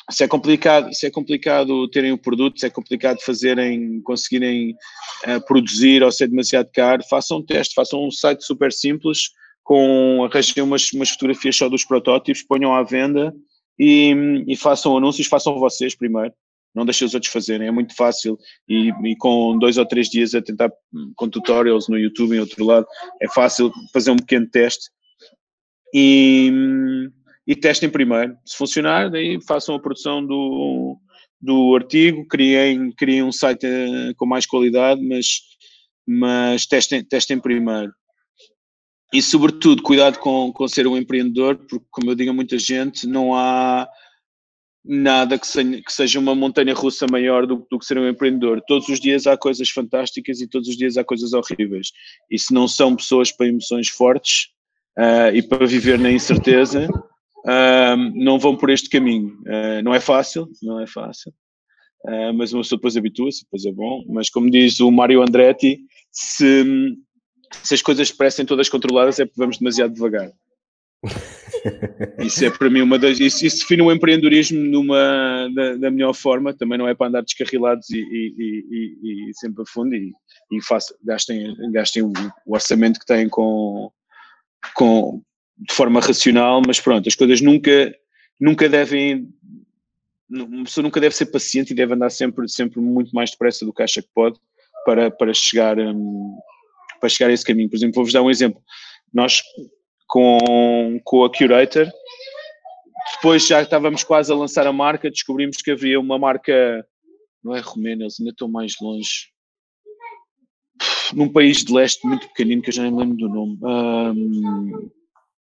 Se 0.10 0.24
é 0.24 0.28
complicado, 0.28 0.94
se 0.94 1.06
é 1.06 1.12
complicado 1.12 1.88
terem 1.90 2.12
o 2.12 2.18
produto, 2.18 2.60
se 2.60 2.66
é 2.66 2.70
complicado 2.70 3.22
fazerem, 3.22 4.02
conseguirem 4.02 4.72
uh, 4.72 5.46
produzir 5.46 6.04
ou 6.04 6.12
se 6.12 6.24
é 6.24 6.28
demasiado 6.28 6.70
caro, 6.74 7.04
façam 7.10 7.38
um 7.38 7.46
teste, 7.46 7.74
façam 7.74 8.06
um 8.06 8.12
site 8.12 8.44
super 8.44 8.74
simples, 8.74 9.30
com 9.64 10.26
arranjem 10.26 10.64
umas, 10.64 10.92
umas 10.92 11.10
fotografias 11.12 11.56
só 11.56 11.70
dos 11.70 11.86
protótipos, 11.86 12.44
ponham 12.44 12.74
à 12.74 12.84
venda 12.84 13.34
e, 13.80 14.44
e 14.48 14.58
façam 14.58 14.98
anúncios, 14.98 15.28
façam 15.28 15.58
vocês 15.60 15.96
primeiro 15.96 16.34
não 16.74 16.86
deixem 16.86 17.06
os 17.06 17.14
outros 17.14 17.32
fazerem, 17.32 17.68
é 17.68 17.72
muito 17.72 17.96
fácil 17.96 18.38
e, 18.68 18.90
e, 19.04 19.16
com 19.18 19.58
dois 19.58 19.78
ou 19.78 19.86
três 19.86 20.10
dias 20.10 20.34
a 20.34 20.42
tentar 20.42 20.72
com 21.16 21.30
tutorials 21.30 21.88
no 21.88 21.98
YouTube 21.98 22.36
em 22.36 22.40
outro 22.40 22.66
lado, 22.66 22.86
é 23.22 23.30
fácil 23.30 23.72
fazer 23.92 24.12
um 24.12 24.18
pequeno 24.18 24.48
teste 24.50 24.90
e, 25.94 26.52
e 27.46 27.56
testem 27.56 27.90
primeiro. 27.90 28.36
Se 28.46 28.58
funcionar, 28.58 29.12
daí 29.12 29.40
façam 29.46 29.76
a 29.76 29.80
produção 29.80 30.26
do, 30.26 30.98
do 31.40 31.76
artigo, 31.76 32.28
criem, 32.28 32.92
criem 32.92 33.24
um 33.24 33.32
site 33.32 33.66
eh, 33.66 34.14
com 34.16 34.26
mais 34.26 34.46
qualidade, 34.46 35.02
mas, 35.02 35.42
mas 36.08 36.66
testem, 36.66 37.04
testem 37.04 37.40
primeiro. 37.40 37.94
E 39.14 39.22
sobretudo, 39.22 39.84
cuidado 39.84 40.18
com, 40.18 40.52
com 40.52 40.68
ser 40.68 40.88
um 40.88 40.98
empreendedor, 40.98 41.56
porque 41.56 41.86
como 41.92 42.10
eu 42.10 42.16
digo 42.16 42.32
a 42.32 42.34
muita 42.34 42.58
gente, 42.58 43.06
não 43.06 43.36
há 43.36 43.88
nada 44.86 45.40
que 45.40 45.48
seja, 45.48 45.82
que 45.82 45.94
seja 45.94 46.20
uma 46.20 46.36
montanha 46.36 46.74
russa 46.74 47.06
maior 47.10 47.48
do, 47.48 47.66
do, 47.70 47.80
que 47.80 47.86
ser 47.86 47.98
um 47.98 48.08
empreendedor. 48.08 48.62
Todos 48.68 48.90
os 48.90 49.00
dias 49.00 49.26
há 49.26 49.38
coisas 49.38 49.70
fantásticas 49.70 50.42
e 50.42 50.48
todos 50.48 50.68
os 50.68 50.76
dias 50.76 50.98
há 50.98 51.04
coisas 51.04 51.34
horríveis. 51.34 51.92
E 52.30 52.38
se 52.38 52.54
não 52.54 52.68
são 52.68 52.96
pessoas 52.96 53.32
para 53.32 53.48
emoções 53.48 53.88
fortes 53.90 54.50
uh, 54.98 55.34
e 55.34 55.42
para 55.42 55.66
viver 55.66 55.98
na 55.98 56.12
incerteza, 56.12 56.90
uh, 56.90 57.98
não 58.14 58.38
vão 58.38 58.58
por 58.58 58.70
este 58.70 58.90
caminho. 58.90 59.38
Uh, 59.42 59.82
não 59.84 59.94
é 59.94 60.00
fácil, 60.00 60.50
não 60.62 60.80
é 60.80 60.88
fácil. 60.88 61.34
mas 62.36 62.52
uma 62.52 62.62
pessoa 62.62 62.78
depois 62.78 62.98
habitua-se, 62.98 63.44
depois 63.44 63.66
é 63.66 63.72
bom. 63.72 64.04
Mas 64.10 64.30
como 64.30 64.52
diz 64.52 64.82
o 64.82 64.92
Mário 64.92 65.22
Andretti, 65.22 65.80
se, 66.12 66.66
se 67.64 67.74
as 67.74 67.82
coisas 67.82 68.12
parecem 68.12 68.46
todas 68.46 68.68
controladas 68.68 69.20
é 69.20 69.26
porque 69.26 69.40
vamos 69.40 69.58
demasiado 69.58 69.94
devagar. 69.94 70.30
Isso 72.20 72.46
é 72.46 72.50
para 72.50 72.70
mim 72.70 72.82
uma 72.82 72.98
das. 72.98 73.20
Isso, 73.20 73.46
isso 73.46 73.60
define 73.60 73.82
o 73.82 73.92
empreendedorismo 73.92 74.60
numa, 74.60 75.50
da, 75.54 75.76
da, 75.76 75.92
melhor 75.92 76.14
forma. 76.14 76.54
Também 76.54 76.78
não 76.78 76.88
é 76.88 76.94
para 76.94 77.08
andar 77.08 77.22
descarrilados 77.22 77.90
e, 77.90 77.98
e, 77.98 78.66
e, 78.72 79.30
e 79.30 79.34
sempre 79.34 79.64
a 79.64 79.66
fundo 79.66 79.94
e, 79.96 80.12
e 80.52 80.62
faço, 80.62 80.96
gastem, 81.04 81.56
gastem 81.72 82.04
o, 82.04 82.12
o, 82.46 82.54
orçamento 82.54 83.00
que 83.00 83.06
têm 83.06 83.30
com, 83.30 83.92
com, 84.74 85.22
de 85.58 85.74
forma 85.74 86.00
racional, 86.00 86.62
mas 86.66 86.80
pronto, 86.80 87.08
as 87.08 87.16
coisas 87.16 87.42
nunca, 87.42 87.94
nunca 88.40 88.68
devem. 88.70 89.30
Uma 90.30 90.64
pessoa 90.64 90.84
nunca 90.84 91.00
deve 91.00 91.16
ser 91.16 91.28
paciente 91.28 91.72
e 91.72 91.76
deve 91.76 91.94
andar 91.94 92.10
sempre, 92.10 92.48
sempre 92.50 92.80
muito 92.80 93.14
mais 93.14 93.32
depressa 93.32 93.66
do 93.66 93.74
que 93.74 93.84
acha 93.84 94.02
que 94.02 94.10
pode 94.16 94.40
para, 94.86 95.12
para, 95.12 95.34
chegar, 95.34 95.78
um, 95.78 96.36
para 97.00 97.10
chegar 97.10 97.30
a 97.30 97.34
esse 97.34 97.46
caminho. 97.46 97.70
Por 97.70 97.76
exemplo, 97.76 97.96
vou-vos 97.96 98.14
dar 98.14 98.24
um 98.24 98.32
exemplo. 98.32 98.60
Nós 99.14 99.44
com, 100.14 101.02
com 101.04 101.24
a 101.24 101.30
Curator, 101.36 101.92
Depois 103.16 103.48
já 103.48 103.64
estávamos 103.64 104.04
quase 104.04 104.32
a 104.32 104.36
lançar 104.36 104.68
a 104.68 104.72
marca, 104.72 105.10
descobrimos 105.10 105.58
que 105.58 105.72
havia 105.72 106.00
uma 106.00 106.20
marca, 106.20 106.86
não 107.44 107.56
é 107.56 107.60
romena, 107.60 108.04
eles 108.04 108.20
ainda 108.20 108.30
estão 108.30 108.48
mais 108.48 108.76
longe, 108.80 109.32
num 111.16 111.28
país 111.28 111.66
de 111.66 111.74
leste 111.74 112.06
muito 112.06 112.28
pequenino, 112.28 112.62
que 112.62 112.70
eu 112.70 112.74
já 112.74 112.84
nem 112.84 112.96
lembro 112.96 113.18
do 113.18 113.28
nome. 113.28 113.58
Um, 113.64 114.92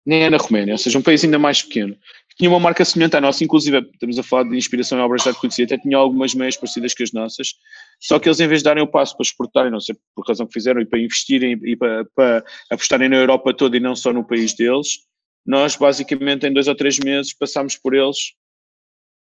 nem 0.07 0.23
é 0.23 0.31
na 0.31 0.39
Roménia, 0.39 0.75
ou 0.75 0.79
seja, 0.79 0.99
um 0.99 1.03
país 1.03 1.23
ainda 1.23 1.39
mais 1.39 1.62
pequeno. 1.62 1.95
Tinha 2.37 2.49
uma 2.49 2.61
marca 2.61 2.85
semelhante 2.85 3.16
à 3.16 3.20
nossa, 3.20 3.45
inclusive 3.45 3.78
estamos 3.93 4.18
a 4.18 4.22
falar 4.22 4.45
de 4.45 4.57
inspiração 4.57 4.99
em 4.99 5.03
obras 5.03 5.22
de 5.22 5.28
arte 5.28 5.41
conhecida, 5.41 5.74
até 5.74 5.83
tinha 5.83 5.97
algumas 5.97 6.35
meias 6.35 6.57
parecidas 6.57 6.95
com 6.95 7.03
as 7.03 7.12
nossas, 7.12 7.55
só 8.01 8.18
que 8.18 8.28
eles 8.28 8.41
em 8.41 8.49
vez 8.49 8.61
de 8.61 8.64
darem 8.64 8.83
o 8.83 8.87
passo 8.87 9.16
para 9.16 9.24
exportarem, 9.24 9.70
não 9.70 9.80
sei 9.80 9.97
por 10.14 10.26
razão 10.26 10.47
que 10.47 10.53
fizeram, 10.53 10.80
e 10.80 10.87
para 10.87 10.99
investirem 10.99 11.59
e 11.62 11.76
para, 11.76 12.05
para 12.14 12.45
apostarem 12.70 13.09
na 13.09 13.16
Europa 13.16 13.55
toda 13.55 13.76
e 13.76 13.80
não 13.80 13.95
só 13.95 14.12
no 14.12 14.24
país 14.24 14.55
deles, 14.55 15.01
nós 15.45 15.76
basicamente 15.76 16.47
em 16.47 16.53
dois 16.53 16.68
ou 16.68 16.74
três 16.74 16.99
meses 16.99 17.35
passámos 17.35 17.76
por 17.76 17.95
eles 17.95 18.35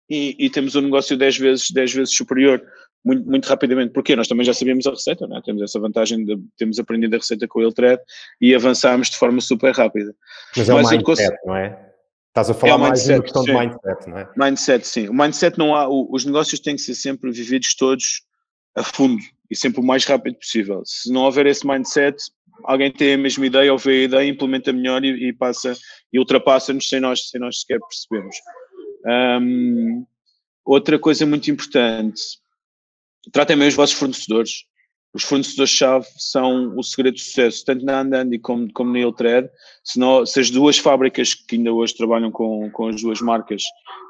e, 0.09 0.36
e 0.38 0.50
temos 0.50 0.74
um 0.74 0.82
negócio 0.82 1.16
dez 1.16 1.36
vezes, 1.36 1.70
dez 1.70 1.92
vezes 1.92 2.14
superior 2.14 2.62
muito, 3.04 3.28
muito 3.28 3.46
rapidamente, 3.46 3.92
porque 3.92 4.16
nós 4.16 4.26
também 4.26 4.44
já 4.44 4.52
sabíamos 4.52 4.84
a 4.86 4.90
receita, 4.90 5.26
é? 5.30 5.40
temos 5.42 5.62
essa 5.62 5.78
vantagem 5.78 6.24
de 6.24 6.36
termos 6.59 6.78
aprendido 6.80 7.14
a 7.14 7.18
receita 7.18 7.46
com 7.46 7.61
o 7.61 7.62
Iltred 7.62 8.02
e 8.40 8.52
avançámos 8.52 9.11
de 9.11 9.16
forma 9.16 9.40
super 9.40 9.72
rápida. 9.72 10.12
Mas 10.57 10.68
é 10.68 10.74
o 10.74 10.78
mindset, 10.78 11.04
consigo... 11.04 11.36
não 11.44 11.57
é? 11.57 11.86
Estás 12.37 12.51
a 12.51 12.55
falar 12.55 12.74
é 12.74 12.76
mais 12.76 13.09
mindset, 13.09 13.14
uma 13.14 13.22
questão 13.22 13.43
sim. 13.45 13.51
de 13.51 13.59
mindset, 13.59 14.11
não 14.11 14.18
é? 14.18 14.30
Mindset, 14.37 14.87
sim. 14.87 15.09
O 15.09 15.14
mindset 15.14 15.59
não 15.59 15.74
há, 15.74 15.89
os 15.89 16.26
negócios 16.26 16.61
têm 16.61 16.76
que 16.76 16.82
ser 16.82 16.95
sempre 16.95 17.32
vividos 17.32 17.74
todos 17.74 18.20
a 18.76 18.82
fundo 18.82 19.22
e 19.51 19.57
sempre 19.57 19.80
o 19.80 19.82
mais 19.82 20.05
rápido 20.05 20.37
possível. 20.37 20.82
Se 20.84 21.11
não 21.11 21.22
houver 21.22 21.47
esse 21.47 21.66
mindset, 21.66 22.22
alguém 22.64 22.93
tem 22.93 23.14
a 23.14 23.18
mesma 23.18 23.47
ideia 23.47 23.72
ou 23.72 23.78
vê 23.78 24.03
a 24.03 24.05
ideia, 24.05 24.28
implementa 24.28 24.70
melhor 24.70 25.03
e, 25.03 25.28
e 25.28 25.32
passa 25.32 25.74
e 26.12 26.18
ultrapassa-nos 26.18 26.87
sem 26.87 27.01
nós, 27.01 27.30
sem 27.30 27.41
nós 27.41 27.61
sequer 27.61 27.80
percebermos. 27.80 28.37
Um, 29.07 30.05
outra 30.62 30.99
coisa 30.99 31.24
muito 31.24 31.51
importante, 31.51 32.20
tratem 33.32 33.57
bem 33.57 33.68
os 33.68 33.74
vossos 33.74 33.97
fornecedores. 33.97 34.66
Os 35.16 35.24
fornecedores-chave 35.24 36.06
são 36.18 36.76
o 36.76 36.82
segredo 36.82 37.14
de 37.14 37.22
sucesso, 37.22 37.64
tanto 37.64 37.82
na 37.86 38.02
Andandi 38.02 38.38
como, 38.38 38.70
como 38.70 38.92
na 38.92 38.98
Iltred. 38.98 39.48
Se, 39.82 39.98
não, 39.98 40.26
se 40.26 40.38
as 40.38 40.50
duas 40.50 40.76
fábricas 40.76 41.32
que 41.32 41.56
ainda 41.56 41.72
hoje 41.72 41.96
trabalham 41.96 42.30
com, 42.30 42.70
com 42.70 42.88
as 42.88 43.00
duas 43.00 43.22
marcas 43.22 43.62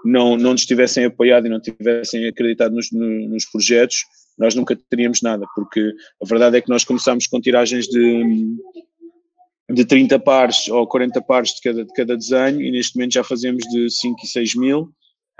não, 0.04 0.36
não 0.36 0.50
nos 0.50 0.66
tivessem 0.66 1.04
apoiado 1.04 1.46
e 1.46 1.48
não 1.48 1.61
tivessem 1.61 2.26
acreditado 2.26 2.74
nos, 2.74 2.90
nos 2.90 3.44
projetos, 3.44 3.98
nós 4.36 4.57
nunca 4.57 4.76
teríamos 4.90 5.22
nada, 5.22 5.46
porque 5.54 5.92
a 6.20 6.26
verdade 6.26 6.57
é 6.57 6.61
que 6.61 6.68
nós 6.68 6.82
começámos 6.82 7.28
com 7.28 7.40
tiragens 7.40 7.86
de, 7.86 8.57
de 9.70 9.84
30 9.84 10.18
pares 10.18 10.66
ou 10.66 10.88
40 10.88 11.22
pares 11.22 11.54
de 11.54 11.61
cada, 11.61 11.84
de 11.84 11.92
cada 11.92 12.16
desenho 12.16 12.61
e 12.61 12.72
neste 12.72 12.96
momento 12.96 13.12
já 13.12 13.22
fazemos 13.22 13.62
de 13.68 13.88
5 13.88 14.16
e 14.24 14.26
6 14.26 14.57
mil. 14.57 14.90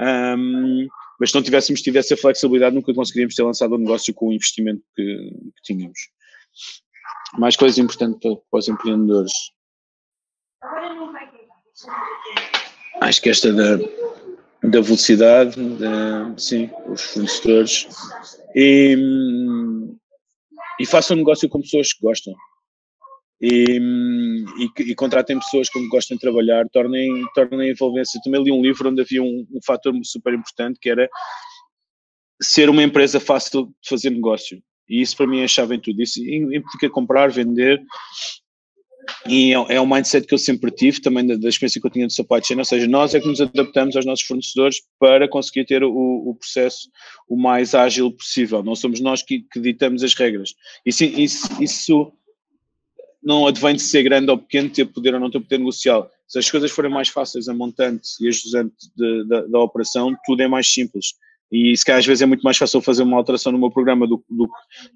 Um, 0.00 0.86
mas 1.18 1.30
se 1.30 1.34
não 1.34 1.42
tivéssemos 1.42 1.80
tido 1.82 1.96
essa 1.96 2.16
flexibilidade, 2.16 2.74
nunca 2.74 2.94
conseguiríamos 2.94 3.34
ter 3.34 3.42
lançado 3.42 3.72
o 3.72 3.74
um 3.76 3.78
negócio 3.78 4.12
com 4.14 4.28
o 4.28 4.32
investimento 4.32 4.82
que, 4.94 5.02
que 5.04 5.62
tínhamos. 5.62 5.98
Mais 7.38 7.56
coisa 7.56 7.80
importante 7.80 8.20
para, 8.20 8.36
para 8.50 8.58
os 8.58 8.68
empreendedores. 8.68 9.32
Acho 13.00 13.22
que 13.22 13.30
esta 13.30 13.52
da, 13.52 13.76
da 14.62 14.80
velocidade, 14.80 15.56
da, 15.76 16.34
sim, 16.38 16.70
os 16.86 17.02
fornecedores. 17.02 17.88
E, 18.54 18.96
e 20.80 20.86
façam 20.86 21.16
negócio 21.16 21.48
com 21.48 21.60
pessoas 21.60 21.92
que 21.92 22.02
gostam 22.02 22.34
e, 23.41 23.78
e, 24.59 24.82
e, 24.91 24.95
contratem 24.95 25.39
pessoas 25.39 25.68
que 25.68 25.89
gostem 25.89 26.16
de 26.16 26.20
trabalhar, 26.20 26.66
tornem, 26.70 27.24
tornem 27.34 27.68
a 27.68 27.72
envolvência. 27.72 28.20
Também 28.24 28.43
li 28.43 28.51
um 28.51 28.62
livro 28.62 28.89
onde 28.89 29.03
havia 29.03 29.22
um, 29.22 29.47
um 29.53 29.61
fator 29.64 29.93
super 30.05 30.32
importante 30.32 30.78
que 30.80 30.89
era 30.89 31.09
ser 32.41 32.70
uma 32.70 32.82
empresa 32.82 33.20
fácil 33.20 33.66
de 33.66 33.89
fazer 33.89 34.11
negócio. 34.11 34.62
E 34.89 35.03
isso 35.03 35.16
para 35.16 35.26
mim 35.26 35.41
é 35.41 35.45
a 35.45 35.49
chave 35.49 35.74
em 35.74 35.80
tudo. 35.80 36.03
Isso 36.03 36.20
implica 36.24 36.89
comprar, 36.89 37.30
vender. 37.30 37.82
E 39.28 39.53
é, 39.53 39.76
é 39.76 39.80
um 39.80 39.87
mindset 39.87 40.26
que 40.26 40.34
eu 40.34 40.39
sempre 40.39 40.70
tive, 40.70 41.01
também 41.01 41.26
da, 41.26 41.37
da 41.37 41.49
experiência 41.49 41.80
que 41.80 41.87
eu 41.87 41.91
tinha 41.91 42.07
de 42.07 42.14
supply 42.14 42.43
chain, 42.45 42.59
ou 42.59 42.64
seja, 42.64 42.87
nós 42.89 43.14
é 43.14 43.20
que 43.20 43.28
nos 43.28 43.41
adaptamos 43.41 43.97
aos 43.97 44.05
nossos 44.05 44.26
fornecedores 44.26 44.80
para 44.99 45.28
conseguir 45.28 45.64
ter 45.64 45.84
o, 45.84 45.93
o 45.93 46.34
processo 46.34 46.89
o 47.28 47.37
mais 47.37 47.74
ágil 47.74 48.11
possível. 48.11 48.62
Não 48.62 48.74
somos 48.74 49.01
nós 49.01 49.22
que, 49.22 49.45
que 49.53 49.61
ditamos 49.61 50.03
as 50.03 50.14
regras. 50.14 50.55
Isso, 50.84 51.05
isso, 51.05 51.62
isso 51.62 52.12
não 53.27 53.45
advém 53.45 53.74
de 53.74 53.83
ser 53.83 54.05
grande 54.05 54.31
ou 54.31 54.39
pequeno, 54.39 54.70
ter 54.70 54.85
poder 54.85 55.12
ou 55.12 55.18
não 55.18 55.29
ter 55.29 55.41
poder 55.41 55.59
negocial. 55.59 56.09
Se 56.29 56.39
as 56.39 56.49
coisas 56.49 56.70
forem 56.70 56.91
mais 56.91 57.09
fáceis 57.09 57.49
a 57.49 57.55
montante 57.55 58.09
e 58.20 58.29
a 58.29 58.31
jusante 58.31 58.72
da 59.51 59.59
operação, 59.59 60.14
tudo 60.24 60.43
é 60.43 60.49
mais 60.49 60.72
simples. 60.72 61.14
E 61.51 61.77
se 61.77 61.85
calhar 61.85 61.99
às 61.99 62.07
vezes 62.07 62.22
é 62.22 62.27
muito 62.27 62.43
mais 62.43 62.57
fácil 62.57 62.81
fazer 62.81 63.03
uma 63.03 63.16
alteração 63.16 63.51
no 63.51 63.59
meu 63.59 63.70
programa 63.70 64.07
do, 64.07 64.24
do, 64.31 64.49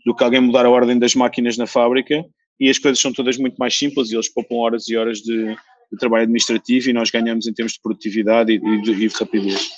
do 0.06 0.14
que 0.14 0.22
alguém 0.22 0.40
mudar 0.40 0.64
a 0.64 0.70
ordem 0.70 0.96
das 0.96 1.14
máquinas 1.14 1.56
na 1.56 1.66
fábrica 1.66 2.24
e 2.58 2.70
as 2.70 2.78
coisas 2.78 3.00
são 3.00 3.12
todas 3.12 3.36
muito 3.36 3.56
mais 3.56 3.76
simples 3.76 4.10
e 4.10 4.14
eles 4.14 4.32
poupam 4.32 4.56
horas 4.56 4.88
e 4.88 4.96
horas 4.96 5.18
de, 5.18 5.46
de 5.46 5.98
trabalho 5.98 6.22
administrativo 6.22 6.88
e 6.88 6.92
nós 6.92 7.10
ganhamos 7.10 7.48
em 7.48 7.52
termos 7.52 7.72
de 7.72 7.80
produtividade 7.80 8.52
e, 8.52 8.56
e, 8.56 8.82
de, 8.82 8.92
e 8.92 9.08
de, 9.08 9.14
rapidez. 9.14 9.70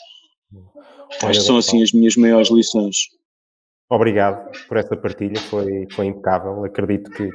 Que 1.20 1.34
são 1.34 1.56
assim 1.56 1.82
as 1.82 1.92
minhas 1.92 2.16
maiores 2.16 2.50
lições. 2.50 2.96
Obrigado 3.90 4.50
por 4.68 4.78
essa 4.78 4.96
partilha, 4.96 5.38
foi, 5.38 5.86
foi 5.92 6.06
impecável. 6.06 6.64
Acredito 6.64 7.10
que 7.10 7.28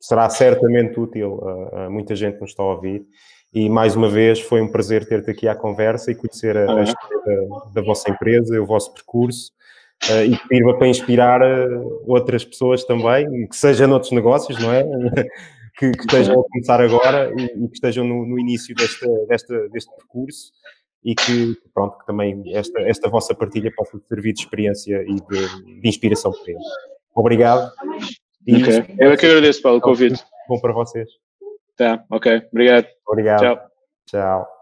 será 0.00 0.28
certamente 0.28 0.98
útil 0.98 1.40
a, 1.42 1.84
a, 1.84 1.90
muita 1.90 2.14
gente 2.14 2.34
que 2.34 2.40
nos 2.42 2.50
está 2.50 2.62
a 2.62 2.66
ouvir. 2.66 3.04
E 3.52 3.68
mais 3.68 3.96
uma 3.96 4.08
vez 4.08 4.40
foi 4.40 4.60
um 4.60 4.70
prazer 4.70 5.06
ter-te 5.08 5.30
aqui 5.30 5.48
à 5.48 5.54
conversa 5.54 6.10
e 6.10 6.14
conhecer 6.14 6.56
a, 6.56 6.80
a 6.80 6.82
história 6.82 7.20
da, 7.24 7.70
da, 7.74 7.82
vossa 7.82 8.10
empresa, 8.10 8.60
o 8.60 8.66
vosso 8.66 8.92
percurso 8.92 9.52
uh, 10.10 10.24
e 10.24 10.36
que 10.36 10.48
sirva 10.48 10.76
para 10.76 10.88
inspirar 10.88 11.40
uh, 11.40 12.02
outras 12.06 12.44
pessoas 12.44 12.84
também, 12.84 13.46
que 13.48 13.56
sejam 13.56 13.88
noutros 13.88 14.12
negócios, 14.12 14.58
não 14.60 14.72
é? 14.72 14.84
que, 15.78 15.90
que, 15.92 16.00
estejam 16.00 16.40
a 16.40 16.44
começar 16.44 16.80
agora 16.80 17.32
e, 17.36 17.64
e 17.64 17.68
que 17.68 17.74
estejam 17.74 18.04
no, 18.04 18.26
no 18.26 18.38
início 18.38 18.74
deste, 18.74 19.06
deste, 19.26 19.68
deste 19.70 19.94
percurso 19.96 20.52
e 21.04 21.14
que, 21.14 21.56
pronto, 21.72 21.98
que 21.98 22.06
também 22.06 22.42
esta, 22.52 22.80
esta 22.80 23.08
vossa 23.08 23.34
partilha 23.34 23.72
possa 23.74 23.98
servir 24.08 24.32
de 24.32 24.40
experiência 24.40 25.02
e 25.02 25.14
de, 25.14 25.80
de 25.80 25.88
inspiração 25.88 26.32
para 26.32 26.52
eles. 26.52 26.66
Obrigado 27.14 27.70
Ok. 28.48 28.96
Eu 28.98 29.12
é 29.12 29.16
que 29.16 29.26
agradeço 29.26 29.62
pelo 29.62 29.80
convite. 29.80 30.24
Bom 30.48 30.60
para 30.60 30.72
vocês. 30.72 31.08
Tá, 31.76 32.04
ok. 32.10 32.42
Obrigado. 32.52 32.86
Obrigado. 33.06 33.40
Tchau. 33.40 33.60
Tchau. 34.06 34.55